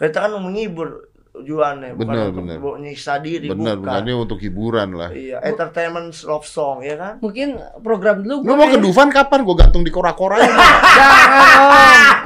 Kita 0.00 0.24
kan 0.24 0.32
menghibur 0.40 1.09
tujuannya, 1.40 1.88
bukan 1.92 2.06
Bener, 2.06 2.24
untuk 2.28 2.42
bener. 2.44 2.56
nyiksa 2.80 3.12
diri, 3.18 3.46
Bener, 3.46 3.74
bukan. 3.74 3.82
bukannya 3.82 4.12
untuk 4.14 4.38
hiburan 4.38 4.88
lah. 4.92 5.08
Iya, 5.10 5.36
entertainment 5.42 6.10
love 6.22 6.44
song 6.44 6.80
ya 6.80 6.94
kan? 6.94 7.12
mungkin 7.18 7.56
program 7.80 8.20
dulu 8.20 8.34
Lu 8.40 8.46
gua 8.46 8.54
mau 8.56 8.66
ke 8.66 8.76
Dufan 8.76 9.08
kapan? 9.08 9.38
Gue 9.40 9.54
gantung 9.54 9.80
di 9.80 9.88
kora-kora 9.88 10.36
ya. 10.36 10.46
jangan 11.00 11.56
om 11.56 11.70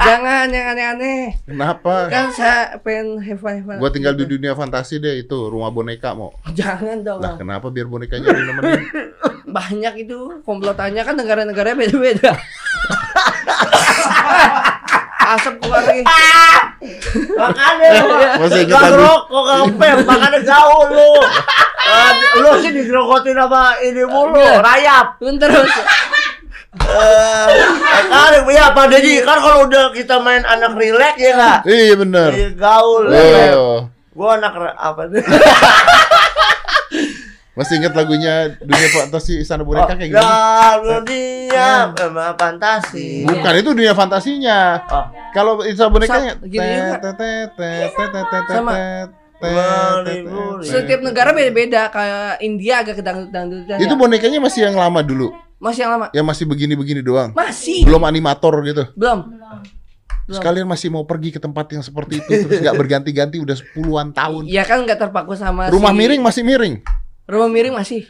jangan 0.00 0.46
yang 0.48 0.66
aneh-aneh 0.68 1.20
Kenapa? 1.44 2.08
kan 2.08 2.24
saya 2.30 2.76
pengen 2.78 3.18
have 3.20 3.38
fun, 3.38 3.52
have 3.54 3.64
fun. 3.64 3.76
Gue 3.78 3.88
tinggal 3.90 4.12
di 4.12 4.24
dunia 4.24 4.52
fantasi 4.52 4.96
deh 4.96 5.18
itu 5.18 5.36
rumah 5.46 5.68
boneka 5.68 6.12
mau. 6.12 6.32
jangan 6.52 7.00
dong 7.00 7.18
Lah 7.18 7.34
kenapa 7.36 7.68
biar 7.68 7.86
bonekanya 7.86 8.26
yang 8.26 8.46
nemenin? 8.50 8.80
banyak 9.46 9.92
itu 10.00 10.40
komplotannya 10.42 11.00
kan 11.00 11.14
negara-negaranya 11.14 11.76
beda-beda 11.78 12.30
asap 15.36 15.54
keluar 15.60 15.82
lagi 15.82 16.02
Makanya 17.34 17.88
lu 18.04 18.14
Masih 18.44 18.62
ngerokok, 18.68 19.42
gak 19.48 19.56
ngepep, 19.64 19.96
makanya 20.04 20.40
jauh 20.44 20.84
lu. 20.92 21.12
Eh, 21.84 22.10
lu 22.40 22.50
sih 22.60 22.70
digerokotin 22.72 23.36
sama 23.36 23.76
ini 23.80 24.04
mulu, 24.04 24.40
Iya. 24.40 24.60
rayap. 24.60 25.06
Lu 25.20 25.30
terus 25.40 25.70
Eh, 26.74 27.46
kan 28.10 28.34
ya 28.50 28.74
Pak 28.74 28.90
Dedi 28.90 29.22
kan 29.22 29.38
kalau 29.38 29.70
udah 29.70 29.94
kita 29.94 30.18
main 30.18 30.42
anak 30.42 30.74
rileks 30.74 31.16
ya 31.22 31.30
nggak? 31.38 31.58
Iya 31.70 31.94
bener. 31.94 32.28
Iya, 32.34 32.48
gaul. 32.58 33.14
ya. 33.14 33.54
Oh. 33.54 33.80
Gua 34.10 34.34
anak 34.38 34.52
apa 34.74 35.06
nih? 35.06 35.22
Masih 37.54 37.78
ingat 37.78 37.94
lagunya 37.94 38.50
dunia 38.58 38.88
fantasi 38.90 39.38
istana 39.38 39.62
boneka 39.62 39.94
kayak 39.94 40.10
gini? 40.10 40.18
Ya, 40.18 40.74
dunia 40.82 41.68
sama 41.94 42.34
fantasi. 42.34 43.22
Bukan 43.22 43.52
itu 43.54 43.70
dunia 43.70 43.94
fantasinya. 43.94 44.82
Oh. 44.84 45.06
Kalau 45.30 45.62
istana 45.62 45.86
bonekanya 45.86 46.34
Sama, 48.44 48.74
setiap 50.62 51.00
negara 51.02 51.30
beda-beda 51.30 51.90
kayak 51.90 52.40
India 52.40 52.80
agak 52.80 52.98
kedangdut-dangdutan 52.98 53.76
Itu 53.76 53.94
ya. 53.94 53.98
bonekanya 53.98 54.38
masih 54.40 54.60
yang 54.64 54.76
lama 54.76 55.00
dulu. 55.00 55.30
masih 55.54 55.86
yang 55.86 55.92
lama 55.96 56.06
Yang 56.10 56.26
masih 56.26 56.44
begini-begini 56.44 57.00
doang. 57.00 57.30
masih 57.32 57.84
Belum 57.84 58.02
animator 58.02 58.52
gitu. 58.62 58.84
belum 58.94 59.18
Belum. 59.30 59.60
Sekalian 60.26 60.64
masih 60.64 60.88
mau 60.88 61.04
pergi 61.04 61.30
ke 61.30 61.38
tempat 61.38 61.68
yang 61.70 61.84
seperti 61.84 62.16
itu 62.18 62.30
terus 62.42 62.56
nggak 62.58 62.72
berganti-ganti 62.74 63.36
udah 63.36 63.52
puluhan 63.76 64.08
tahun. 64.10 64.48
ya 64.48 64.64
kan 64.64 64.80
nggak 64.82 64.96
terpaku 64.98 65.36
sama 65.36 65.68
Rumah 65.68 65.92
si- 65.92 65.98
miring 65.98 66.20
masih 66.20 66.42
miring. 66.42 66.74
Rumah 67.24 67.48
miring 67.48 67.72
masih 67.72 68.04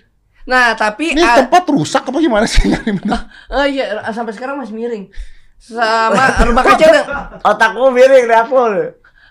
nah 0.45 0.73
tapi 0.73 1.13
Ini 1.13 1.21
ah, 1.21 1.37
tempat 1.41 1.65
rusak 1.67 2.05
apa 2.05 2.19
gimana 2.19 2.45
sih? 2.45 2.69
oh 3.49 3.65
iya 3.65 4.05
sampai 4.11 4.31
sekarang 4.31 4.57
masih 4.57 4.73
miring 4.73 5.09
sama 5.57 6.13
rumah 6.45 6.61
kaca 6.63 6.85
udah 6.85 7.05
Otakku 7.43 7.89
miring 7.89 8.25
deh 8.25 8.39
aku. 8.39 8.61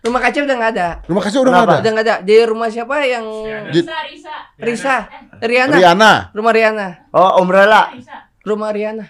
rumah 0.02 0.19
kaca 0.19 0.39
udah 0.39 0.56
nggak 0.58 0.72
ada 0.74 0.88
Rumah 1.06 1.22
kasih 1.22 1.39
udah 1.39 1.52
nggak 1.54 1.63
ada. 1.63 1.78
udah 1.80 1.91
nggak 1.91 2.06
ada 2.06 2.15
di 2.19 2.36
rumah 2.41 2.67
siapa 2.67 2.96
yang 3.04 3.26
Risa, 3.69 3.96
Risa. 4.04 4.36
Risa 4.58 4.96
Riana 5.39 5.76
Riana, 5.76 6.12
rumah 6.32 6.52
Riana 6.52 6.88
Oh, 7.13 7.39
Umbrella. 7.39 7.93
Risa. 7.93 8.17
rumah 8.41 8.74
Riana 8.74 9.06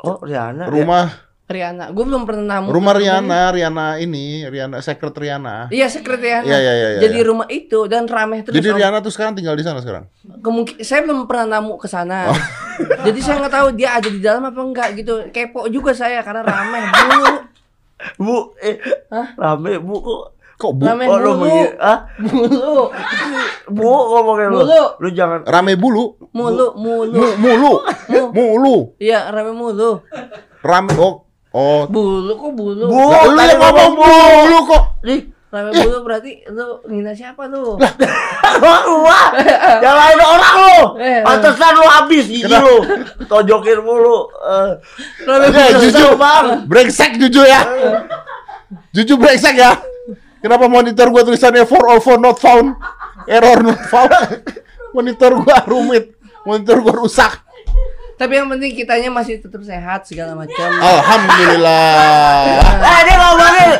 Oh, 0.00 0.18
Riana. 0.20 0.64
rumah 0.64 1.12
Riana 1.54 1.88
gue 1.88 2.02
belum 2.02 2.22
pernah 2.24 2.58
namu 2.58 2.68
rumah 2.68 2.92
Riana, 2.92 3.48
Riana 3.48 3.86
ini, 3.96 4.42
Riana 4.42 4.78
secret 4.78 5.14
Riana. 5.14 5.70
iya 5.70 5.86
sekret 5.86 6.18
Riana 6.18 6.42
Iya, 6.42 6.58
iya, 6.58 6.72
iya, 6.72 6.88
iya, 6.90 7.00
jadi 7.00 7.16
iya. 7.16 7.24
rumah 7.24 7.46
itu 7.46 7.86
dan 7.86 8.04
rameh 8.04 8.42
terus 8.42 8.52
Jadi. 8.52 8.74
Riana 8.74 8.98
tuh 8.98 9.08
sekarang 9.08 9.32
tinggal 9.32 9.54
di 9.54 9.62
sana 9.62 9.78
sekarang. 9.78 10.10
kemungkin 10.42 10.74
saya 10.80 11.00
belum 11.00 11.24
pernah 11.24 11.46
namu 11.54 11.78
ke 11.78 11.86
sana. 11.86 12.26
Oh. 12.26 12.38
Jadi 13.06 13.18
saya 13.20 13.38
nggak 13.38 13.54
tahu 13.54 13.68
dia 13.72 13.94
ada 13.94 14.08
di 14.08 14.18
dalam 14.18 14.42
apa 14.42 14.58
enggak 14.58 14.88
gitu. 14.94 15.30
Kepo 15.30 15.70
juga 15.70 15.94
saya 15.94 16.20
karena 16.20 16.42
ramai 16.42 16.82
dulu. 16.82 17.32
Bu, 18.16 18.36
eh, 18.58 18.76
Hah? 19.08 19.32
rame 19.34 19.78
bu 19.78 19.96
kok. 19.96 20.22
Kok 20.54 20.72
bu? 20.72 20.82
Rame 20.84 21.04
Oh, 21.04 21.16
lu 21.16 21.30
mulu. 21.32 21.40
begini, 21.40 21.66
ah? 21.78 21.98
Mulu. 22.16 22.76
Bu 23.66 23.82
ngomongin 23.84 24.48
lu. 24.48 24.58
Mulu. 24.60 24.82
Lu 24.98 25.08
jangan 25.10 25.40
Rame 25.42 25.74
bulu, 25.74 26.14
Mulu, 26.30 26.74
mulu. 26.74 27.14
Mu- 27.14 27.36
mulu, 27.36 27.72
mulu, 28.30 28.76
Iya, 28.98 29.30
rame 29.30 29.50
mulu. 29.50 30.02
rame. 30.60 30.92
Oh, 30.96 31.23
oh. 31.54 31.86
Bulu 31.86 32.32
kok 32.34 32.52
bulu? 32.58 32.84
Bu. 32.90 32.98
Lah, 32.98 33.22
lu 33.30 33.38
yang 33.38 33.58
ngomong 33.62 33.90
ngomong 33.94 34.30
mulu 34.42 34.58
kok. 34.66 34.82
Nih, 35.06 35.20
Rame 35.54 35.70
bulu 35.70 36.02
berarti 36.02 36.42
lu 36.50 36.82
ngina 36.90 37.14
siapa 37.14 37.46
lu? 37.46 37.78
Wah, 39.06 39.26
nyalain 39.78 40.18
orang 40.18 40.56
lu. 40.58 40.78
Eh, 40.98 41.22
Pantesan 41.22 41.78
lu 41.78 41.86
habis 41.86 42.26
gigi 42.26 42.50
lu. 42.50 42.82
Tojokin 43.30 43.78
mulu. 43.86 44.34
Eh, 44.34 44.70
bulu. 45.22 45.46
jujur, 45.78 46.18
Bang. 46.18 46.66
brengsek 46.66 47.14
jujur 47.22 47.46
ya. 47.46 47.62
Jujur 48.90 49.14
brengsek 49.14 49.54
ya. 49.54 49.78
Kenapa 50.42 50.66
monitor 50.66 51.06
gua 51.14 51.22
tulisannya 51.22 51.70
for 51.70 51.86
all 51.86 52.02
for 52.02 52.18
not 52.18 52.34
found, 52.42 52.74
error 53.30 53.62
not 53.62 53.78
found. 53.86 54.10
Monitor 54.90 55.38
gua 55.38 55.62
rumit, 55.70 56.18
monitor 56.42 56.82
gua 56.82 56.98
rusak. 56.98 57.43
Tapi 58.14 58.32
yang 58.32 58.46
penting 58.46 58.70
kitanya 58.72 59.10
masih 59.10 59.42
tetap 59.42 59.58
sehat 59.60 60.06
segala 60.06 60.38
macam. 60.38 60.70
Alhamdulillah. 60.70 62.46
Eh, 62.78 63.00
dia 63.02 63.16
ngomongin 63.18 63.70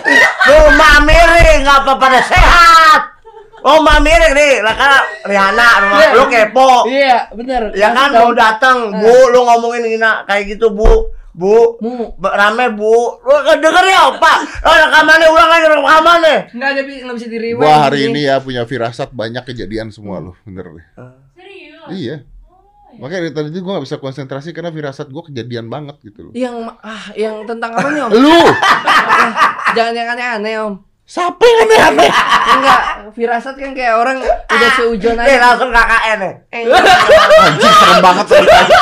rumah 0.45 0.95
miring 1.03 1.63
apa 1.63 1.93
pada 1.95 2.21
sehat. 2.21 3.01
Rumah 3.65 3.97
miring 3.97 4.35
nih, 4.37 4.55
lah 4.61 4.75
kan 4.77 5.01
Rihanna 5.25 5.69
rumah 5.81 5.99
Iya. 5.99 6.11
lu 6.13 6.25
kepo. 6.29 6.71
Iya, 6.85 7.19
benar. 7.33 7.63
Ya 7.73 7.89
kan 7.95 8.13
mau 8.13 8.35
datang, 8.37 8.93
Bu, 8.93 9.33
lu 9.33 9.41
ngomongin 9.41 9.89
Gina 9.89 10.21
kayak 10.27 10.53
gitu, 10.53 10.69
Bu. 10.69 11.09
Bu. 11.35 11.81
Ba- 12.15 12.35
rame 12.37 12.71
Bu, 12.71 12.95
lu 13.19 13.35
denger 13.59 13.85
ya 13.89 14.15
Pak? 14.19 14.39
Oh 14.63 14.75
rekamannya 14.77 15.27
ulang 15.27 15.51
lagi 15.51 15.67
rekamannya. 15.67 16.37
Enggak 16.55 16.69
ada 16.71 16.81
nggak 16.85 17.17
bisa 17.19 17.27
di 17.27 17.39
Gua 17.57 17.75
hari 17.89 17.99
ini 18.07 18.21
ya 18.23 18.39
punya 18.39 18.63
firasat 18.63 19.11
banyak 19.11 19.43
kejadian 19.43 19.91
semua 19.91 20.23
loh, 20.23 20.37
bener 20.47 20.79
deh. 20.79 20.87
Serius. 21.35 21.87
Iya. 21.91 22.17
Makanya 22.95 23.21
dari 23.29 23.51
tadi 23.51 23.59
gue 23.59 23.73
gak 23.73 23.85
bisa 23.85 23.97
konsentrasi 23.97 24.51
karena 24.51 24.71
firasat 24.71 25.09
gue 25.09 25.23
kejadian 25.29 25.67
banget 25.67 25.97
gitu 26.03 26.29
loh. 26.29 26.33
yang 26.33 26.55
ah 26.79 27.05
yang 27.15 27.43
tentang 27.45 27.71
apa 27.73 27.89
nih 27.89 28.03
om? 28.03 28.11
Lu! 28.13 28.41
Jangan 29.77 29.93
yang 29.93 30.09
aneh-aneh 30.11 30.55
om. 30.61 30.75
Siapa 31.05 31.37
yang 31.37 31.59
aneh-aneh? 31.65 32.11
Enggak, 32.49 32.81
firasat 33.13 33.55
kan 33.55 33.71
kayak 33.73 33.95
orang 33.95 34.17
udah 34.25 34.71
seujon 34.73 35.17
Eh 35.17 35.27
aja. 35.27 35.39
langsung 35.43 35.69
KKN 35.69 36.19
nih. 36.19 36.35
Eh, 36.49 36.63
Anjing 37.45 37.75
serem 37.75 37.99
banget 38.01 38.27
ceritanya. 38.27 38.79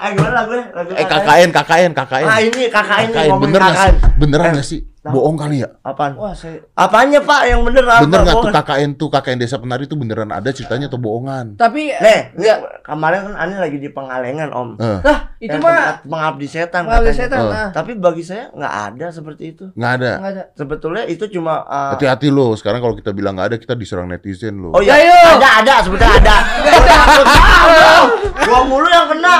Eh 0.00 0.10
gimana 0.10 0.34
lagu 0.34 0.52
lagu 0.56 0.90
Eh 0.92 1.06
KKN, 1.06 1.48
KKN, 1.52 1.90
KKN. 1.92 2.26
Ah 2.26 2.40
ini 2.40 2.62
KKN 2.66 3.08
KKN 3.08 3.32
bener 3.38 3.60
gak 3.60 3.72
sih? 3.72 3.80
KKN. 3.80 3.94
Beneran 4.18 4.44
Eh, 4.44 4.52
gak 4.56 4.66
sih? 4.66 4.80
Bohong 5.00 5.32
kali 5.32 5.64
ya? 5.64 5.80
Apaan? 5.80 6.12
Wah, 6.20 6.36
saya 6.36 6.60
Apanya 6.76 7.24
Pak 7.24 7.48
yang 7.48 7.64
bener 7.64 7.88
apa? 7.88 8.04
Bener 8.04 8.20
gak 8.20 8.36
tuh. 8.36 8.52
KKN 8.52 8.90
tuh, 9.00 9.08
KKN 9.08 9.38
Desa 9.40 9.56
Penari 9.56 9.88
tuh 9.88 9.96
beneran 9.96 10.28
ada 10.28 10.52
ceritanya 10.52 10.92
atau 10.92 11.00
bohongan? 11.00 11.56
tapi 11.56 11.88
Nih, 11.88 12.36
nih, 12.36 12.84
kemarin 12.84 13.32
kan 13.32 13.34
Ani 13.40 13.56
lagi 13.56 13.80
di 13.80 13.88
Pengalengan 13.88 14.52
Om. 14.52 14.68
Eh, 14.76 14.98
lah 15.00 15.32
itu 15.40 15.56
mah 15.56 15.72
tempat 15.72 15.96
pengabdi 16.04 16.46
setan. 16.52 16.84
nggak 16.84 17.00
katanya. 17.00 17.16
setan. 17.16 17.40
Nah, 17.48 17.68
Tapi 17.72 17.96
bagi 17.96 18.20
saya 18.20 18.52
nggak 18.52 18.74
ada 18.92 19.06
seperti 19.08 19.44
itu. 19.56 19.64
nggak 19.72 19.92
ada. 19.96 20.12
nggak 20.20 20.32
ada. 20.36 20.42
Sebetulnya 20.52 21.04
itu 21.08 21.24
cuma 21.32 21.64
uh, 21.64 21.96
Hati-hati 21.96 22.28
lo, 22.28 22.52
sekarang 22.60 22.84
kalau 22.84 22.92
kita 22.92 23.16
bilang 23.16 23.40
nggak 23.40 23.48
ada, 23.48 23.56
kita 23.56 23.72
diserang 23.72 24.04
netizen 24.04 24.60
lo. 24.60 24.76
Oh 24.76 24.84
iya, 24.84 25.00
ada 25.00 25.64
ada 25.64 25.74
sebetulnya 25.80 26.12
ada. 26.20 26.36
Gua 28.44 28.60
mulu 28.68 28.84
yang 28.84 29.08
kena. 29.08 29.32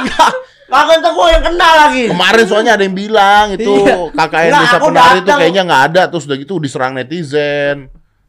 Kagak 0.70 0.94
entar 0.96 1.12
gua 1.12 1.26
yang 1.28 1.42
kena 1.42 1.68
lagi. 1.76 2.04
Kemarin 2.06 2.44
soalnya 2.44 2.72
ada 2.72 2.82
yang 2.82 2.94
bilang 2.94 3.46
itu 3.52 3.72
Iya. 3.80 3.96
KKN 4.08 4.48
Nggak, 4.48 4.62
Desa 4.62 4.78
Penari 4.78 4.86
tuh 4.86 5.20
datang. 5.20 5.38
kayaknya 5.38 5.62
nggak 5.64 5.82
ada, 5.84 6.02
terus 6.06 6.24
udah 6.24 6.38
gitu 6.38 6.54
diserang 6.56 6.92
netizen. 6.94 7.76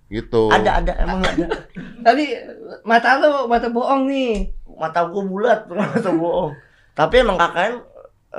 Gitu. 0.07 0.43
Ada 0.47 0.71
ada 0.81 0.91
emang 0.97 1.19
ada. 1.21 1.45
Tapi 2.01 2.23
mata 2.83 3.09
lu 3.15 3.45
mata 3.45 3.67
bohong 3.67 4.01
nih. 4.05 4.33
Mata 4.73 5.05
gua 5.05 5.23
bulat, 5.23 5.59
mata 5.71 6.09
bohong. 6.09 6.51
Tapi 6.91 7.15
emang 7.19 7.37
KKN 7.37 7.73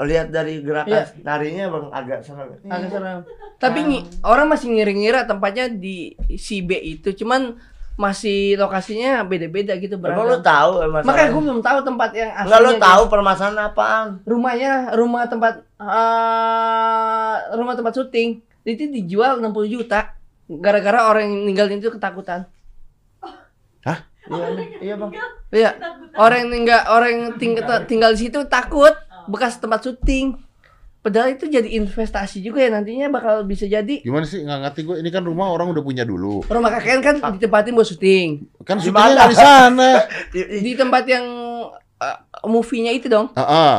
lihat 0.02 0.28
dari 0.28 0.54
gerakan 0.58 0.88
Iya. 0.90 1.04
narinya 1.20 1.64
bang 1.68 1.86
agak 1.90 2.18
serem. 2.20 2.48
Agak 2.64 2.88
serem. 2.90 3.18
Tapi 3.56 3.78
ngi- 3.80 4.06
orang 4.22 4.48
masih 4.48 4.68
ngira-ngira 4.68 5.22
tempatnya 5.22 5.68
di 5.68 6.10
si 6.34 6.58
B 6.58 6.74
itu, 6.74 7.14
cuman 7.14 7.54
masih 8.02 8.58
lokasinya 8.58 9.22
beda-beda 9.22 9.78
gitu 9.78 9.94
Emang 9.94 10.26
lu 10.26 10.42
tahu 10.42 10.82
emang 10.82 11.06
Makanya 11.06 11.28
gue 11.30 11.42
belum 11.46 11.62
tahu 11.62 11.78
tempat 11.86 12.10
yang 12.18 12.30
aslinya. 12.34 12.46
Enggak 12.50 12.60
lu 12.66 12.72
gitu. 12.74 12.82
tahu 12.82 13.02
permasalahan 13.06 13.58
apaan? 13.70 14.06
rumahnya 14.26 14.72
rumah 14.98 15.30
tempat 15.30 15.62
eh, 15.78 17.34
rumah 17.54 17.74
tempat 17.78 17.92
syuting 17.94 18.42
itu 18.66 18.90
dijual 18.90 19.38
60 19.38 19.54
juta 19.70 20.18
gara-gara 20.50 21.06
orang 21.06 21.30
yang 21.30 21.34
ninggalin 21.46 21.78
itu 21.78 21.94
ketakutan. 21.94 22.50
Iya, 24.22 24.46
iya 24.78 24.94
bang. 24.94 25.10
Iya, 25.50 25.70
orang 26.14 26.46
yang 26.46 26.50
tinggal 26.54 26.80
orang 26.86 27.10
yang 27.10 27.24
tinggal 27.42 27.78
tinggal 27.90 28.10
di 28.14 28.20
situ 28.22 28.38
takut 28.46 28.94
bekas 29.26 29.58
tempat 29.58 29.82
syuting. 29.82 30.38
Padahal 31.02 31.34
itu 31.34 31.50
jadi 31.50 31.66
investasi 31.82 32.38
juga 32.38 32.62
ya 32.62 32.70
nantinya 32.70 33.10
bakal 33.10 33.42
bisa 33.42 33.66
jadi 33.66 34.00
Gimana 34.00 34.22
sih 34.22 34.38
nggak 34.38 34.58
ngerti 34.62 34.80
gue? 34.86 34.96
Ini 35.02 35.10
kan 35.10 35.26
rumah 35.26 35.50
orang 35.50 35.74
udah 35.74 35.82
punya 35.82 36.06
dulu. 36.06 36.46
rumah 36.46 36.70
kakek 36.72 37.02
kan 37.02 37.16
ditempatin 37.34 37.74
buat 37.74 37.84
syuting 37.84 38.46
Kan 38.62 38.78
Di 38.78 38.86
syutingnya 38.86 39.26
di 39.26 39.34
sana. 39.34 39.90
Di- 40.62 40.78
tempat 40.78 41.02
yang 41.04 41.26
eh, 41.98 42.18
movie-nya 42.46 42.94
itu 42.94 43.10
dong, 43.10 43.34
Heeh. 43.34 43.74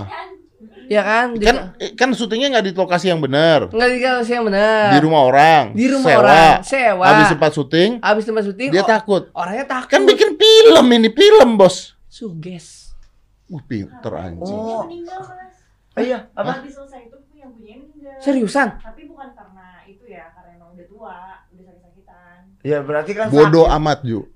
ya 0.88 1.00
kan? 1.00 1.32
Di, 1.32 1.44
Kan 1.44 1.58
kan 1.96 2.10
syutingnya 2.12 2.60
nggak 2.60 2.66
di 2.68 2.72
lokasi 2.74 3.08
yang 3.08 3.20
benar. 3.20 3.72
nggak 3.72 3.90
di 3.90 3.98
lokasi 4.00 4.32
yang 4.34 4.44
benar. 4.44 4.92
Di 4.92 5.00
rumah 5.00 5.22
orang. 5.24 5.64
Di 5.72 5.86
rumah 5.88 6.12
sewa. 6.12 6.22
orang, 6.22 6.52
sewa. 6.62 7.04
Habis 7.08 7.28
sempat 7.32 7.52
syuting, 7.52 7.90
Habis 8.00 8.24
tempat 8.28 8.44
syuting, 8.44 8.70
dia 8.70 8.84
takut. 8.84 9.32
orangnya 9.32 9.66
takut. 9.66 9.90
Kan 9.90 10.04
bikin 10.04 10.36
film 10.36 10.86
ini, 10.92 11.08
film 11.08 11.56
bos. 11.56 11.96
suges. 12.12 12.92
Wah 13.48 13.64
pinter 13.64 14.12
anjing. 14.14 14.56
Oh. 14.56 14.84
Oh, 15.94 16.02
iya, 16.02 16.26
apa? 16.34 16.58
habis 16.58 16.74
selesai 16.74 17.06
itu 17.06 17.18
yang 17.34 17.54
punya 17.54 17.76
meninggal 17.76 18.18
Seriusan? 18.18 18.68
tapi 18.76 19.06
bukan 19.06 19.30
karena 19.32 19.68
itu 19.86 20.04
ya 20.06 20.26
karena 20.32 20.50
emang 20.56 20.74
udah 20.74 20.88
tua 20.88 21.16
udah 21.48 21.64
sakit-sakitan 21.64 22.38
Ya 22.62 22.78
berarti 22.80 23.12
kan 23.12 23.28
Bodoh 23.28 23.66
sakit. 23.66 23.78
amat 23.78 24.00
Ju. 24.02 24.20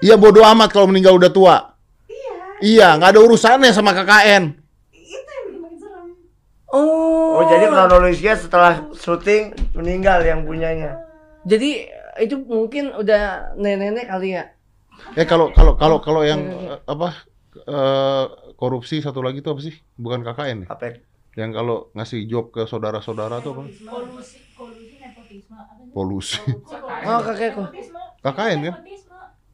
Iya 0.00 0.16
bodoh 0.16 0.40
amat 0.46 0.72
kalau 0.72 0.88
meninggal 0.88 1.12
udah 1.12 1.28
tua. 1.28 1.56
Iya, 2.58 2.96
nggak 2.96 3.12
ada 3.12 3.20
urusannya 3.20 3.68
sama 3.68 3.92
KKN. 3.92 4.56
itu 4.92 5.12
yang 5.12 5.44
bikin 5.50 5.76
serem 5.76 6.08
Oh. 6.72 7.36
Oh 7.36 7.44
jadi 7.44 7.68
kronologisnya 7.68 8.34
setelah 8.34 8.88
syuting 8.94 9.52
meninggal 9.72 10.20
yang 10.20 10.44
punyanya. 10.44 10.96
Jadi 11.44 11.84
itu 12.18 12.40
mungkin 12.40 12.92
udah 12.92 13.52
nenek-nenek 13.56 14.08
kali 14.08 14.36
ya. 14.36 14.44
Eh 15.16 15.24
kalau 15.24 15.52
kalau 15.52 15.76
kalau 15.76 16.00
kalau 16.00 16.20
yang 16.20 16.48
eh, 16.48 16.80
apa 16.82 17.08
eh, 17.58 18.24
korupsi 18.60 19.00
satu 19.00 19.24
lagi 19.24 19.40
tuh 19.40 19.56
apa 19.56 19.62
sih? 19.62 19.72
Bukan 19.96 20.20
KKN 20.20 20.58
ya? 20.62 20.66
Apa? 20.68 21.00
Yang 21.32 21.50
kalau 21.54 21.76
ngasih 21.92 22.20
job 22.26 22.52
ke 22.52 22.62
saudara-saudara 22.64 23.40
tuh 23.40 23.56
apa? 23.56 23.62
kolusi 23.64 24.38
kolusi 24.52 25.00
nepotisme? 25.00 25.56
Polusi. 25.90 26.38
Korupsi, 26.60 27.08
Oh, 27.08 27.20
kakekku. 27.24 27.62
nepotisme. 27.64 28.00
KKN 28.20 28.58
kan? 28.60 28.74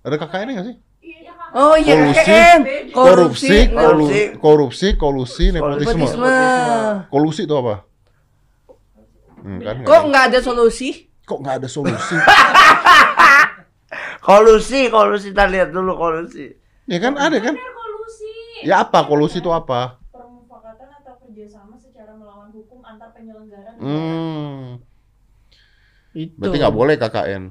Ada 0.02 0.16
KKN 0.18 0.46
nggak 0.50 0.66
sih? 0.66 0.76
Iya. 0.98 1.32
Oh 1.54 1.74
iya 1.74 1.94
Kolusi, 1.94 2.18
KKN. 2.18 2.60
Korupsi, 2.90 3.56
Korupsi. 3.70 4.20
korupsi, 4.36 4.88
kolusi, 4.96 5.44
nepotisme. 5.54 5.94
Nepotisme. 5.94 6.34
Kolusi 7.06 7.42
itu 7.44 7.54
apa? 7.54 7.74
Hmm, 9.38 9.58
kan 9.62 9.74
nggak 9.78 9.86
Kok 9.86 9.94
ada. 9.96 10.08
nggak 10.10 10.24
ada 10.26 10.38
solusi? 10.42 10.88
kok 11.22 11.38
nggak 11.38 11.56
ada 11.58 11.68
solusi? 11.68 12.14
Kolusi, 14.18 14.90
kolusi 14.90 15.30
kita 15.30 15.46
lihat 15.46 15.70
dulu 15.70 15.94
kolusi. 15.94 16.50
ya 16.84 16.98
kan 16.98 17.14
ada 17.14 17.38
kan? 17.38 17.54
Ya 18.66 18.82
apa 18.82 19.06
kolusi 19.06 19.38
itu 19.38 19.54
apa? 19.54 20.02
permufakatan 20.10 20.90
atau 20.90 21.14
kerjasama 21.22 21.78
secara 21.78 22.18
melawan 22.18 22.50
hukum 22.50 22.82
antar 22.82 23.14
penyelenggara 23.14 23.78
negara. 23.78 23.86
Hmm. 23.86 24.82
Itu. 26.10 26.34
Berarti 26.34 26.56
nggak 26.58 26.74
boleh 26.74 26.94
KKN. 26.98 27.42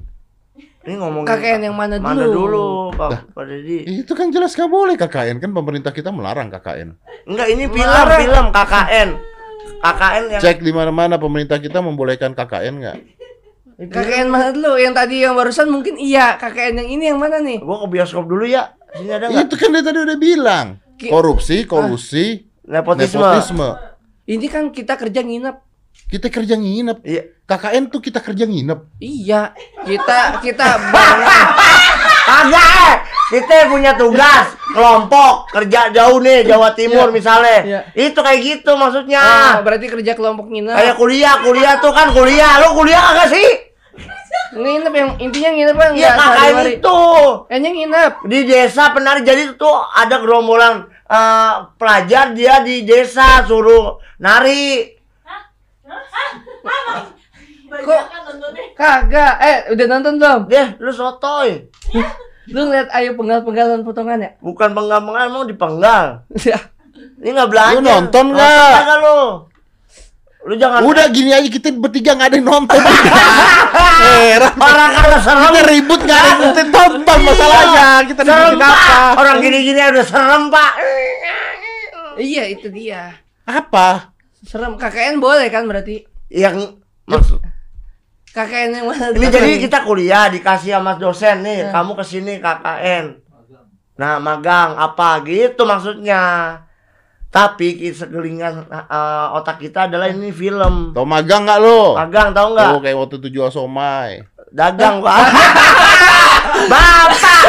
Ini 0.86 0.94
ngomongin 1.00 1.28
KKN 1.32 1.62
yang 1.72 1.76
mana 1.80 1.96
dulu? 1.96 2.08
Mana 2.12 2.26
dulu, 2.28 2.66
Pak 3.00 3.32
Pak 3.32 3.44
Deddy? 3.48 4.04
Itu 4.04 4.12
kan 4.12 4.28
jelas 4.36 4.60
nggak 4.60 4.68
boleh 4.68 5.00
KKN 5.00 5.40
kan 5.40 5.52
pemerintah 5.56 5.96
kita 5.96 6.12
melarang 6.12 6.52
KKN. 6.52 6.90
Enggak, 7.32 7.48
ini 7.48 7.64
film, 7.72 8.06
film 8.20 8.46
KKN. 8.52 9.10
KKN 9.80 10.24
yang 10.36 10.42
Cek 10.44 10.60
di 10.60 10.72
mana-mana 10.76 11.16
pemerintah 11.16 11.64
kita 11.64 11.80
membolehkan 11.80 12.36
KKN 12.36 12.76
nggak? 12.84 12.98
KKN 13.88 14.28
mana 14.28 14.52
dulu? 14.52 14.76
Yang 14.76 14.94
tadi 15.00 15.16
yang 15.24 15.32
barusan 15.40 15.72
mungkin 15.72 15.96
iya. 15.96 16.36
KKN 16.36 16.84
yang 16.84 16.90
ini 16.92 17.04
yang 17.08 17.20
mana 17.24 17.40
nih? 17.40 17.64
gua 17.64 17.88
ke 17.88 17.88
bioskop 17.88 18.28
dulu 18.28 18.44
ya. 18.44 18.76
Sini 18.92 19.16
ada 19.16 19.32
enggak? 19.32 19.48
Itu 19.48 19.56
kan 19.56 19.72
dia 19.72 19.84
tadi 19.88 20.00
udah 20.04 20.20
bilang. 20.20 20.85
Korupsi, 20.98 21.64
kolusi, 21.64 22.48
Nepotisme. 22.64 23.20
nepotisme. 23.20 23.70
Ini 24.26 24.48
kan 24.48 24.64
kita 24.70 24.96
kerja 24.96 25.22
nginep. 25.22 25.56
Kita 26.06 26.28
kerja 26.28 26.56
nginep. 26.56 26.98
Iya. 27.02 27.24
KKN 27.46 27.84
tuh 27.88 28.02
kita 28.02 28.20
kerja 28.20 28.44
nginep. 28.44 28.80
Iya, 28.98 29.54
kita 29.84 30.40
kita. 30.40 30.66
Kagak. 32.26 32.62
eh. 32.66 32.96
Kita 33.26 33.66
punya 33.68 33.98
tugas 33.98 34.54
kelompok 34.70 35.50
kerja 35.50 35.90
jauh 35.90 36.22
nih 36.22 36.46
Jawa 36.46 36.74
Timur 36.74 37.10
Iya. 37.10 37.14
misalnya. 37.14 37.60
Iya. 37.62 37.80
Itu 37.94 38.22
kayak 38.22 38.40
gitu 38.42 38.72
maksudnya. 38.76 39.22
Ah, 39.22 39.56
berarti 39.62 39.90
kerja 39.90 40.14
kelompok 40.14 40.46
nginep. 40.48 40.74
Kayak 40.74 40.96
kuliah, 40.96 41.36
kuliah 41.42 41.74
tuh 41.78 41.90
kan 41.90 42.10
kuliah. 42.12 42.62
Lu 42.62 42.74
kuliah 42.74 43.02
kagak 43.02 43.30
sih? 43.34 43.48
Nginep 44.56 44.94
yang 44.96 45.10
intinya 45.20 45.50
nginep 45.52 45.76
kan 45.76 45.92
Iya 45.92 46.12
sehari-hari. 46.16 46.74
itu. 46.80 47.00
Kayaknya 47.52 47.72
nginep. 47.76 48.12
Di 48.24 48.40
desa 48.48 48.84
penari 48.96 49.22
jadi 49.22 49.52
tuh 49.54 49.76
ada 49.92 50.16
gerombolan 50.18 50.88
eh, 51.06 51.54
pelajar 51.76 52.32
dia 52.32 52.64
di 52.64 52.88
desa 52.88 53.44
suruh 53.44 54.00
nari. 54.18 54.96
Bajakan 57.66 58.22
nontonnya. 58.32 58.64
Kagak. 58.78 59.34
Eh, 59.42 59.58
udah 59.76 59.86
nonton 59.92 60.14
belum? 60.16 60.40
Deh, 60.48 60.68
lu 60.80 60.92
sotoy. 60.92 61.68
Lu 62.46 62.60
ngeliat 62.70 62.94
ayo 62.94 63.18
penggal-penggalan 63.18 63.82
potongan 63.82 64.22
ya? 64.22 64.32
Bukan 64.40 64.72
penggal-penggal, 64.72 65.26
emang 65.28 65.46
dipenggal. 65.50 66.06
Ini 67.20 67.30
nggak 67.34 67.50
belajar. 67.50 67.76
Lu 67.76 67.82
nonton 67.82 68.26
nggak? 68.32 68.72
kagak 68.80 68.98
lu? 69.02 69.20
Lu 70.46 70.54
jangan 70.54 70.86
Udah 70.86 71.10
gini 71.10 71.34
aja 71.34 71.50
kita 71.50 71.74
bertiga 71.74 72.14
nggak 72.14 72.30
ada 72.30 72.38
yang 72.38 72.46
nonton. 72.46 72.78
Heran. 74.06 74.54
orang 74.56 74.90
kagak 74.94 75.22
serem. 75.26 75.42
Kita 75.42 75.62
ribut 75.66 76.00
nggak 76.06 76.20
ada 76.22 76.28
yang 76.30 76.40
nonton 76.46 76.68
tonton 76.70 77.20
masalahnya. 77.26 77.88
Kita 78.06 78.22
Pak. 78.22 78.54
apa? 78.54 78.98
Orang 79.18 79.36
gini-gini 79.42 79.80
udah 79.82 80.06
serem, 80.06 80.44
Pak. 80.54 80.72
iya, 82.22 82.44
itu 82.46 82.70
dia. 82.70 83.18
Apa? 83.44 84.14
Serem. 84.46 84.78
KKN 84.78 85.18
boleh 85.18 85.50
kan 85.50 85.66
berarti? 85.66 86.06
Yang 86.30 86.78
maksud 87.06 87.42
KKN 88.30 88.70
yang 88.76 88.86
mana? 88.86 89.16
Ini 89.16 89.28
jadi 89.32 89.52
kita 89.64 89.82
kuliah 89.82 90.28
dikasih 90.28 90.76
sama 90.76 91.00
dosen 91.00 91.42
nih, 91.42 91.66
Hmm. 91.66 91.72
kamu 91.72 91.92
ke 91.98 92.04
sini 92.04 92.34
KKN. 92.38 93.06
Nah, 93.96 94.20
magang 94.20 94.76
apa 94.76 95.24
gitu 95.24 95.64
maksudnya. 95.64 96.22
Tapi 97.36 97.92
segelingan 97.92 98.72
eh, 98.72 99.28
otak 99.36 99.60
kita 99.60 99.92
adalah 99.92 100.08
ini 100.08 100.32
film. 100.32 100.96
Tau 100.96 101.04
magang 101.04 101.44
nggak 101.44 101.60
lo? 101.60 102.00
Magang 102.00 102.32
tahu 102.32 102.56
nggak? 102.56 102.72
Oh, 102.72 102.80
kayak 102.80 102.96
waktu 102.96 103.16
itu 103.20 103.28
jual 103.36 103.52
somai. 103.52 104.24
Dagang 104.56 105.04
Pak. 105.04 105.20
Bapak. 106.72 107.44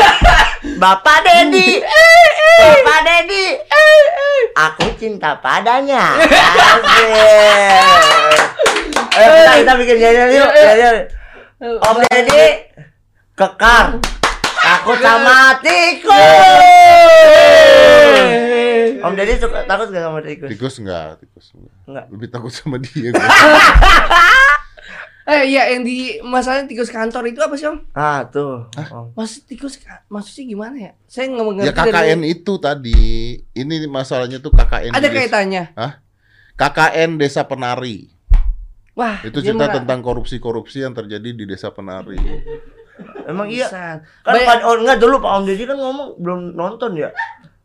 Bapak 0.82 1.18
Dedi. 1.22 1.78
Bapak 2.58 2.98
Dedi. 3.06 3.44
Aku 4.58 4.90
cinta 4.98 5.38
padanya. 5.38 6.18
Ayo 9.16 9.28
kita, 9.38 9.52
kita 9.62 9.72
bikin 9.78 9.96
nyanyian 10.02 10.28
yuk. 10.34 10.50
nyanyian. 10.50 10.96
Om 11.62 11.96
Deddy 12.10 12.44
kekar 13.38 14.02
takut 14.58 14.98
sama 14.98 15.62
tikus. 15.62 16.16
Om 18.98 19.12
Deddy 19.12 19.34
suka 19.36 19.64
takut 19.64 19.88
gak 19.88 20.02
sama 20.02 20.18
tikus? 20.20 20.48
Tikus 20.48 20.74
enggak, 20.78 21.18
tikus 21.18 21.46
enggak. 21.52 21.74
Enggak. 21.84 22.04
Lebih 22.08 22.28
takut 22.28 22.50
sama 22.50 22.76
dia. 22.76 23.10
Eh 25.26 25.42
iya 25.50 25.74
yang 25.74 25.82
di 25.82 26.22
masalahnya 26.22 26.70
tikus 26.70 26.86
kantor 26.86 27.26
itu 27.26 27.42
apa 27.42 27.58
sih 27.58 27.66
om? 27.66 27.82
Ah 27.90 28.22
tuh. 28.24 28.70
Om. 28.70 29.10
Maksud 29.12 29.42
tikus 29.44 29.74
maksudnya 30.06 30.44
gimana 30.46 30.76
ya? 30.78 30.92
Saya 31.04 31.26
nggak 31.28 31.42
mengerti. 31.44 31.66
ya 31.66 31.74
KKN 31.74 31.90
dari- 32.14 32.30
itu 32.30 32.52
tadi. 32.56 33.00
Ini 33.50 33.90
masalahnya 33.90 34.38
tuh 34.38 34.54
KKN. 34.54 34.94
Ada 34.94 35.08
kaitannya. 35.10 35.64
Hah? 35.74 35.92
KKN 36.54 37.18
Desa 37.18 37.42
Penari. 37.42 38.06
Wah 38.94 39.18
Itu 39.20 39.42
cerita 39.42 39.66
merah- 39.66 39.76
tentang 39.76 39.98
korupsi-korupsi 40.00 40.86
yang 40.86 40.94
terjadi 40.94 41.34
di 41.34 41.42
Desa 41.44 41.74
Penari. 41.74 42.22
Emang 43.26 43.50
iya. 43.50 43.66
Kan 44.22 44.30
Banyak- 44.30 44.46
Pak- 44.46 44.62
oh, 44.62 44.74
enggak 44.78 44.98
dulu 45.02 45.18
Pak 45.18 45.32
Om 45.32 45.44
Deddy 45.44 45.64
kan 45.66 45.76
ngomong 45.76 46.08
belum 46.16 46.40
nonton 46.54 46.90
ya. 46.94 47.10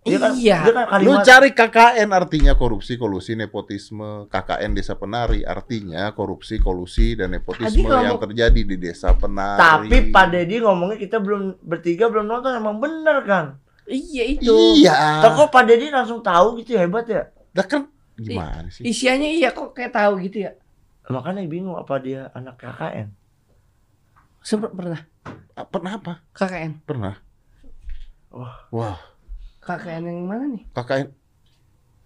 Dia 0.02 0.18
kan, 0.18 0.34
Iya. 0.34 0.58
Dia 0.66 0.74
kan 0.74 0.98
Lu 1.06 1.14
cari 1.22 1.54
KKN 1.54 2.10
artinya 2.10 2.58
korupsi, 2.58 2.98
kolusi, 2.98 3.38
nepotisme. 3.38 4.26
KKN 4.28 4.74
Desa 4.74 4.98
Penari 4.98 5.46
artinya 5.46 6.10
korupsi, 6.10 6.58
kolusi, 6.58 7.14
dan 7.14 7.38
nepotisme 7.38 7.86
kalau 7.86 8.02
yang 8.02 8.18
terjadi 8.18 8.62
di 8.66 8.76
Desa 8.82 9.14
Penari. 9.14 9.62
Tapi 9.62 9.98
Pak 10.10 10.26
Deddy 10.34 10.58
ngomongnya 10.58 10.98
kita 10.98 11.22
belum 11.22 11.62
bertiga 11.62 12.10
belum 12.10 12.26
nonton 12.26 12.58
emang 12.58 12.82
bener 12.82 13.22
kan? 13.30 13.46
Iya 13.86 14.24
itu. 14.26 14.82
Iya. 14.82 15.22
Kok 15.22 15.54
Pak 15.54 15.64
Deddy 15.70 15.94
langsung 15.94 16.26
tahu 16.26 16.58
gitu 16.58 16.82
hebat 16.82 17.06
ya? 17.06 17.30
Lah 17.54 17.66
kan 17.70 17.86
gimana 18.18 18.74
sih? 18.74 18.82
Isiannya 18.82 19.38
iya 19.38 19.54
kok 19.54 19.78
kayak 19.78 19.94
tahu 19.94 20.18
gitu 20.26 20.50
ya. 20.50 20.58
Makanya 21.14 21.46
bingung 21.46 21.78
apa 21.78 22.02
dia 22.02 22.34
anak 22.34 22.58
KKN. 22.58 23.14
Sempet 24.42 24.74
pernah 24.74 25.02
Ah, 25.54 25.68
Pernah 25.68 26.02
apa? 26.02 26.14
KKN. 26.34 26.82
Pernah. 26.90 27.22
Wah. 28.32 28.56
Wah, 28.72 28.98
KKN 29.62 30.04
yang 30.04 30.20
mana 30.26 30.46
nih? 30.48 30.64
KKN 30.68 31.08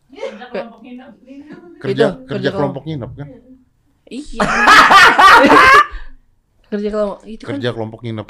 Kerja 0.06 0.45
kelompok 0.47 0.80
nginep. 0.82 1.12
kerja 1.18 1.34
Itu, 1.34 1.80
kerja 1.82 2.08
kerja 2.28 2.49
kelompok 2.51 2.84
nginep 2.86 3.12
kan? 3.12 3.28
Iya. 4.06 4.43
kerja 6.68 6.89
kalau 6.89 7.10
itu 7.24 7.41
kan 7.41 7.51
Kerja 7.51 7.70
kelompok 7.72 7.99
nginep. 8.01 8.28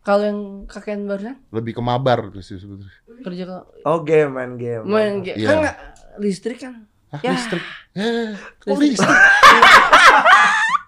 kalau 0.00 0.22
yang 0.22 0.38
KKN 0.64 1.00
barusan 1.04 1.36
Lebih 1.50 1.72
ke 1.72 1.82
mabar 1.82 2.18
sih 2.36 2.56
sebetulnya. 2.56 2.88
kerja 3.20 3.42
kalau 3.44 3.64
Oh 3.84 3.98
game 4.00 4.30
main 4.30 4.52
game. 4.54 4.82
main 4.82 5.20
game 5.20 5.36
Iya. 5.36 5.46
kan 5.46 5.56
nggak 5.60 5.76
listrik 6.18 6.58
kan 6.58 6.74
Hah, 7.10 7.20
Ya. 7.20 7.34
listrik. 7.34 7.64
Eh, 7.92 8.32
kok 8.60 8.70
Listrik. 8.70 9.02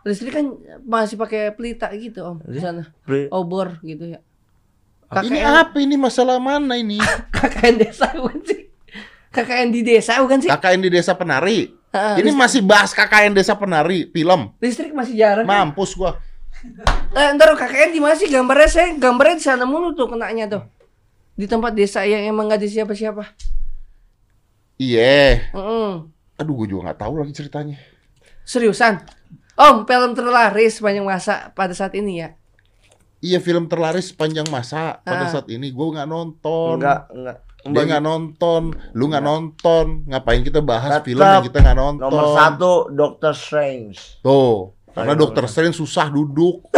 listrik? 0.02 0.32
kan 0.32 0.46
masih 0.80 1.16
pakai 1.16 1.50
pelita 1.50 1.90
gitu 1.92 2.22
om 2.24 2.38
di 2.40 2.58
sana 2.58 2.86
Beli- 3.02 3.26
obor 3.28 3.78
gitu 3.80 4.06
ya 4.08 4.18
Ini 5.12 5.38
KKN 5.44 5.54
apa 5.60 5.76
ini 5.76 5.96
masalah 6.00 6.40
mana 6.40 6.74
ini? 6.74 6.96
KKN 7.36 7.74
desa 7.76 8.08
bukan 8.16 8.40
sih 8.42 8.60
KKN 9.28 9.68
di 9.68 9.80
desa 9.84 10.12
bukan 10.20 10.38
sih 10.40 10.48
KKN 10.48 10.80
di 10.80 10.88
Desa 10.88 11.12
Penari. 11.12 11.68
Ah, 11.92 12.16
Ini 12.16 12.32
list- 12.32 12.40
masih 12.40 12.60
bahas 12.64 12.92
KKN 12.92 13.36
Desa 13.36 13.52
Penari, 13.52 14.08
film. 14.08 14.56
listrik 14.56 14.92
masih 14.92 15.12
jarang 15.12 15.44
Mampus 15.44 15.92
gua. 15.92 16.16
Eh, 17.12 17.28
ntar 17.36 17.52
KKN 17.52 17.92
di 17.92 18.00
mana 18.00 18.16
sih 18.16 18.28
gambarnya 18.28 18.68
saya 18.68 18.88
gambarnya 18.96 19.36
di 19.36 19.44
sana 19.44 19.64
mulu 19.64 19.92
tuh 19.92 20.08
kenanya 20.08 20.48
tuh 20.48 20.62
di 21.32 21.44
tempat 21.44 21.72
desa 21.72 22.04
yang 22.04 22.24
emang 22.24 22.48
gak 22.48 22.60
ada 22.60 22.68
siapa-siapa. 22.68 23.24
Iya. 24.76 25.52
Mm-mm. 25.52 26.08
Aduh, 26.36 26.54
gua 26.56 26.66
juga 26.66 26.80
nggak 26.90 27.00
tahu 27.00 27.12
lagi 27.20 27.32
ceritanya. 27.32 27.76
Seriusan? 28.42 29.04
Om, 29.52 29.84
film 29.84 30.12
terlaris 30.12 30.80
sepanjang 30.80 31.04
masa 31.04 31.52
pada 31.52 31.72
saat 31.72 31.92
ini 31.92 32.24
ya. 32.24 32.32
Iya, 33.22 33.38
film 33.38 33.64
terlaris 33.64 34.10
sepanjang 34.10 34.44
masa 34.48 34.98
pada 35.00 35.24
Ah. 35.24 35.30
saat 35.30 35.46
ini. 35.46 35.70
Gua 35.70 35.94
nggak 35.94 36.08
nonton. 36.08 36.76
Enggak, 36.76 37.06
enggak. 37.08 37.36
Dia 37.62 37.82
nggak 37.86 38.02
nonton, 38.02 38.62
lu 38.92 39.04
nggak 39.06 39.22
nonton. 39.22 40.02
Ngapain 40.04 40.42
kita 40.42 40.58
bahas 40.60 40.98
Tetap 40.98 41.06
film 41.06 41.22
yang 41.22 41.46
kita 41.46 41.58
nggak 41.62 41.78
nonton? 41.78 42.02
Nomor 42.04 42.26
satu 42.34 42.72
Doctor 42.90 43.30
Strange. 43.32 44.18
Tuh, 44.18 44.74
karena 44.90 45.14
dokter 45.14 45.46
Strange 45.46 45.72
susah 45.72 46.10
duduk. 46.10 46.66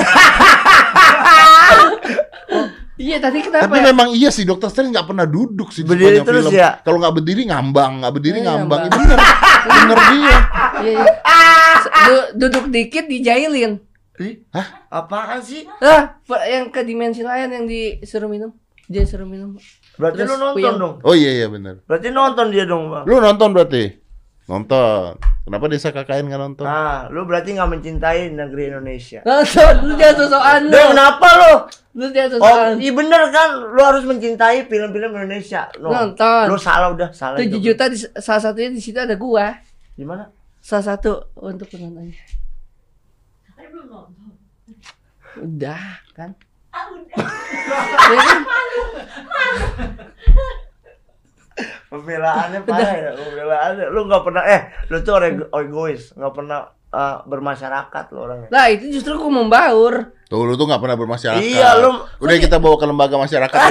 Iya, 2.95 3.19
tadi 3.19 3.43
kenapa 3.43 3.67
Tapi 3.67 3.83
ya? 3.83 3.91
memang 3.91 4.09
iya 4.15 4.31
sih 4.31 4.47
dokter 4.47 4.71
Strange 4.71 4.95
nggak 4.95 5.03
pernah 5.05 5.27
duduk 5.27 5.75
sih 5.75 5.83
di 5.83 5.89
Berdiri 5.89 6.15
sepanjang 6.15 6.27
terus 6.31 6.45
film. 6.47 6.55
ya? 6.55 6.71
Kalau 6.79 6.99
nggak 7.03 7.15
berdiri 7.17 7.43
ngambang, 7.45 7.93
nggak 7.99 8.13
berdiri 8.15 8.39
Iya, 8.39 8.47
ngambang. 8.47 8.81
ngambang. 8.81 9.03
Iya, 9.03 9.07
bener, 9.11 9.19
bener 9.67 9.99
dia. 9.99 10.15
Iya, 10.15 10.39
iya. 10.95 11.05
Du- 12.07 12.31
duduk 12.39 12.65
dikit 12.71 13.05
dijailin. 13.07 13.73
Ih, 14.15 14.47
apaan 14.89 15.43
sih? 15.43 15.67
Pe- 16.23 16.47
yang 16.47 16.71
ke 16.71 16.83
dimensi 16.83 17.21
lain 17.21 17.51
yang 17.51 17.67
disuruh 17.67 18.31
minum. 18.31 18.55
Dia 18.87 19.03
suruh 19.03 19.25
minum. 19.25 19.59
Berarti 19.97 20.23
Terus 20.23 20.31
lu 20.31 20.37
nonton 20.39 20.55
puyeng. 20.55 20.77
dong. 20.77 20.95
Oh 21.03 21.15
iya 21.15 21.31
iya 21.35 21.47
bener. 21.49 21.83
Berarti 21.83 22.09
nonton 22.11 22.47
dia 22.49 22.63
dong, 22.63 22.89
Bang. 22.89 23.05
Lu 23.05 23.19
nonton 23.19 23.51
berarti? 23.51 23.85
Nonton. 24.45 25.17
Kenapa 25.43 25.65
desa 25.67 25.89
KKN 25.89 26.25
nggak 26.29 26.43
nonton? 26.43 26.65
Nah, 26.65 27.09
lu 27.09 27.25
berarti 27.25 27.53
nggak 27.53 27.71
mencintai 27.71 28.29
negeri 28.31 28.71
Indonesia. 28.71 29.25
Nonton, 29.25 29.73
lu 29.83 29.93
jangan 29.97 30.17
sosokan 30.21 30.61
lu. 30.69 30.77
Kenapa 30.77 31.29
lu? 31.35 31.53
Lu 31.95 32.05
jangan 32.11 32.31
Oh, 32.31 32.39
sosokan. 32.39 32.73
iya 32.79 32.93
bener 32.93 33.23
kan? 33.29 33.49
Lu 33.67 33.81
harus 33.81 34.05
mencintai 34.05 34.69
film-film 34.69 35.11
Indonesia. 35.11 35.63
No. 35.81 35.91
Nonton. 35.91 36.45
Lu 36.47 36.57
salah 36.57 36.93
udah, 36.93 37.11
salah. 37.11 37.41
7 37.41 37.49
itu. 37.49 37.57
juta 37.73 37.89
di, 37.89 37.97
salah 37.99 38.43
satunya 38.43 38.71
di 38.71 38.79
situ 38.79 39.01
ada 39.01 39.17
gua. 39.17 39.59
Di 39.97 40.05
mana? 40.05 40.29
Salah 40.61 40.93
satu 40.93 41.35
untuk 41.37 41.67
penontonnya. 41.67 42.15
Saya 43.55 43.67
belum 43.69 43.87
nonton. 43.87 44.31
Udah 45.37 45.83
kan? 46.13 46.31
Ah, 46.71 46.85
udah. 46.89 47.17
Ya 48.05 48.19
kan? 48.21 48.41
Pembelaannya 51.87 52.61
parah 52.61 52.93
ya, 52.93 53.11
pembelaannya. 53.15 53.87
Lu 53.89 54.01
nggak 54.05 54.23
pernah 54.23 54.43
eh 54.45 54.61
lu 54.89 54.99
tuh 55.01 55.15
orang 55.15 55.31
ego- 55.33 55.51
egois, 55.55 56.11
nggak 56.13 56.35
pernah 56.35 56.59
eh, 56.91 57.17
bermasyarakat 57.25 58.05
lu 58.11 58.19
orangnya. 58.21 58.49
Lah 58.51 58.67
itu 58.69 58.91
justru 58.91 59.15
gua 59.15 59.31
membaur. 59.33 59.95
Tuh 60.27 60.43
lu 60.43 60.55
tuh 60.55 60.67
nggak 60.67 60.83
pernah 60.83 60.99
bermasyarakat. 60.99 61.39
Iya, 61.41 61.79
lu- 61.79 62.03
Udah 62.19 62.35
kita 62.37 62.59
bawa 62.59 62.75
ke 62.75 62.85
lembaga 62.85 63.17
masyarakat. 63.17 63.55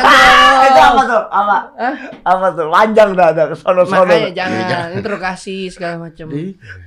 Jangan 0.00 0.58
Eh, 0.60 0.66
itu 0.66 0.80
apa 0.82 1.02
tuh? 1.06 1.22
Apa? 1.26 1.56
Hah? 1.74 1.94
Apa 2.22 2.46
tuh? 2.52 2.66
Panjang 2.68 3.10
dah 3.12 3.26
ada 3.30 3.42
ke 3.46 3.54
sono-sono. 3.54 4.04
Makanya 4.04 4.32
jangan 4.34 4.62
jangan. 4.66 4.90
interogasi 4.94 5.56
segala 5.68 5.94
macam. 6.02 6.26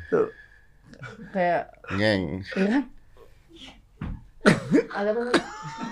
Tuh. 0.09 0.27
Kayak 1.33 1.61
Ngeng. 1.93 2.21
kan? 2.53 2.83
ada 4.97 5.09
apa? 5.15 5.21
lagi? 5.23 5.41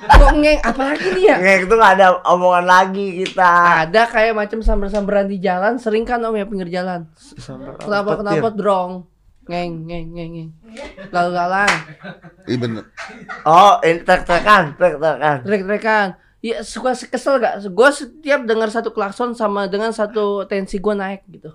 Kok 0.02 0.32
ngeng 0.44 0.60
apalagi 0.66 1.08
nih 1.16 1.24
ya? 1.24 1.36
Ngek 1.40 1.60
itu 1.70 1.74
nggak 1.78 1.94
ada 2.00 2.08
omongan 2.28 2.66
lagi 2.68 3.08
kita. 3.24 3.52
Ada 3.88 4.02
kayak 4.12 4.34
macam 4.36 4.60
sambar-sambaran 4.60 5.28
di 5.32 5.38
jalan, 5.40 5.80
sering 5.80 6.04
kan 6.04 6.20
om 6.26 6.36
ya 6.36 6.44
pinggir 6.44 6.68
jalan. 6.68 7.08
Kenapa 7.80 8.20
kenapa 8.20 8.48
drong? 8.52 9.08
Ngeng 9.48 9.88
ngeng 9.88 10.06
ngeng 10.14 10.32
ngeng. 10.36 10.52
Lalu-lalang, 11.10 11.72
Iya 12.46 12.58
bener. 12.62 12.84
Oh, 13.46 13.82
ini 13.82 14.00
trek-trekan, 14.06 14.78
trek-trekan. 14.78 15.38
trek-trekan. 15.46 16.08
Iya 16.42 16.66
suka 16.66 16.98
kesel 16.98 17.38
gak? 17.38 17.62
Gue 17.70 17.90
setiap 17.94 18.42
dengar 18.50 18.74
satu 18.74 18.90
klakson 18.90 19.38
sama 19.38 19.70
dengan 19.70 19.94
satu 19.94 20.42
tensi 20.50 20.82
gue 20.82 20.94
naik 20.98 21.22
gitu. 21.30 21.54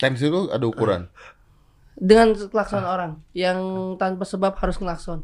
Tensi 0.00 0.32
lu 0.32 0.48
ada 0.48 0.64
ukuran. 0.64 1.12
Dengan 1.94 2.34
klakson 2.34 2.82
orang 2.82 3.22
yang 3.32 3.58
tanpa 3.96 4.26
sebab 4.26 4.58
harus 4.58 4.76
klakson. 4.76 5.22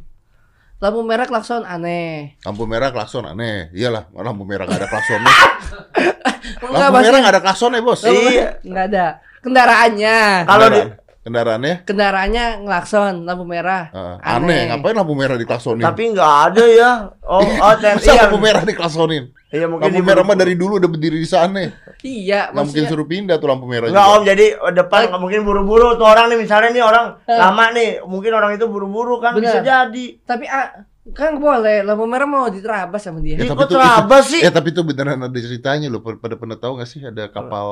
Lampu 0.81 1.05
merah 1.05 1.29
klakson 1.29 1.61
aneh. 1.63 2.41
Lampu 2.41 2.65
merah 2.65 2.89
klakson 2.89 3.27
aneh. 3.27 3.69
Iyalah, 3.71 4.09
lampu 4.17 4.49
merah 4.49 4.65
nggak 4.65 4.81
ada 4.81 4.89
klaksonnya. 4.89 5.29
Enggak 6.65 6.89
Lampu 6.89 6.99
merah 7.05 7.19
nggak 7.21 7.35
ada 7.37 7.43
klaksonnya 7.43 7.81
bos. 7.85 8.01
Iya. 8.03 8.49
Enggak 8.65 8.85
ada. 8.89 9.07
Kendaraannya. 9.45 10.19
Kalau 10.49 10.67
di 10.69 10.81
Kendaraan- 10.81 10.99
kendaraannya 11.21 11.75
Kendaraannya 11.85 12.45
ngelakson 12.65 13.15
lampu 13.29 13.45
merah. 13.45 13.93
eh, 13.93 14.17
aneh. 14.25 14.73
Ngapain 14.73 14.97
lampu 14.97 15.13
merah 15.13 15.37
diklaksonin? 15.37 15.85
tapi 15.85 16.17
nggak 16.17 16.33
ada 16.49 16.65
ya. 16.65 16.93
Oh, 17.29 17.45
oh, 17.69 17.75
Masa 17.77 18.01
iya. 18.09 18.25
lampu 18.25 18.41
merah 18.41 18.65
diklaksonin? 18.65 19.29
Iya, 19.51 19.67
mungkin 19.67 19.91
Lampu 19.91 19.99
di 19.99 20.07
merah 20.07 20.23
mah 20.23 20.37
dari 20.39 20.55
dulu 20.55 20.79
udah 20.79 20.87
berdiri 20.87 21.19
di 21.19 21.27
sana. 21.27 21.59
Iya, 22.07 22.55
Nggak 22.55 22.65
mungkin 22.71 22.83
suruh 22.87 23.07
pindah 23.07 23.37
tuh 23.43 23.51
lampu 23.51 23.67
merah. 23.67 23.91
Enggak 23.91 24.07
juga. 24.07 24.15
om, 24.15 24.23
jadi 24.23 24.47
depan 24.79 25.01
nggak 25.11 25.23
mungkin 25.27 25.41
buru-buru 25.43 25.89
tuh 25.99 26.07
orang 26.07 26.31
nih 26.31 26.39
misalnya 26.39 26.71
nih 26.71 26.85
orang 26.87 27.07
lama 27.27 27.65
nih, 27.75 27.91
mungkin 28.07 28.31
orang 28.31 28.55
itu 28.55 28.65
buru-buru 28.71 29.19
kan 29.19 29.35
bisa 29.35 29.59
jadi. 29.59 30.07
tapi 30.23 30.47
ah, 30.47 30.87
kan 31.13 31.37
boleh 31.37 31.83
lampu 31.83 32.05
merah 32.05 32.25
mau 32.25 32.47
diterabas 32.47 33.01
sama 33.01 33.19
dia. 33.19 33.35
Ya, 33.35 33.49
kok 33.49 33.67
itu- 33.67 33.75
terabas 33.75 34.25
itu- 34.27 34.33
sih? 34.37 34.41
Ya 34.43 34.51
tapi 34.51 34.71
itu 34.71 34.81
beneran 34.81 35.19
ada 35.19 35.35
ceritanya 35.35 35.87
loh. 35.87 36.01
Pada 36.01 36.35
pernah 36.35 36.55
tahu 36.55 36.77
nggak 36.77 36.89
sih 36.89 37.01
ada 37.01 37.27
kapal 37.27 37.69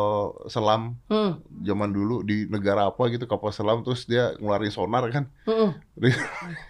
selam 0.46 0.96
Hmm. 1.06 1.38
zaman 1.60 1.90
dulu 1.90 2.20
di 2.20 2.46
negara 2.46 2.86
apa 2.86 3.02
gitu 3.08 3.24
kapal 3.24 3.50
selam 3.50 3.80
terus 3.80 4.04
dia 4.04 4.32
ngeluarin 4.36 4.70
sonar 4.70 5.06
kan. 5.08 5.26
hmm. 5.44 5.70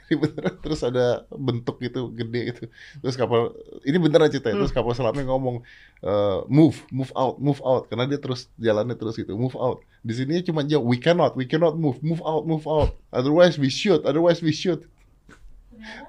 beneran 0.08 0.54
terus 0.58 0.80
ada 0.80 1.28
bentuk 1.30 1.76
gitu 1.78 2.08
gede 2.10 2.40
gitu. 2.50 2.64
Terus 2.98 3.14
kapal 3.14 3.52
ini 3.82 3.96
beneran 3.96 4.28
cerita 4.28 4.48
terus 4.48 4.70
kapal 4.70 4.92
selamnya 4.92 5.24
ngomong 5.24 5.60
eh, 6.00 6.38
move, 6.46 6.80
move 6.88 7.12
out, 7.12 7.36
move 7.38 7.60
out 7.60 7.86
karena 7.86 8.06
dia 8.06 8.16
terus 8.16 8.48
jalannya 8.54 8.94
terus 8.94 9.14
gitu, 9.14 9.34
move 9.34 9.54
out. 9.54 9.82
Di 10.00 10.14
sini 10.14 10.40
cuma 10.40 10.62
jawab 10.62 10.86
we 10.86 10.96
cannot, 10.96 11.34
we 11.34 11.44
cannot 11.44 11.74
move, 11.74 11.98
move 12.00 12.22
out, 12.22 12.42
move 12.42 12.64
out. 12.64 12.94
Otherwise 13.10 13.58
we 13.58 13.66
shoot, 13.66 14.00
otherwise 14.02 14.38
we 14.38 14.50
shoot. 14.50 14.86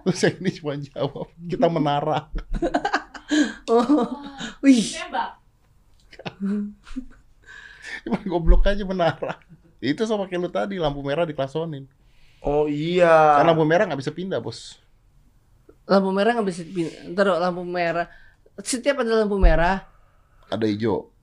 Terus 0.04 0.20
yang 0.22 0.36
ini 0.38 0.52
cuma 0.54 0.74
jawab 0.76 1.28
kita 1.44 1.68
menara. 1.68 2.20
Oh. 3.70 3.86
Wih, 4.66 4.82
Tembak. 4.82 5.38
Cuma 8.02 8.18
goblok 8.26 8.66
aja 8.66 8.82
menara. 8.82 9.38
Itu 9.78 10.04
sama 10.04 10.26
kayak 10.26 10.42
lu 10.42 10.50
tadi 10.50 10.82
lampu 10.82 11.06
merah 11.06 11.30
diklasonin. 11.30 11.86
Oh 12.42 12.66
iya. 12.66 13.38
Karena 13.38 13.54
lampu 13.54 13.70
merah 13.70 13.86
nggak 13.86 14.02
bisa 14.02 14.10
pindah 14.10 14.42
bos. 14.42 14.82
lampu 15.86 16.10
merah 16.10 16.38
nggak 16.38 16.50
bisa 16.50 16.62
pin- 16.66 17.14
Taruh 17.14 17.38
lampu 17.38 17.62
merah. 17.62 18.10
Setiap 18.58 19.02
ada 19.02 19.22
lampu 19.22 19.38
merah, 19.38 19.86
Ada 20.50 20.66
hijau. 20.66 21.14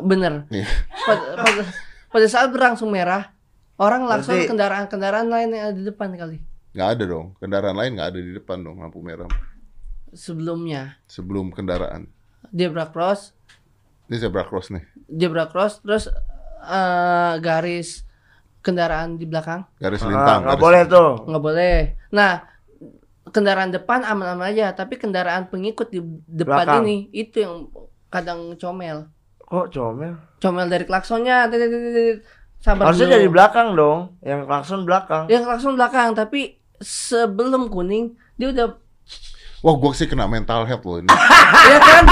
bener. 0.00 0.44
Iya. 0.48 0.68
Pada, 1.04 1.24
pada, 1.40 1.62
pada 2.08 2.26
saat 2.28 2.48
berlangsung 2.48 2.88
merah, 2.88 3.32
orang 3.76 4.04
langsung 4.04 4.36
kendaraan-kendaraan 4.38 5.28
lain 5.28 5.48
yang 5.50 5.64
ada 5.68 5.76
di 5.76 5.84
depan 5.84 6.12
kali. 6.12 6.44
Nggak 6.74 6.88
ada 6.90 7.04
dong. 7.06 7.26
Kendaraan 7.38 7.74
lain 7.74 7.94
nggak 7.94 8.08
ada 8.08 8.20
di 8.20 8.32
depan 8.32 8.58
dong 8.58 8.78
lampu 8.78 8.98
merah. 8.98 9.30
Sebelumnya 10.10 10.98
Sebelum 11.06 11.50
kendaraan. 11.50 12.06
zebra 12.46 12.86
cross, 12.86 13.34
Ini 14.04 14.16
zebra 14.20 14.44
cross 14.44 14.68
nih. 14.68 14.84
zebra 15.08 15.46
cross, 15.46 15.80
terus 15.80 16.06
eh, 16.60 17.34
garis 17.38 18.02
kendaraan 18.60 19.14
di 19.14 19.24
belakang 19.24 19.66
Garis 19.76 20.00
Ah, 20.00 20.08
lintang. 20.08 20.40
nggak 20.40 20.50
garis- 20.50 20.62
boleh 20.62 20.82
tuh. 20.86 21.10
nggak 21.24 21.42
boleh. 21.42 21.76
Nah, 22.10 22.32
kendaraan 23.26 23.70
depan 23.70 24.02
aman-aman 24.02 24.48
aja, 24.48 24.70
tapi 24.72 24.94
kendaraan 24.94 25.46
pengikut 25.46 25.88
di 25.88 25.98
depan 26.26 26.62
Belakang. 26.64 26.82
ini 26.84 26.96
itu 27.12 27.36
yang 27.38 27.54
kadang 28.08 28.54
comel. 28.54 29.10
Kok 29.40 29.68
comel? 29.68 30.14
Comel 30.38 30.66
dari 30.68 30.84
klaksonnya. 30.84 31.50
Sabar 32.56 32.88
Harusnya 32.88 33.06
dulu. 33.06 33.14
dari 33.14 33.28
belakang 33.28 33.68
dong. 33.74 33.98
Yang 34.20 34.40
klakson 34.44 34.80
belakang. 34.82 35.24
Ya 35.26 35.38
klakson 35.38 35.74
belakang, 35.74 36.14
tapi 36.14 36.56
sebelum 36.84 37.72
kuning 37.72 38.14
dia 38.36 38.52
udah 38.52 38.76
Wah, 39.64 39.80
gua 39.80 39.96
sih 39.96 40.04
kena 40.04 40.28
mental 40.28 40.68
health 40.68 40.84
loh 40.84 41.00
ini. 41.00 41.08
Iya 41.72 41.78
kan? 41.80 42.04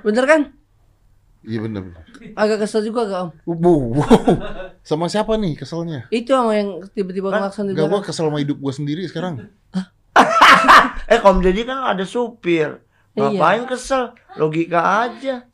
Bener 0.00 0.24
kan? 0.24 0.40
Iya 1.44 1.58
bener. 1.60 1.92
Agak 2.32 2.64
kesel 2.64 2.88
juga 2.88 3.04
gak 3.04 3.20
om? 3.20 3.30
Wow, 3.44 4.00
wow. 4.00 4.32
Sama 4.80 5.04
siapa 5.06 5.36
nih 5.36 5.60
keselnya? 5.60 6.08
Itu 6.08 6.32
om 6.32 6.48
yang 6.48 6.80
tiba-tiba 6.96 7.28
Kan, 7.28 7.44
klakson 7.44 7.68
di 7.68 7.76
Gak 7.76 7.84
gua 7.86 8.00
kesel 8.00 8.32
sama 8.32 8.40
hidup 8.40 8.56
gua 8.56 8.72
sendiri 8.72 9.04
sekarang. 9.04 9.44
Eh, 11.06 11.20
Om 11.20 11.38
Deddy 11.38 11.62
kan 11.62 11.86
ada 11.86 12.02
supir. 12.02 12.80
Iya. 13.14 13.30
Ngapain 13.30 13.62
kesel? 13.68 14.16
Logika 14.34 15.06
aja. 15.06 15.44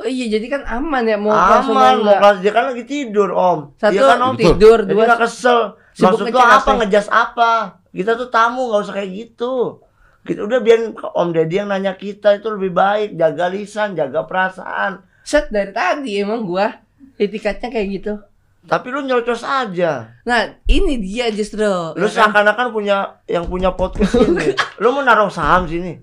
Oh 0.00 0.08
iya 0.08 0.32
jadi 0.32 0.46
kan 0.48 0.62
aman 0.64 1.04
ya 1.04 1.20
mau 1.20 1.28
Aman, 1.28 1.60
mau 1.68 1.92
enggak. 2.00 2.18
kelas 2.18 2.36
dia 2.40 2.52
kan 2.56 2.64
lagi 2.72 2.84
tidur, 2.88 3.28
Om. 3.30 3.76
Satu 3.76 3.94
Iya 3.94 4.16
kan, 4.16 4.18
Om? 4.24 4.34
Tidur, 4.40 4.78
Jadi 4.88 4.96
dua 4.96 5.04
nggak 5.04 5.20
kesel. 5.22 5.60
Sibuk 5.96 6.22
Maksud 6.22 6.26
lo 6.30 6.40
ngecek 6.40 6.56
apa? 6.56 6.70
Ngejas 6.78 7.08
apa? 7.10 7.52
Kita 7.90 8.12
tuh 8.14 8.28
tamu, 8.30 8.70
nggak 8.70 8.82
usah 8.86 8.94
kayak 8.96 9.10
gitu. 9.10 9.82
Kita 10.20 10.40
udah 10.44 10.60
biar 10.60 10.78
Om 10.94 11.28
Deddy 11.32 11.56
yang 11.58 11.68
nanya 11.72 11.96
kita 11.96 12.36
itu 12.36 12.48
lebih 12.52 12.76
baik. 12.76 13.16
Jaga 13.16 13.48
lisan, 13.48 13.96
jaga 13.96 14.28
perasaan. 14.28 15.02
set 15.20 15.52
dari 15.52 15.70
tadi 15.70 16.16
emang 16.18 16.42
gua 16.42 16.80
etikatnya 17.16 17.68
kayak 17.70 17.88
gitu. 18.00 18.14
Tapi 18.60 18.92
lu 18.92 19.00
nyerocos 19.04 19.40
aja. 19.40 20.20
Nah 20.28 20.60
ini 20.68 21.00
dia 21.00 21.32
justru. 21.32 21.64
Lu 21.64 21.96
ya 21.96 22.08
kan? 22.12 22.28
seakan-akan 22.28 22.68
punya 22.72 23.20
yang 23.24 23.48
punya 23.48 23.72
podcast 23.72 24.16
ini. 24.20 24.52
lu 24.82 24.92
mau 24.92 25.00
naruh 25.00 25.32
saham 25.32 25.64
sini. 25.64 25.96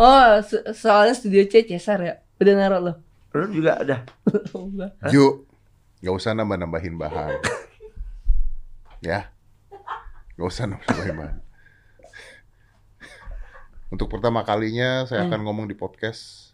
Oh 0.00 0.40
so- 0.40 0.64
soalnya 0.72 1.12
studio 1.12 1.44
C 1.46 1.68
Cesar 1.68 1.98
ya. 2.00 2.14
Udah 2.40 2.54
naruh 2.56 2.80
lo. 2.80 2.92
Lu 3.34 3.50
juga 3.50 3.82
ada. 3.82 4.06
Yuk, 5.14 5.44
gak 6.00 6.14
usah 6.14 6.32
nambah-nambahin 6.32 6.94
bahan. 6.96 7.34
Ya, 9.04 9.28
gak 10.34 10.48
usah 10.48 10.64
nambah-nambahin 10.64 11.14
bahan. 11.14 11.36
Untuk 13.92 14.08
pertama 14.10 14.42
kalinya 14.42 15.04
saya 15.04 15.28
akan 15.28 15.44
ngomong 15.44 15.68
di 15.68 15.76
podcast. 15.76 16.50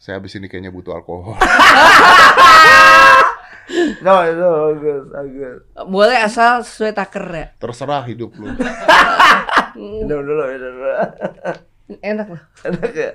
Saya 0.00 0.16
habis 0.16 0.34
ini 0.34 0.48
kayaknya 0.48 0.72
butuh 0.72 0.96
alkohol. 0.96 1.36
No, 4.00 4.24
itu 4.24 4.40
bagus, 4.40 5.02
bagus. 5.12 5.56
Boleh 5.92 6.16
asal 6.24 6.64
sesuai 6.64 6.96
taker 6.96 7.26
ya. 7.28 7.46
Terserah 7.60 8.00
hidup 8.08 8.32
lu. 8.40 8.48
Minum 9.76 10.24
dulu, 10.24 10.42
minum 10.48 10.72
dulu. 10.72 10.92
Enak 12.00 12.26
loh. 12.32 12.42
Enak 12.64 12.92
ya? 12.96 13.10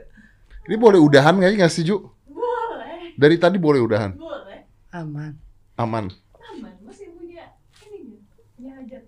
Ini 0.69 0.76
boleh 0.78 1.01
udahan 1.01 1.41
nggak 1.41 1.57
nggak 1.57 1.74
sih 1.74 1.82
Ju? 1.82 1.97
Boleh, 2.30 3.17
Dari 3.17 3.36
tadi 3.41 3.57
boleh 3.57 3.82
udahan, 3.82 4.13
boleh. 4.13 4.63
Aman. 4.93 5.34
aman. 5.76 6.05
Aman, 6.53 6.74
masih 6.86 7.09
punya 7.17 7.49
ini 7.89 8.21
punya 8.53 8.78
hajat. 8.78 9.03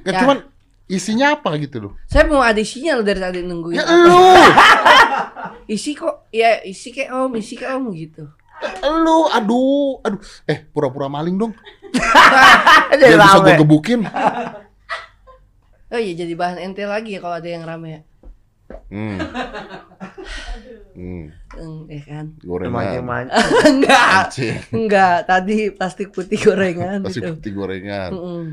Kan 0.00 0.12
Ya. 0.12 0.20
cuman 0.24 0.38
isinya 0.86 1.38
apa 1.38 1.54
gitu 1.56 1.76
loh? 1.78 1.92
Saya 2.06 2.26
mau 2.26 2.40
ada 2.40 2.58
isinya 2.58 2.98
lo 2.98 3.02
dari 3.02 3.20
tadi 3.20 3.40
nungguin. 3.40 3.78
Ya 3.78 3.84
lu, 3.86 4.18
Isi 5.74 5.94
kok 5.94 6.26
ya 6.30 6.58
isi 6.62 6.90
kayak 6.90 7.14
om, 7.14 7.30
isi 7.34 7.54
kayak 7.54 7.78
om 7.78 7.94
gitu. 7.94 8.26
lu, 8.82 9.24
aduh, 9.30 10.02
aduh. 10.02 10.20
Eh, 10.44 10.66
pura-pura 10.68 11.06
maling 11.06 11.38
dong. 11.38 11.52
Jadi 12.90 13.02
Biar 13.06 13.18
bisa 13.18 13.38
gue 13.40 13.54
gebukin. 13.58 14.00
Oh 15.90 15.98
iya 15.98 16.14
jadi 16.14 16.38
bahan 16.38 16.62
ente 16.62 16.86
lagi 16.86 17.18
ya 17.18 17.20
kalau 17.20 17.42
ada 17.42 17.50
yang 17.50 17.66
rame 17.66 17.88
ya. 17.90 18.00
Hmm. 18.94 19.18
Hmm. 20.94 21.24
Hmm, 21.50 21.80
ya 21.90 22.02
kan. 22.06 22.24
Gorengan. 22.38 23.26
Enggak. 23.66 24.30
Enggak, 24.70 25.16
tadi 25.26 25.74
plastik 25.74 26.14
putih 26.14 26.38
gorengan 26.38 27.02
Pasti 27.02 27.18
gitu. 27.18 27.34
putih 27.34 27.52
gorengan. 27.58 28.10
Mm-mm. 28.14 28.44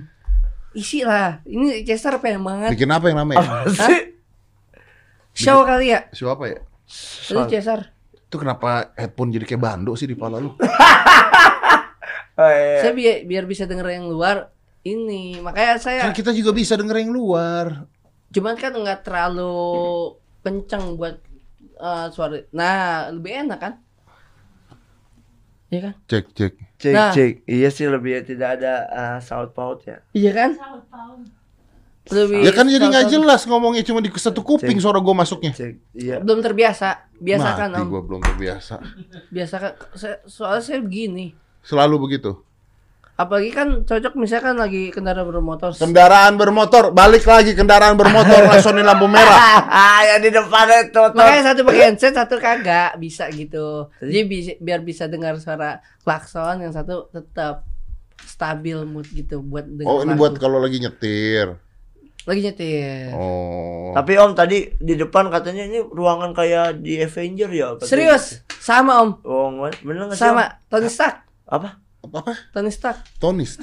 Isi 0.78 1.02
lah. 1.02 1.42
Ini 1.42 1.82
Chester 1.82 2.22
pengen 2.22 2.46
banget. 2.46 2.70
Bikin 2.78 2.90
apa 2.94 3.10
yang 3.10 3.18
namanya? 3.26 3.42
Apa 3.42 3.74
sih? 3.74 4.14
Show 5.34 5.66
kali 5.66 5.90
ya. 5.90 6.06
Siapa 6.14 6.44
ya? 6.46 6.60
Lu 7.34 7.50
Cesar. 7.50 7.98
Itu 8.14 8.38
kenapa 8.38 8.94
headphone 8.94 9.34
jadi 9.34 9.46
kayak 9.50 9.62
bando 9.62 9.98
sih 9.98 10.06
di 10.06 10.14
pala 10.14 10.38
lu? 10.38 10.54
Oh, 12.38 12.46
iya. 12.46 12.86
Saya 12.86 12.94
biar, 12.94 13.26
biar 13.26 13.44
bisa 13.50 13.66
denger 13.66 13.98
yang 13.98 14.06
luar 14.14 14.54
ini. 14.86 15.42
Makanya 15.42 15.82
saya 15.82 16.06
Kan 16.06 16.14
kita 16.14 16.30
juga 16.38 16.54
bisa 16.54 16.78
denger 16.78 17.02
yang 17.02 17.10
luar. 17.10 17.90
cuman 18.30 18.54
kan 18.60 18.78
nggak 18.78 19.02
terlalu 19.02 19.58
kencang 20.46 21.02
buat 21.02 21.18
eh, 21.82 22.08
suara. 22.14 22.38
Nah, 22.54 23.10
lebih 23.10 23.42
enak 23.42 23.58
kan? 23.58 23.74
Iya 25.68 25.80
kan? 25.84 25.94
Cek, 26.08 26.26
cek. 26.32 26.54
Cek, 26.78 26.94
Nah. 26.96 27.12
cek. 27.12 27.44
Iya 27.44 27.68
sih 27.68 27.86
lebih 27.86 28.24
tidak 28.24 28.56
ada 28.58 28.74
uh, 28.88 29.18
saut 29.20 29.52
paut 29.52 29.84
ya. 29.84 30.00
Iya 30.12 30.32
kan? 30.32 30.50
Tahu. 30.56 31.16
Lebih 32.08 32.40
Ya 32.40 32.52
kan 32.56 32.66
jadi 32.66 32.88
nggak 32.88 33.12
jelas 33.12 33.44
ngomongnya 33.44 33.84
cuma 33.84 34.00
di 34.00 34.08
satu 34.16 34.40
kuping 34.40 34.80
Cek. 34.80 34.84
suara 34.84 35.04
gue 35.04 35.12
masuknya. 35.12 35.52
Cek. 35.52 35.74
Iya. 35.92 36.24
Belum 36.24 36.40
terbiasa. 36.40 37.12
Biasakan 37.20 37.68
Mati 37.68 37.82
om. 37.84 37.88
gue 37.92 38.02
belum 38.02 38.22
terbiasa. 38.24 38.80
Biasakan. 39.28 39.72
Soalnya 40.24 40.64
saya 40.64 40.80
begini. 40.80 41.36
Selalu 41.68 41.96
begitu. 42.00 42.32
Apalagi 43.18 43.50
kan 43.50 43.82
cocok 43.82 44.14
misalkan 44.14 44.54
lagi 44.54 44.94
kendaraan 44.94 45.26
bermotor. 45.26 45.74
Kendaraan 45.74 46.38
bermotor, 46.38 46.94
balik 46.94 47.26
lagi 47.26 47.58
kendaraan 47.58 47.98
bermotor 47.98 48.46
langsung 48.48 48.78
lampu 48.78 49.10
merah. 49.10 49.66
Ah, 49.66 50.02
yang 50.14 50.22
di 50.22 50.30
depan 50.30 50.86
itu. 50.86 51.02
Makanya 51.18 51.42
satu 51.44 51.66
pakai 51.66 51.82
handset, 51.90 52.14
satu 52.14 52.38
kagak 52.38 53.02
bisa 53.02 53.26
gitu. 53.34 53.90
Jadi 53.98 54.20
bi- 54.24 54.60
biar 54.60 54.86
bisa 54.86 55.10
dengar 55.10 55.34
suara 55.38 55.82
klakson, 56.02 56.62
yang 56.62 56.70
satu 56.70 57.10
tetap 57.10 57.66
stabil 58.20 58.78
mood 58.86 59.10
gitu 59.10 59.42
buat 59.42 59.66
dengar. 59.66 59.90
Oh 59.90 60.00
ini 60.00 60.14
lagu. 60.14 60.20
buat 60.20 60.34
kalau 60.38 60.62
lagi 60.62 60.78
nyetir. 60.78 61.58
lagi 62.22 62.44
nyetir. 62.44 63.16
Oh. 63.16 63.96
Tapi 63.96 64.14
Om 64.14 64.36
tadi 64.36 64.76
di 64.76 64.94
depan 64.94 65.32
katanya 65.32 65.64
ini 65.64 65.80
ruangan 65.82 66.36
kayak 66.36 66.84
di 66.84 67.00
Avenger 67.00 67.48
ya? 67.48 67.74
katanya. 67.74 67.88
Serius, 67.88 68.26
sama 68.54 69.00
om, 69.00 69.10
Oh, 69.24 69.48
bener 69.80 70.06
nggak 70.06 70.14
sih? 70.14 70.28
sama 70.28 70.60
Tony 70.68 70.86
Stark? 70.86 71.24
Apa? 71.48 71.80
Apa? 72.14 72.34
Tony 72.54 72.72
Stark. 72.72 72.98
Tonis. 73.20 73.58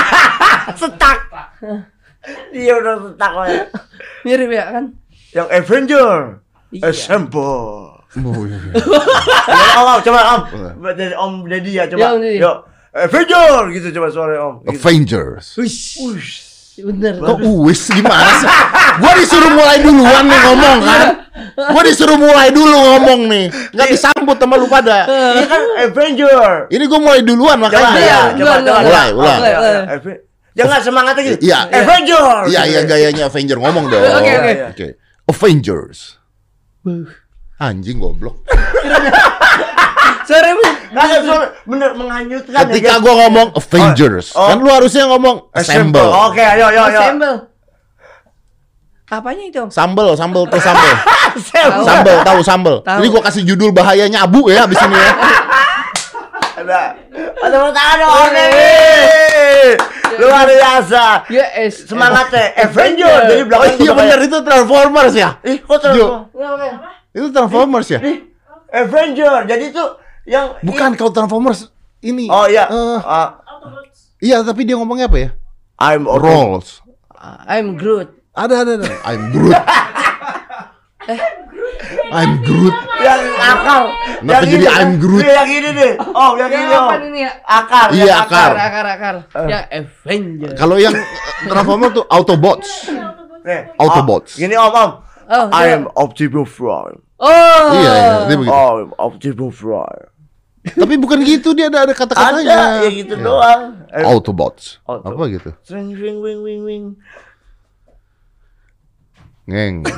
Setak. 0.80 1.18
Iya 2.50 2.74
udah 2.82 2.94
lah 3.18 3.46
ya. 3.46 3.64
Mirip 4.26 4.50
ya 4.50 4.64
kan? 4.74 4.84
Yang 5.30 5.48
Avenger. 5.52 6.14
Iya. 6.74 6.90
Assemble. 6.90 8.02
Oh, 8.16 8.42
iya, 8.48 8.56
iya. 8.56 8.72
Ya, 9.46 9.66
om, 9.78 9.86
om, 9.92 10.00
coba 10.00 10.20
Om. 10.34 10.42
Dari 10.96 11.14
Om 11.14 11.32
Deddy 11.46 11.72
ya, 11.76 11.84
Ya, 11.84 11.90
coba. 11.92 12.06
Om 12.16 12.20
Deddy. 12.24 12.40
Yuk. 12.42 12.58
Avenger 12.96 13.60
gitu 13.76 13.86
coba 14.00 14.08
suara 14.08 14.34
Om. 14.40 14.54
Gitu. 14.64 14.70
Avengers. 14.72 15.46
Wush. 15.60 16.45
Bener. 16.82 17.14
Kok 17.16 17.38
uwis 17.40 17.88
gimana 17.88 18.28
sih? 18.36 18.48
Gua 18.98 19.12
disuruh 19.14 19.48
mulai 19.48 19.78
duluan 19.80 20.24
nih 20.24 20.40
ngomong 20.42 20.78
kan. 20.82 21.00
Gua 21.56 21.82
disuruh 21.82 22.16
mulai 22.16 22.48
dulu 22.50 22.74
ngomong 22.74 23.20
nih. 23.28 23.46
Nggak 23.72 23.88
disambut 23.90 24.36
sama 24.36 24.56
lu 24.56 24.66
pada. 24.66 25.04
Ini 25.06 25.44
kan 25.46 25.62
Avenger. 25.80 26.68
Ini 26.68 26.84
gua 26.84 27.00
mulai 27.00 27.20
duluan 27.20 27.56
Coba 27.56 27.68
makanya. 27.68 27.96
ya, 27.96 28.20
Enggak, 28.28 28.36
coba, 28.36 28.54
enggak, 28.58 28.74
coba. 28.74 28.84
Mulai, 28.84 29.08
ulang. 29.12 29.38
ya, 29.38 29.48
ya, 29.56 29.82
Ave- 29.94 30.20
Jangan 30.56 30.80
semangat 30.80 31.14
lagi. 31.16 31.32
Iya. 31.38 31.58
Avenger. 31.68 32.48
Iya 32.48 32.62
iya 32.64 32.80
gayanya 32.82 33.22
Avenger 33.28 33.56
ngomong 33.56 33.84
dong. 33.88 34.00
Oke, 34.00 34.32
oke. 34.34 34.52
Oke. 34.72 34.86
Avengers. 35.26 36.16
Anjing 37.56 37.98
goblok. 37.98 38.40
Sorry, 40.26 40.52
Bu. 40.96 41.00
Kagak 41.04 41.20
suara 41.22 41.46
bener 41.68 41.90
menghanyutkan 41.92 42.56
ya, 42.56 42.60
Ketika 42.72 42.92
guys. 42.96 43.02
gua 43.04 43.14
ngomong 43.20 43.48
Avengers, 43.52 44.26
Oh. 44.32 44.48
kan 44.48 44.56
lu 44.56 44.70
harusnya 44.72 45.04
ngomong 45.12 45.36
assemble. 45.52 46.08
Oke, 46.24 46.40
ayo 46.40 46.72
ayo 46.72 46.80
ayo. 46.88 47.00
Assemble. 47.04 47.34
Apanya 49.06 49.44
itu? 49.46 49.60
Om? 49.62 49.70
Sambel, 49.70 50.08
sambel 50.18 50.42
tuh 50.48 50.58
sambel. 50.58 50.94
Assemble. 51.36 51.84
Sambel, 51.86 52.16
tahu 52.24 52.40
sambel. 52.42 52.76
Tahu. 52.82 52.98
Ini 52.98 53.06
gua 53.06 53.22
kasih 53.22 53.42
judul 53.44 53.70
bahayanya 53.70 54.24
abu 54.24 54.48
ya 54.50 54.64
abis 54.64 54.80
ini 54.82 54.96
ya. 54.96 55.12
Ada. 56.56 56.80
Ada 57.44 57.56
tangan 57.70 57.96
dong. 58.00 58.32
Luar 60.16 60.48
biasa. 60.48 61.28
Ya 61.28 61.46
es. 61.60 61.84
Semangatnya 61.84 62.56
Avenger. 62.56 63.16
Jadi 63.28 63.42
Oh 63.42 63.46
belakang 63.46 63.76
iya 63.84 63.92
benar 63.92 64.18
itu 64.24 64.38
Transformers 64.40 65.14
ya. 65.14 65.30
Ih, 65.44 65.58
kok 65.60 65.76
oke. 65.76 66.68
Itu 67.12 67.26
Transformers 67.30 67.88
ya? 67.92 68.00
Avenger. 68.72 69.44
Jadi 69.44 69.64
tuh 69.70 69.88
yang 70.26 70.58
Bukan 70.60 70.92
kalau 70.94 71.08
Transformers 71.08 71.70
ini. 72.00 72.26
Oh 72.26 72.44
iya. 72.44 72.66
Eh, 72.66 72.98
Ah, 73.00 73.38
Autobots. 73.40 74.18
iya, 74.18 74.42
tapi 74.42 74.62
dia 74.62 74.74
ngomongnya 74.74 75.06
apa 75.06 75.18
ya? 75.18 75.30
I'm 75.78 76.04
okay. 76.04 76.20
Rolls. 76.20 76.68
I'm 77.46 77.74
Groot. 77.74 78.10
Ada 78.32 78.54
ada 78.62 78.72
ada. 78.76 78.88
I'm 79.04 79.30
Groot. 79.30 79.56
I'm 82.08 82.42
Groot. 82.42 82.74
Yang 82.98 83.22
akar. 83.38 83.82
Kenapa 84.16 84.42
jadi 84.42 84.56
ini, 84.56 84.66
I'm 84.66 84.92
Groot? 84.96 85.22
Iya, 85.22 85.32
yang 85.36 85.50
ini 85.52 85.70
deh. 85.72 85.92
Oh, 86.08 86.30
yang 86.34 86.50
Ya, 86.50 86.58
ini. 86.58 86.74
Oh. 86.74 86.90
ini 86.96 87.20
ya? 87.20 87.32
Akar. 87.44 87.86
Iya, 87.92 88.04
yang 88.04 88.20
akar. 88.20 88.50
Akar, 88.52 88.86
akar, 88.86 89.14
akar. 89.28 89.46
Ya 89.46 89.58
Avenger. 89.70 90.52
Kalau 90.56 90.76
yang 90.76 90.94
eh, 90.94 91.06
Transformers 91.44 91.92
tuh 91.94 92.04
Autobots. 92.08 92.68
Nih, 93.46 93.60
Autobots. 93.76 94.34
Om, 94.34 94.40
gini 94.40 94.54
Om, 94.56 94.72
Om. 94.72 94.90
Oh, 95.26 95.46
I 95.50 95.62
dia- 95.64 95.74
am 95.76 95.84
Optimus 95.94 96.50
Prime. 96.50 96.98
Oh. 97.18 97.66
Iya, 97.72 97.92
iya, 97.92 98.14
dia 98.26 98.36
begitu. 98.36 98.50
I 98.52 98.74
am 98.80 98.90
Optimus 98.96 99.54
Prime. 99.56 100.06
Tapi 100.66 100.98
bukan 100.98 101.22
gitu 101.22 101.54
dia 101.54 101.70
ada 101.70 101.86
ada 101.86 101.94
kata-katanya. 101.94 102.82
Ada 102.82 102.82
ya 102.82 102.90
gitu 102.90 103.14
doang. 103.14 103.86
Eh, 103.94 104.02
Autobots. 104.02 104.82
Auto. 104.82 105.14
Apa 105.14 105.30
gitu? 105.30 105.54
Wing 105.70 105.94
wing 105.94 106.18
wing 106.18 106.40
wing 106.42 106.60
wing. 106.66 106.84
Ngeng. 109.46 109.86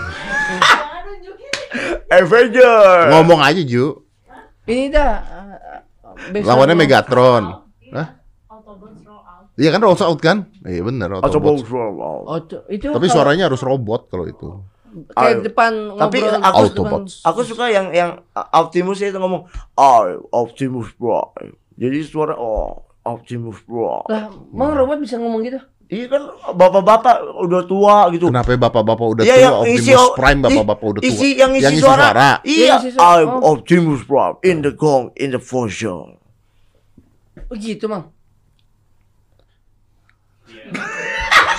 Avenger. 2.12 3.08
Ngomong 3.12 3.40
aja 3.40 3.60
Ju. 3.64 4.04
Ini 4.68 4.92
dah. 4.92 5.12
uh, 5.24 6.36
Lawannya 6.44 6.76
Megatron. 6.76 7.64
Ini 7.80 7.96
Hah? 7.96 8.08
Autobots 8.52 9.00
roll 9.04 9.24
out. 9.24 9.48
Iya 9.56 9.68
kan 9.72 9.80
rolls 9.80 10.02
out 10.04 10.20
kan? 10.20 10.38
Iya 10.64 10.84
bener 10.84 11.08
Autobots 11.16 11.64
Autobots. 11.64 11.68
roll 11.72 11.96
out. 12.00 12.24
Oh, 12.28 12.38
tuh, 12.44 12.60
itu 12.68 12.92
Tapi 12.92 13.08
kalau 13.08 13.14
suaranya 13.16 13.48
harus 13.48 13.60
robot 13.64 14.12
kalau 14.12 14.28
itu. 14.28 14.48
Kayak 15.08 15.34
Ayo. 15.34 15.44
depan 15.44 15.72
Tapi 15.92 16.16
ngobrol 16.18 16.40
aku- 16.40 16.58
Autobots. 16.64 17.12
Aku 17.22 17.40
suka 17.42 17.66
yang 17.66 17.90
yang 17.90 18.18
Optimus 18.52 18.98
itu 18.98 19.14
ngomong 19.14 19.46
I 19.74 20.16
Optimus 20.30 20.90
Prime. 20.92 21.54
Jadi 21.74 21.98
suara 22.02 22.34
oh 22.34 22.82
Optimus 23.02 23.62
Prime. 23.62 24.06
Lah, 24.06 24.26
emang 24.48 24.74
robot 24.74 24.98
bisa 24.98 25.16
ngomong 25.16 25.42
gitu? 25.42 25.60
Iya 25.88 26.04
kan 26.06 26.20
bapak-bapak 26.52 27.16
udah 27.40 27.62
tua 27.64 27.96
gitu. 28.10 28.28
Kenapa 28.28 28.52
bapak-bapak 28.60 29.06
udah 29.08 29.22
Iya, 29.24 29.32
tua 29.32 29.40
yang 29.40 29.54
Optimus 29.58 29.80
isi 29.80 29.92
Prime 30.12 30.40
bapak-bapak 30.42 30.78
i- 30.78 30.90
udah 30.90 31.00
tua. 31.00 31.08
Isi 31.08 31.28
yang 31.34 31.52
isi, 31.54 31.74
suara. 31.78 32.04
Yang 32.04 32.44
Iya, 32.44 32.74
isi 32.76 32.90
suara. 32.92 33.08
I'm 33.16 33.28
Oh. 33.34 33.52
Optimus 33.54 34.00
Prime 34.02 34.36
in 34.42 34.56
the 34.60 34.70
gong 34.70 35.10
in 35.14 35.28
the 35.30 35.40
fusion. 35.40 36.20
Oh, 37.48 37.56
gitu, 37.56 37.88
Mang. 37.88 38.12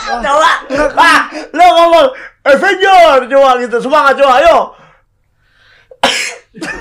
Coba, 0.09 0.51
ah, 0.95 1.19
lo 1.53 1.65
ngomong 1.71 2.07
Avenger 2.49 3.17
coba 3.27 3.49
gitu, 3.59 3.77
semangat 3.79 4.13
coba, 4.15 4.33
ayo. 4.39 4.57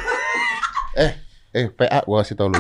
Eh, 0.99 1.13
eh 1.55 1.67
PA 1.71 2.03
gua 2.03 2.21
kasih 2.21 2.35
tau 2.35 2.51
lu. 2.51 2.59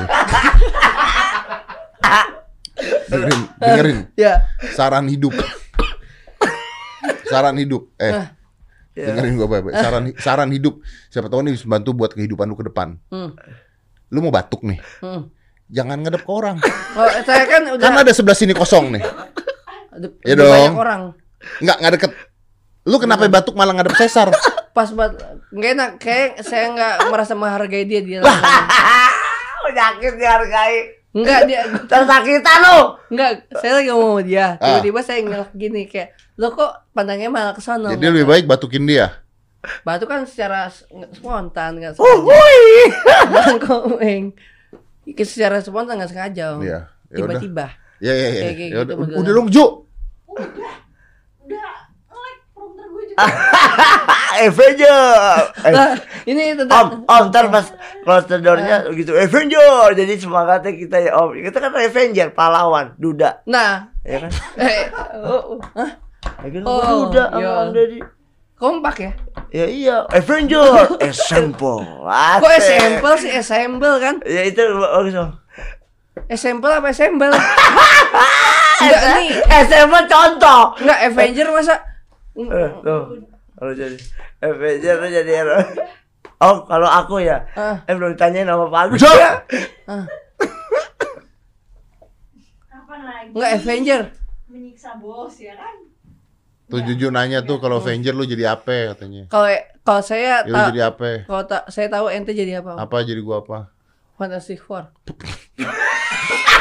dengerin, 3.08 3.40
dengerin. 3.58 3.98
Ya. 4.20 4.46
Saran 4.72 5.08
hidup. 5.08 5.34
Saran 7.24 7.56
hidup. 7.58 7.90
Eh, 7.98 8.12
Ah. 8.14 8.28
dengerin 8.94 9.34
gua 9.34 9.48
baik-baik. 9.48 9.74
Saran 9.74 10.02
saran 10.16 10.50
hidup. 10.50 10.78
Siapa 11.08 11.26
tahu 11.26 11.42
nih 11.42 11.54
bisa 11.54 11.66
bantu 11.66 11.94
buat 11.94 12.12
kehidupan 12.12 12.46
lu 12.46 12.54
ke 12.54 12.66
depan. 12.66 12.98
Hmm. 13.10 13.34
Lu 14.08 14.22
mau 14.22 14.30
batuk 14.30 14.62
nih. 14.62 14.78
Hmm. 15.00 15.30
Jangan 15.68 16.00
ngadep 16.00 16.22
ke 16.22 16.32
orang. 16.32 16.56
Oh, 16.94 17.08
saya 17.22 17.44
kan 17.44 17.62
udah 17.68 17.84
Kan 17.84 17.94
ada 17.98 18.12
sebelah 18.14 18.34
sini 18.34 18.54
kosong 18.54 18.94
nih. 18.94 19.02
banyak 19.92 20.36
dong. 20.38 20.74
orang. 20.74 21.00
Enggak, 21.58 21.76
enggak 21.78 21.92
deket. 21.98 22.12
Lu 22.88 22.96
kenapa 22.96 23.28
batuk 23.28 23.52
malah 23.52 23.76
ngadep 23.76 23.92
sesar? 23.94 24.32
Pas 24.76 24.88
buat 24.88 25.12
nggak 25.50 25.70
enak, 25.74 25.90
kayak 25.98 26.40
saya 26.40 26.70
nggak 26.70 26.94
merasa 27.06 27.32
menghargai 27.32 27.84
dia 27.84 28.00
dia. 28.00 28.20
Penyakit 29.60 30.14
dihargai. 30.20 30.76
Enggak 31.10 31.40
dia 31.44 31.64
Tersakitan 31.90 32.58
lo. 32.62 32.78
enggak, 33.08 33.30
saya 33.54 33.72
lagi 33.76 33.88
ngomong 33.88 34.12
sama 34.14 34.22
dia. 34.22 34.46
Ah. 34.54 34.78
Tiba-tiba 34.78 35.00
saya 35.02 35.18
ngelak 35.20 35.50
gini 35.52 35.82
kayak, 35.84 36.08
"Lo 36.34 36.48
kok 36.50 36.68
pandangnya 36.90 37.28
malah 37.28 37.52
ke 37.52 37.60
sana?" 37.60 37.90
Jadi 37.90 38.04
lebih 38.06 38.24
baik 38.24 38.44
batukin 38.44 38.84
dia. 38.84 39.18
Batu 39.82 40.04
kan 40.04 40.22
secara 40.22 40.70
spontan 41.10 41.76
nggak 41.76 41.96
Oh, 41.96 42.06
sengaja. 42.06 42.22
woi. 42.24 42.62
Bukan 43.26 43.56
komeng. 43.58 44.24
Ke- 45.08 45.26
Secara 45.26 45.58
spontan 45.58 45.98
nggak 45.98 46.08
sengaja. 46.08 46.54
Iya. 46.56 46.80
Ya. 47.10 47.16
Tiba-tiba. 47.16 47.66
Ya 47.98 48.12
ya 48.12 48.28
ya. 48.28 48.30
Kayak- 48.30 48.54
kayak 48.54 48.70
Ya 48.70 48.80
gitu 48.84 48.92
udah. 49.18 49.34
dong, 49.34 49.48
Ju. 49.50 49.64
Udah. 50.28 50.74
Udah. 51.42 51.70
Nge-lag 52.06 52.38
prompter 52.52 52.86
gue 52.86 53.04
juga. 53.06 53.07
Avenger. 54.46 55.50
Lah, 55.66 55.98
ini 56.22 56.54
Om, 56.54 56.58
tentang 56.64 57.02
om, 57.10 57.22
ntar 57.32 57.50
pas 57.50 57.66
close 58.06 58.38
door-nya 58.38 58.86
gitu 58.94 59.16
Avenger. 59.18 59.92
Jadi 59.98 60.12
semangatnya 60.20 60.72
kita 60.78 60.96
ya 61.02 61.10
Om. 61.18 61.34
Kita 61.42 61.58
kan 61.58 61.72
Avenger, 61.74 62.30
pahlawan, 62.30 62.94
duda, 63.00 63.42
Nah, 63.50 63.90
ya 64.06 64.22
kan? 64.22 64.30
eh, 64.62 64.86
oh, 65.26 65.56
oh, 65.56 65.60
hah? 65.74 65.90
Ya 66.44 66.48
kan 66.54 66.62
Oh, 66.62 66.82
duda 67.08 67.22
sama 67.34 67.40
iya. 67.42 67.50
Om 67.66 67.70
Deddy. 67.74 68.00
kompak 68.58 68.96
ya? 68.98 69.12
Ya 69.54 69.66
iya, 69.70 69.96
Avenger, 70.10 70.66
example. 71.08 71.86
Kok 72.42 72.52
assemble 72.58 73.14
sih 73.18 73.30
assemble 73.30 73.94
kan? 74.02 74.18
Ya 74.26 74.42
itu 74.46 74.60
bagus 74.60 75.14
Om. 75.14 75.30
Assemble 76.28 76.74
apa 76.74 76.90
assemble? 76.90 77.30
Enggak 78.78 79.02
nih, 79.18 79.30
Example 79.62 80.04
contoh. 80.06 80.62
enggak 80.82 80.98
Avenger 81.10 81.46
masa 81.50 81.87
Eh, 82.40 82.70
tuh. 82.80 83.02
Kalau 83.52 83.72
jadi 83.72 83.98
Avenger 84.38 84.94
tuh 84.96 85.10
jadi 85.12 85.32
hero. 85.34 85.58
Oh, 86.38 86.62
kalau 86.62 86.86
aku 86.86 87.18
ya, 87.18 87.42
Ah. 87.52 87.82
eh 87.82 87.92
belum 87.92 88.14
ditanyain 88.14 88.46
sama 88.46 88.66
Pak 88.66 88.80
Agus. 88.84 89.02
Ya. 89.02 89.42
Kapan 92.64 93.00
lagi? 93.02 93.28
enggak 93.32 93.50
Avenger. 93.56 94.00
Menyiksa 94.46 94.90
bos 94.96 95.34
ya 95.36 95.52
kan? 95.52 95.74
Tuh 96.66 96.80
Juju 96.80 97.08
nanya 97.08 97.42
tuh 97.42 97.58
kalau 97.58 97.78
Avenger 97.78 98.12
lu 98.12 98.22
jadi 98.22 98.52
apa 98.52 98.94
katanya. 98.94 99.26
Kalau 99.26 99.50
kalau 99.82 99.98
saya 100.00 100.22
Ya, 100.38 100.46
lu 100.46 100.54
ta- 100.54 100.68
jadi 100.68 100.82
apa? 100.86 101.08
kalau 101.24 101.42
ta- 101.42 101.66
saya 101.66 101.88
tahu 101.88 102.06
ente 102.08 102.30
jadi 102.30 102.60
apa? 102.60 102.78
Apa 102.78 103.02
jadi 103.02 103.18
gua 103.18 103.40
apa? 103.40 103.74
Fantastic 104.14 104.60
Four. 104.60 104.86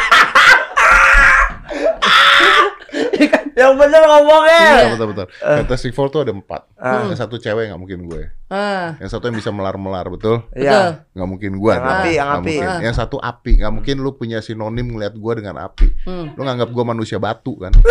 Yang 3.58 3.74
bener 3.74 4.02
ngomongnya. 4.06 4.54
Iya. 4.54 4.70
Bentar, 4.70 4.86
bentar, 4.94 5.08
bentar. 5.10 5.28
Fantastic 5.66 5.92
Four 5.92 6.08
tuh 6.08 6.22
ada 6.22 6.30
empat. 6.30 6.62
Ah. 6.78 7.10
Yang 7.10 7.18
satu 7.18 7.36
cewek 7.36 7.74
nggak 7.74 7.82
mungkin 7.82 8.06
gue. 8.06 8.30
Ah, 8.48 8.94
Yang 9.02 9.18
satu 9.18 9.28
yang 9.28 9.36
bisa 9.36 9.50
melar-melar, 9.50 10.06
betul? 10.08 10.46
betul. 10.48 10.62
Iya. 10.62 11.02
Nggak 11.12 11.26
mungkin 11.28 11.52
gua 11.58 11.74
Yang 11.74 11.82
dong. 11.82 11.98
api, 11.98 12.12
yang 12.14 12.30
api. 12.30 12.38
mungkin. 12.38 12.68
Ah. 12.70 12.80
Yang 12.86 12.96
satu 12.96 13.18
api. 13.18 13.52
Nggak 13.58 13.74
mungkin 13.74 13.96
lu 13.98 14.14
punya 14.14 14.38
sinonim 14.40 14.86
ngeliat 14.88 15.18
gua 15.18 15.34
dengan 15.34 15.58
api. 15.58 15.90
Hmm. 16.06 16.38
Lu 16.38 16.46
nganggap 16.46 16.70
gua 16.70 16.86
manusia 16.86 17.18
batu 17.18 17.58
kan? 17.58 17.74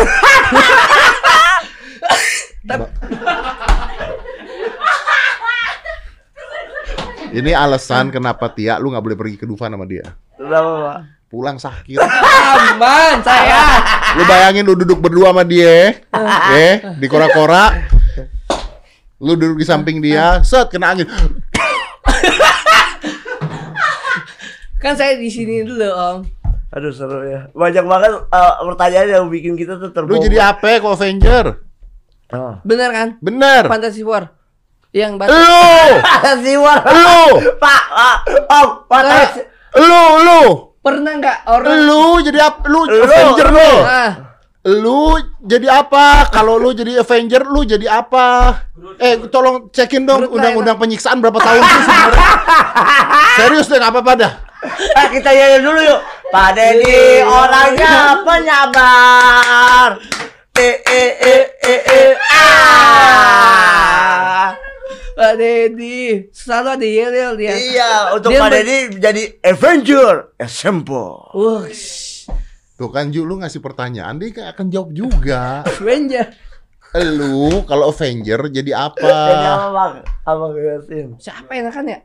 Ba- 2.66 2.90
Ini 7.26 7.52
alasan 7.52 8.08
kenapa 8.08 8.48
Tia 8.48 8.78
lu 8.78 8.94
nggak 8.94 9.02
boleh 9.02 9.18
pergi 9.18 9.36
ke 9.36 9.44
Dufan 9.44 9.68
sama 9.68 9.84
dia. 9.84 10.14
Kenapa, 10.38 10.70
Pak? 10.78 10.98
Pulang 11.26 11.58
sakit. 11.58 11.98
Aman 12.70 13.18
saya. 13.26 13.82
Lu 14.14 14.22
bayangin 14.24 14.62
lu 14.62 14.78
duduk 14.78 15.02
berdua 15.02 15.34
sama 15.34 15.42
dia, 15.42 15.98
ya, 16.54 16.94
di 16.94 17.06
kora-kora. 17.10 17.74
Lu 19.18 19.34
duduk 19.34 19.58
di 19.58 19.66
samping 19.66 19.98
dia, 19.98 20.38
set 20.46 20.70
kena 20.70 20.94
angin. 20.94 21.08
Kan 24.78 24.94
saya 24.94 25.18
di 25.18 25.26
sini 25.26 25.66
dulu, 25.66 25.88
Om. 25.88 26.16
Aduh 26.76 26.92
seru 26.92 27.24
ya. 27.24 27.48
Banyak 27.56 27.84
banget 27.88 28.10
eh, 28.12 28.54
pertanyaan 28.68 29.08
yang 29.08 29.26
bikin 29.32 29.56
kita 29.56 29.80
tuh 29.80 29.88
Lu 29.88 29.94
terbongkar. 29.96 30.24
jadi 30.28 30.38
apa 30.52 30.68
kok 30.76 30.92
Avenger? 30.98 31.46
Oh. 32.36 32.54
Bener 32.66 32.90
kan? 32.92 33.08
Bener. 33.22 33.64
Fantastic 33.70 34.04
Four. 34.04 34.28
Yang 34.92 35.12
batu. 35.16 35.32
Lu, 35.32 35.72
Siwar. 36.44 36.80
lu, 36.84 37.20
Pak, 37.56 37.82
Pak, 37.96 38.18
Om, 38.50 38.68
Pak. 38.88 39.02
Eh, 39.08 39.28
lu, 39.80 40.02
lu, 40.26 40.40
Pernah 40.86 41.12
nggak 41.18 41.38
orang 41.44 41.82
lu 41.82 42.22
jadi 42.22 42.46
apa? 42.46 42.62
Lu 42.64 42.86
Lu. 42.86 43.02
Avenger 43.02 43.48
lu. 43.50 43.70
ah, 43.82 44.12
Lu 44.62 45.14
jadi 45.40 45.66
apa? 45.72 46.26
Kalau 46.26 46.58
lu 46.58 46.70
jadi 46.70 46.98
Avenger, 46.98 47.42
lu 47.42 47.62
jadi 47.62 47.86
apa? 47.88 48.54
Eh, 48.96 49.18
tolong 49.26 49.66
cekin 49.70 50.02
dong 50.02 50.26
undang-undang 50.26 50.74
penyiksaan 50.76 51.18
berapa 51.18 51.38
tahun 51.38 51.58
sih 51.60 51.80
sebenarnya? 51.80 52.28
Serius 53.38 53.66
deh, 53.66 53.78
nggak 53.78 53.92
apa-apa 53.92 54.12
dah. 54.16 54.32
Eh, 54.66 55.06
kita 55.12 55.30
nyanyi 55.30 55.58
dulu 55.60 55.80
yuk. 55.80 56.00
Pak 56.28 56.48
Deddy 56.54 57.22
orangnya 57.22 57.94
penyabar. 58.22 59.88
Eh 60.56 60.76
eh 60.82 61.10
eh 61.14 61.44
eh 61.62 61.80
eh 61.84 62.12
ah. 63.26 64.50
Pak 65.16 65.32
Deddy 65.40 66.28
selalu 66.28 66.68
ada 66.76 66.86
yel-yel 66.86 67.32
dia. 67.40 67.54
Iya, 67.56 67.92
untuk 68.12 68.36
Dia 68.36 68.40
Pak 68.44 68.50
Deddy 68.52 68.78
jadi 69.00 69.22
Avenger. 69.40 70.36
Example. 70.36 71.32
Wah, 71.32 71.64
Tuh 72.76 72.92
kan 72.92 73.08
Ju, 73.08 73.24
lu 73.24 73.40
ngasih 73.40 73.64
pertanyaan, 73.64 74.20
dia 74.20 74.52
akan 74.52 74.68
jawab 74.68 74.92
juga. 74.92 75.64
Avenger. 75.64 76.36
Lu 77.16 77.64
kalau 77.64 77.88
Avenger 77.88 78.52
jadi 78.52 78.72
apa? 78.76 79.00
Jadi 79.32 79.46
apa 79.48 79.68
bang? 79.72 79.94
Apa 80.24 80.44
ngeliatin? 80.52 81.06
Siapa 81.20 81.50
yang 81.52 81.68
kan 81.72 81.84
ya? 81.88 82.00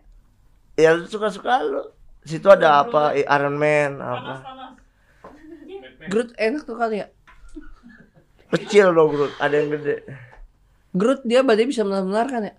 Ya 0.79 0.95
lu 0.95 1.03
suka-suka 1.07 1.63
lu. 1.63 1.83
Situ 2.23 2.47
ada 2.47 2.87
apa? 2.87 3.11
Iron 3.15 3.55
Man 3.59 3.99
apa? 3.99 4.43
Groot 6.07 6.31
enak 6.39 6.63
tuh 6.63 6.75
kali 6.79 7.03
ya. 7.03 7.07
Kecil 8.51 8.91
dong 8.91 9.15
Groot, 9.15 9.31
ada 9.39 9.55
yang 9.55 9.69
gede. 9.71 10.03
Groot 10.91 11.23
dia 11.23 11.39
berarti 11.39 11.71
bisa 11.71 11.87
menar-menar 11.87 12.27
kan 12.27 12.41
ya? 12.51 12.53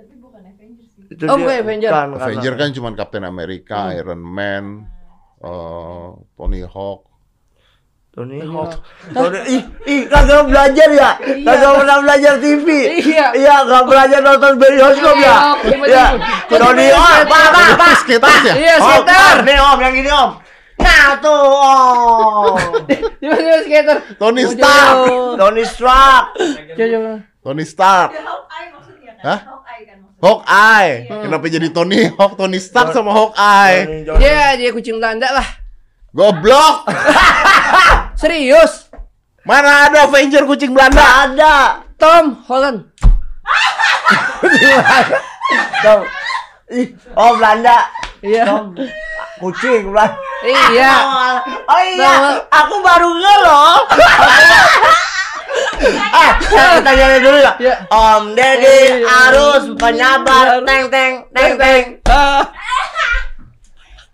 Tapi 0.00 0.16
bukan 0.16 0.40
Avengers 0.40 0.90
sih. 0.96 1.04
Itu 1.20 1.28
Oh, 1.28 1.36
bukan 1.36 1.52
Avenger. 1.60 1.90
Bukan. 1.92 2.16
Avenger 2.16 2.54
kan 2.56 2.68
cuma 2.72 2.88
Captain 2.96 3.20
America, 3.22 3.92
Iron 3.92 4.24
Man, 4.24 4.88
eh, 5.36 6.06
Tony 6.32 6.64
Hawk. 6.64 7.12
Tony 8.10 8.40
Hawk. 8.40 8.80
Tony, 9.14 9.38
ih, 9.46 9.62
ih, 9.84 10.02
kagak 10.08 10.48
belajar 10.48 10.88
ya? 10.90 11.10
Kagak 11.20 11.72
pernah 11.76 11.96
belajar 12.00 12.32
TV. 12.40 12.66
Iya. 12.98 13.36
Iya, 13.36 13.54
kagak 13.62 13.84
belajar 13.84 14.18
nonton 14.18 14.52
bioskop 14.56 15.16
ya? 15.20 15.36
Iya. 15.62 16.06
Tony 16.48 16.86
Hawk, 16.88 17.28
pak, 17.28 17.44
pak, 17.52 17.68
pak. 17.76 17.92
skaters 18.00 18.42
ya? 18.42 18.54
Iya, 18.56 18.74
skater. 18.80 19.36
Om, 19.36 19.44
nih 19.44 19.56
om, 19.60 19.78
yang 19.78 19.94
ini 19.94 20.10
om. 20.10 20.30
Nah 20.80 21.12
tuh 21.20 21.36
om. 21.60 22.56
Tiba-tiba 23.20 23.58
skater. 23.62 23.96
Tony 24.16 24.42
Oh, 24.42 24.50
Stark. 24.50 24.96
Tony 25.36 25.62
Stark. 25.68 26.24
Tony 27.44 27.64
Stark. 27.68 28.08
Hawkeye 28.16 28.68
maksudnya 28.72 29.12
kan? 29.12 29.24
Hah? 29.28 29.38
Hawkeye 29.44 29.82
kan 29.84 29.98
Hawkeye. 30.20 31.08
Kenapa 31.08 31.44
jadi 31.48 31.72
Tony 31.72 32.12
Hawk, 32.12 32.36
Tony 32.36 32.60
Stark 32.60 32.92
sama 32.92 33.16
Hawkeye? 33.16 33.88
Tony 33.88 34.00
Johnson. 34.04 34.52
Dia 34.60 34.70
kucing 34.70 34.96
Belanda 35.00 35.28
lah. 35.32 35.48
Goblok. 36.12 36.84
Serius. 38.20 38.92
Mana 39.48 39.88
ada 39.88 40.04
Avenger 40.04 40.44
kucing 40.44 40.76
Belanda? 40.76 41.00
Nggak 41.00 41.16
ada. 41.32 41.56
Tom 41.96 42.24
Holland. 42.44 42.84
Tom. 45.84 46.00
Oh 47.16 47.30
Belanda. 47.40 47.88
Iya. 48.20 48.44
Tom. 48.44 48.76
Kucing 49.40 49.88
Belanda. 49.88 50.20
Iya. 50.44 50.92
Oh 51.64 51.82
iya, 51.84 52.12
aku 52.48 52.80
baru 52.84 53.08
nge 53.16 53.34
loh. 53.44 53.76
eh, 55.80 56.30
kita 56.76 56.90
nyanyi 56.92 57.18
dulu 57.20 57.38
ya. 57.38 57.52
Iya. 57.56 57.74
Om 57.86 58.24
Deddy 58.32 58.66
Iya. 58.68 59.06
harus 59.06 59.62
penyabar, 59.74 60.44
Harus. 60.54 60.64
teng 60.64 60.84
teng 60.88 61.12
teng 61.30 61.52
teng. 61.56 61.84
Ah, 62.06 62.42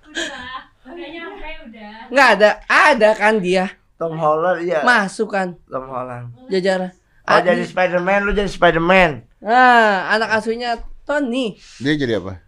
Udah. 0.06 0.56
Udah 0.86 1.08
nyampe 1.08 1.48
udah. 1.64 1.90
nggak 2.08 2.28
ada. 2.32 2.50
Ada 2.66 3.10
kan 3.12 3.34
dia. 3.38 3.66
Tom 3.94 4.14
Holland 4.14 4.60
iya. 4.62 4.80
Masuk 4.82 5.30
kan 5.30 5.56
Tom 5.64 5.86
Holland. 5.86 6.32
jajaran. 6.46 6.92
Oh 7.22 7.28
Ah, 7.28 7.40
jadi 7.40 7.64
Spiderman, 7.64 8.22
lu 8.22 8.30
jadi 8.30 8.46
Spiderman. 8.46 9.26
Nah, 9.38 10.06
anak 10.08 10.30
asuhnya 10.32 10.78
Tony. 11.02 11.58
Dia 11.76 11.94
jadi 11.94 12.16
apa? 12.16 12.38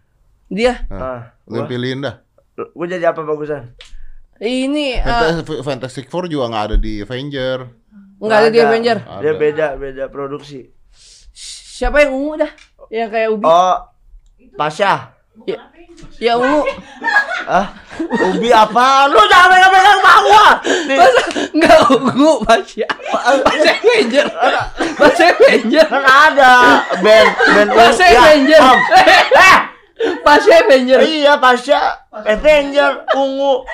Dia 0.47 0.87
Ah, 0.87 1.35
Lu 1.45 1.61
gua, 1.61 1.67
pilihin 1.67 1.99
dah. 1.99 2.23
gua 2.69 2.85
jadi 2.85 3.05
apa 3.05 3.21
bagusan? 3.21 3.75
ini 4.39 4.95
eh, 4.95 5.03
Fantas- 5.03 5.61
Fantastic 5.61 6.07
Four 6.07 6.25
juga 6.25 6.47
nggak 6.47 6.65
ada 6.65 6.77
di 6.77 7.01
Avenger. 7.01 7.67
Nggak 8.19 8.37
ada 8.37 8.49
di 8.51 8.59
Avenger. 8.59 8.97
Dia 9.19 9.33
beda 9.33 9.65
beda 9.75 10.03
produksi. 10.07 10.67
Siapa 11.79 12.03
yang 12.03 12.11
ungu 12.11 12.33
dah? 12.37 12.51
Yang 12.91 13.09
kayak 13.09 13.29
Ubi. 13.31 13.45
Oh, 13.47 13.77
Pasha. 14.53 15.15
Ya, 15.47 15.59
ya 16.19 16.33
ungu. 16.35 16.63
Ah, 17.49 17.65
Ubi 18.29 18.53
apa? 18.53 19.09
Lu 19.09 19.17
jangan 19.25 19.57
pegang-pegang. 19.57 20.21
Nih, 20.85 20.97
Masa 21.01 21.21
enggak 21.49 21.77
ungu 21.89 22.31
Pasha. 22.45 22.85
Pasha 23.41 23.71
Avenger. 23.73 24.27
Pasha 24.93 25.25
Avenger. 25.33 25.85
kan 25.89 26.05
ada 26.05 26.53
band 27.01 27.29
band 27.33 27.69
Pasha 27.73 28.05
Ya, 28.05 28.21
Avenger. 28.21 28.61
Eh, 29.49 29.57
Pasha 30.21 30.61
Avenger. 30.61 30.99
iya 31.01 31.41
Pasha 31.41 32.05
Avenger 32.13 33.01
ungu 33.17 33.65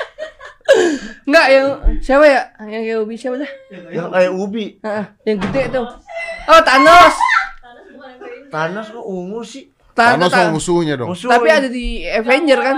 Enggak 1.26 1.48
yang 1.50 1.68
siapa 2.00 2.26
ya? 2.26 2.42
Yang 2.62 2.84
kayak 2.86 3.00
Ubi 3.02 3.16
siapa 3.18 3.36
dah? 3.38 3.52
yang 3.90 4.08
kayak 4.14 4.32
Ubi. 4.32 4.66
Ah, 4.82 5.06
yang 5.26 5.38
gede 5.42 5.74
tuh. 5.74 5.88
Oh, 6.46 6.62
Thanos. 6.62 7.16
Thanos 8.54 8.88
kok 8.88 9.06
ungu 9.06 9.42
sih? 9.42 9.74
Thanos. 9.98 10.30
Thanos 10.30 10.32
sama 10.32 10.54
musuhnya 10.54 10.94
dong. 10.96 11.10
Musuh. 11.10 11.28
Tapi 11.28 11.48
ada 11.50 11.66
di 11.66 12.06
Avenger 12.06 12.60
kan? 12.62 12.78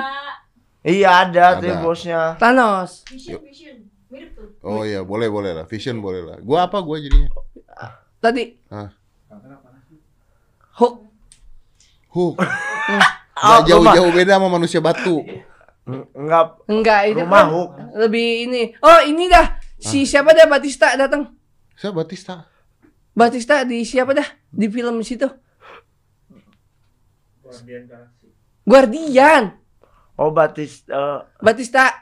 Iya 0.88 1.28
ada, 1.28 1.60
tuh 1.60 1.68
Ada. 1.68 1.84
bosnya. 1.84 2.20
Thanos. 2.40 3.04
Vision, 3.12 3.44
vision. 3.44 3.78
Mirip 4.08 4.32
tuh. 4.32 4.48
Oh 4.64 4.88
iya, 4.88 5.04
boleh 5.04 5.28
boleh 5.28 5.52
lah. 5.52 5.66
Vision 5.68 6.00
boleh 6.00 6.24
lah. 6.24 6.38
Gua 6.40 6.72
apa 6.72 6.80
gua 6.80 6.96
jadinya? 6.96 7.28
Tadi 8.18 8.56
Hah. 8.72 8.90
Hulk. 10.78 10.96
Hulk. 12.10 12.36
Ah, 13.38 13.62
Nggak 13.62 13.70
jauh-jauh 13.70 14.12
beda 14.16 14.40
sama 14.40 14.48
manusia 14.48 14.80
batu. 14.80 15.22
Enggak 15.88 16.60
Enggak, 16.68 17.02
itu 17.08 17.24
Rumah 17.24 17.44
kan 17.48 17.48
Hulk. 17.48 17.70
lebih 17.96 18.28
ini. 18.52 18.62
Oh, 18.84 19.00
ini 19.08 19.32
dah. 19.32 19.56
Si 19.80 20.04
siapa 20.04 20.36
dah 20.36 20.44
Batista 20.46 20.92
datang? 21.00 21.32
Saya 21.80 21.96
Batista. 21.96 22.44
Batista 23.16 23.64
di 23.64 23.88
siapa 23.88 24.12
dah? 24.12 24.28
Di 24.52 24.68
film 24.68 25.00
situ. 25.02 25.26
Guardian. 28.68 29.56
Oh 30.18 30.34
Batis 30.36 30.84
eh, 30.90 31.20
Batista. 31.40 31.94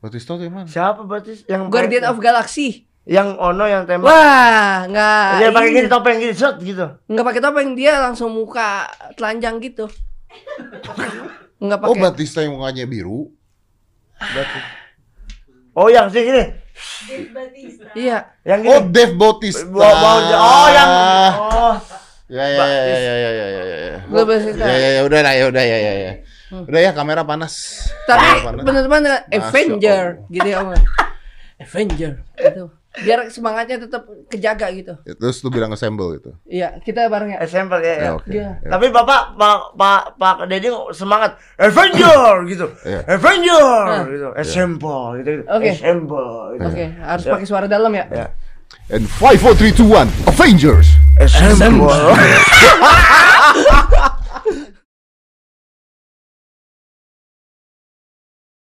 Batista 0.00 0.36
tuh 0.38 0.44
yang 0.48 0.54
mana? 0.54 0.68
siapa 0.70 1.04
Batis? 1.04 1.44
Yang 1.44 1.62
Guardian 1.68 2.04
of 2.08 2.16
Galaxy. 2.22 2.88
yang 3.04 3.36
Ono 3.36 3.68
yang 3.68 3.84
tembak. 3.84 4.08
Wah, 4.08 4.88
enggak. 4.88 5.28
Dia 5.36 5.48
pakai 5.52 5.68
ini. 5.68 5.76
gini 5.76 5.88
topeng 5.92 6.16
gini 6.16 6.32
set 6.32 6.56
gitu. 6.64 6.86
Enggak 7.04 7.24
pakai 7.28 7.42
topeng, 7.44 7.68
dia 7.76 8.00
langsung 8.00 8.32
muka 8.32 8.88
telanjang 9.20 9.60
gitu. 9.60 9.84
Enggak 11.64 11.78
oh, 11.80 11.82
pakai. 11.88 11.96
Oh, 11.96 12.04
Batista 12.04 12.38
yang 12.44 12.52
mukanya 12.60 12.84
biru. 12.84 13.20
Batista. 14.20 14.70
Oh, 15.74 15.88
yang 15.88 16.06
sih 16.12 16.22
gini. 16.22 16.44
Iya. 17.96 18.18
Yang 18.44 18.60
gini. 18.62 18.70
Oh, 18.76 18.80
dev 18.84 19.10
Bautista. 19.16 19.64
Oh, 19.64 20.66
yang 20.68 20.90
oh. 21.40 21.76
Ya 22.24 22.40
ya 22.40 22.64
ya, 22.64 22.82
ya 22.84 22.98
ya 22.98 23.14
ya 23.16 23.30
ya 23.48 23.76
ya. 23.76 23.98
Gue 24.06 24.22
Bautista. 24.22 24.64
Ya, 24.64 24.76
ya 24.76 24.90
ya 25.00 25.02
udah 25.08 25.20
lah 25.24 25.32
ya 25.32 25.44
udah 25.48 25.64
ya 25.64 25.78
ya 25.80 25.92
ya. 25.96 26.12
Hmm. 26.52 26.68
Udah 26.68 26.80
ya 26.84 26.90
kamera 26.92 27.22
panas. 27.24 27.88
Tapi 28.04 28.44
benar-benar 28.44 29.26
gitu 29.26 29.32
ya, 29.32 29.40
Avenger 29.48 30.02
gitu 30.28 30.48
ya 30.48 30.58
Avenger 31.58 32.12
gitu. 32.36 32.64
Biar 32.94 33.26
semangatnya 33.26 33.82
tetap 33.82 34.06
kejaga 34.30 34.70
gitu. 34.70 34.94
Ya, 35.02 35.18
Terus 35.18 35.42
lu 35.42 35.50
bilang 35.50 35.74
assemble 35.74 36.14
gitu. 36.14 36.30
Iya, 36.46 36.78
kita 36.78 37.10
bareng 37.10 37.34
ya. 37.34 37.38
SMP 37.42 37.74
ya. 37.78 37.82
ya. 37.82 37.94
Ya 37.98 38.10
oke. 38.14 38.30
Iya. 38.30 38.48
Ya. 38.62 38.68
Tapi 38.70 38.86
Bapak 38.94 39.34
Pak 39.34 39.58
Pak 39.74 40.02
Pak 40.14 40.34
Deddy 40.46 40.70
semangat 40.94 41.34
Avenger 41.58 42.46
gitu. 42.46 42.70
Iya. 42.86 43.02
Avenger 43.10 43.66
Nah. 43.82 44.06
gitu. 44.06 44.28
Assemble 44.38 45.18
gitu. 45.18 45.30
gitu. 45.34 45.42
Oke. 45.50 45.70
Assemble 45.74 46.30
gitu. 46.54 46.66
Oke, 46.70 46.84
harus 46.94 47.24
Ya. 47.26 47.32
pakai 47.34 47.46
suara 47.50 47.66
dalam 47.66 47.90
ya. 47.90 48.06
Ya. 48.14 48.26
And 48.90 49.06
5 49.18 49.42
4 49.42 49.58
3 49.58 49.74
2 49.74 49.90
1 49.90 50.06
Avengers. 50.30 50.86
Assemble. 51.18 51.90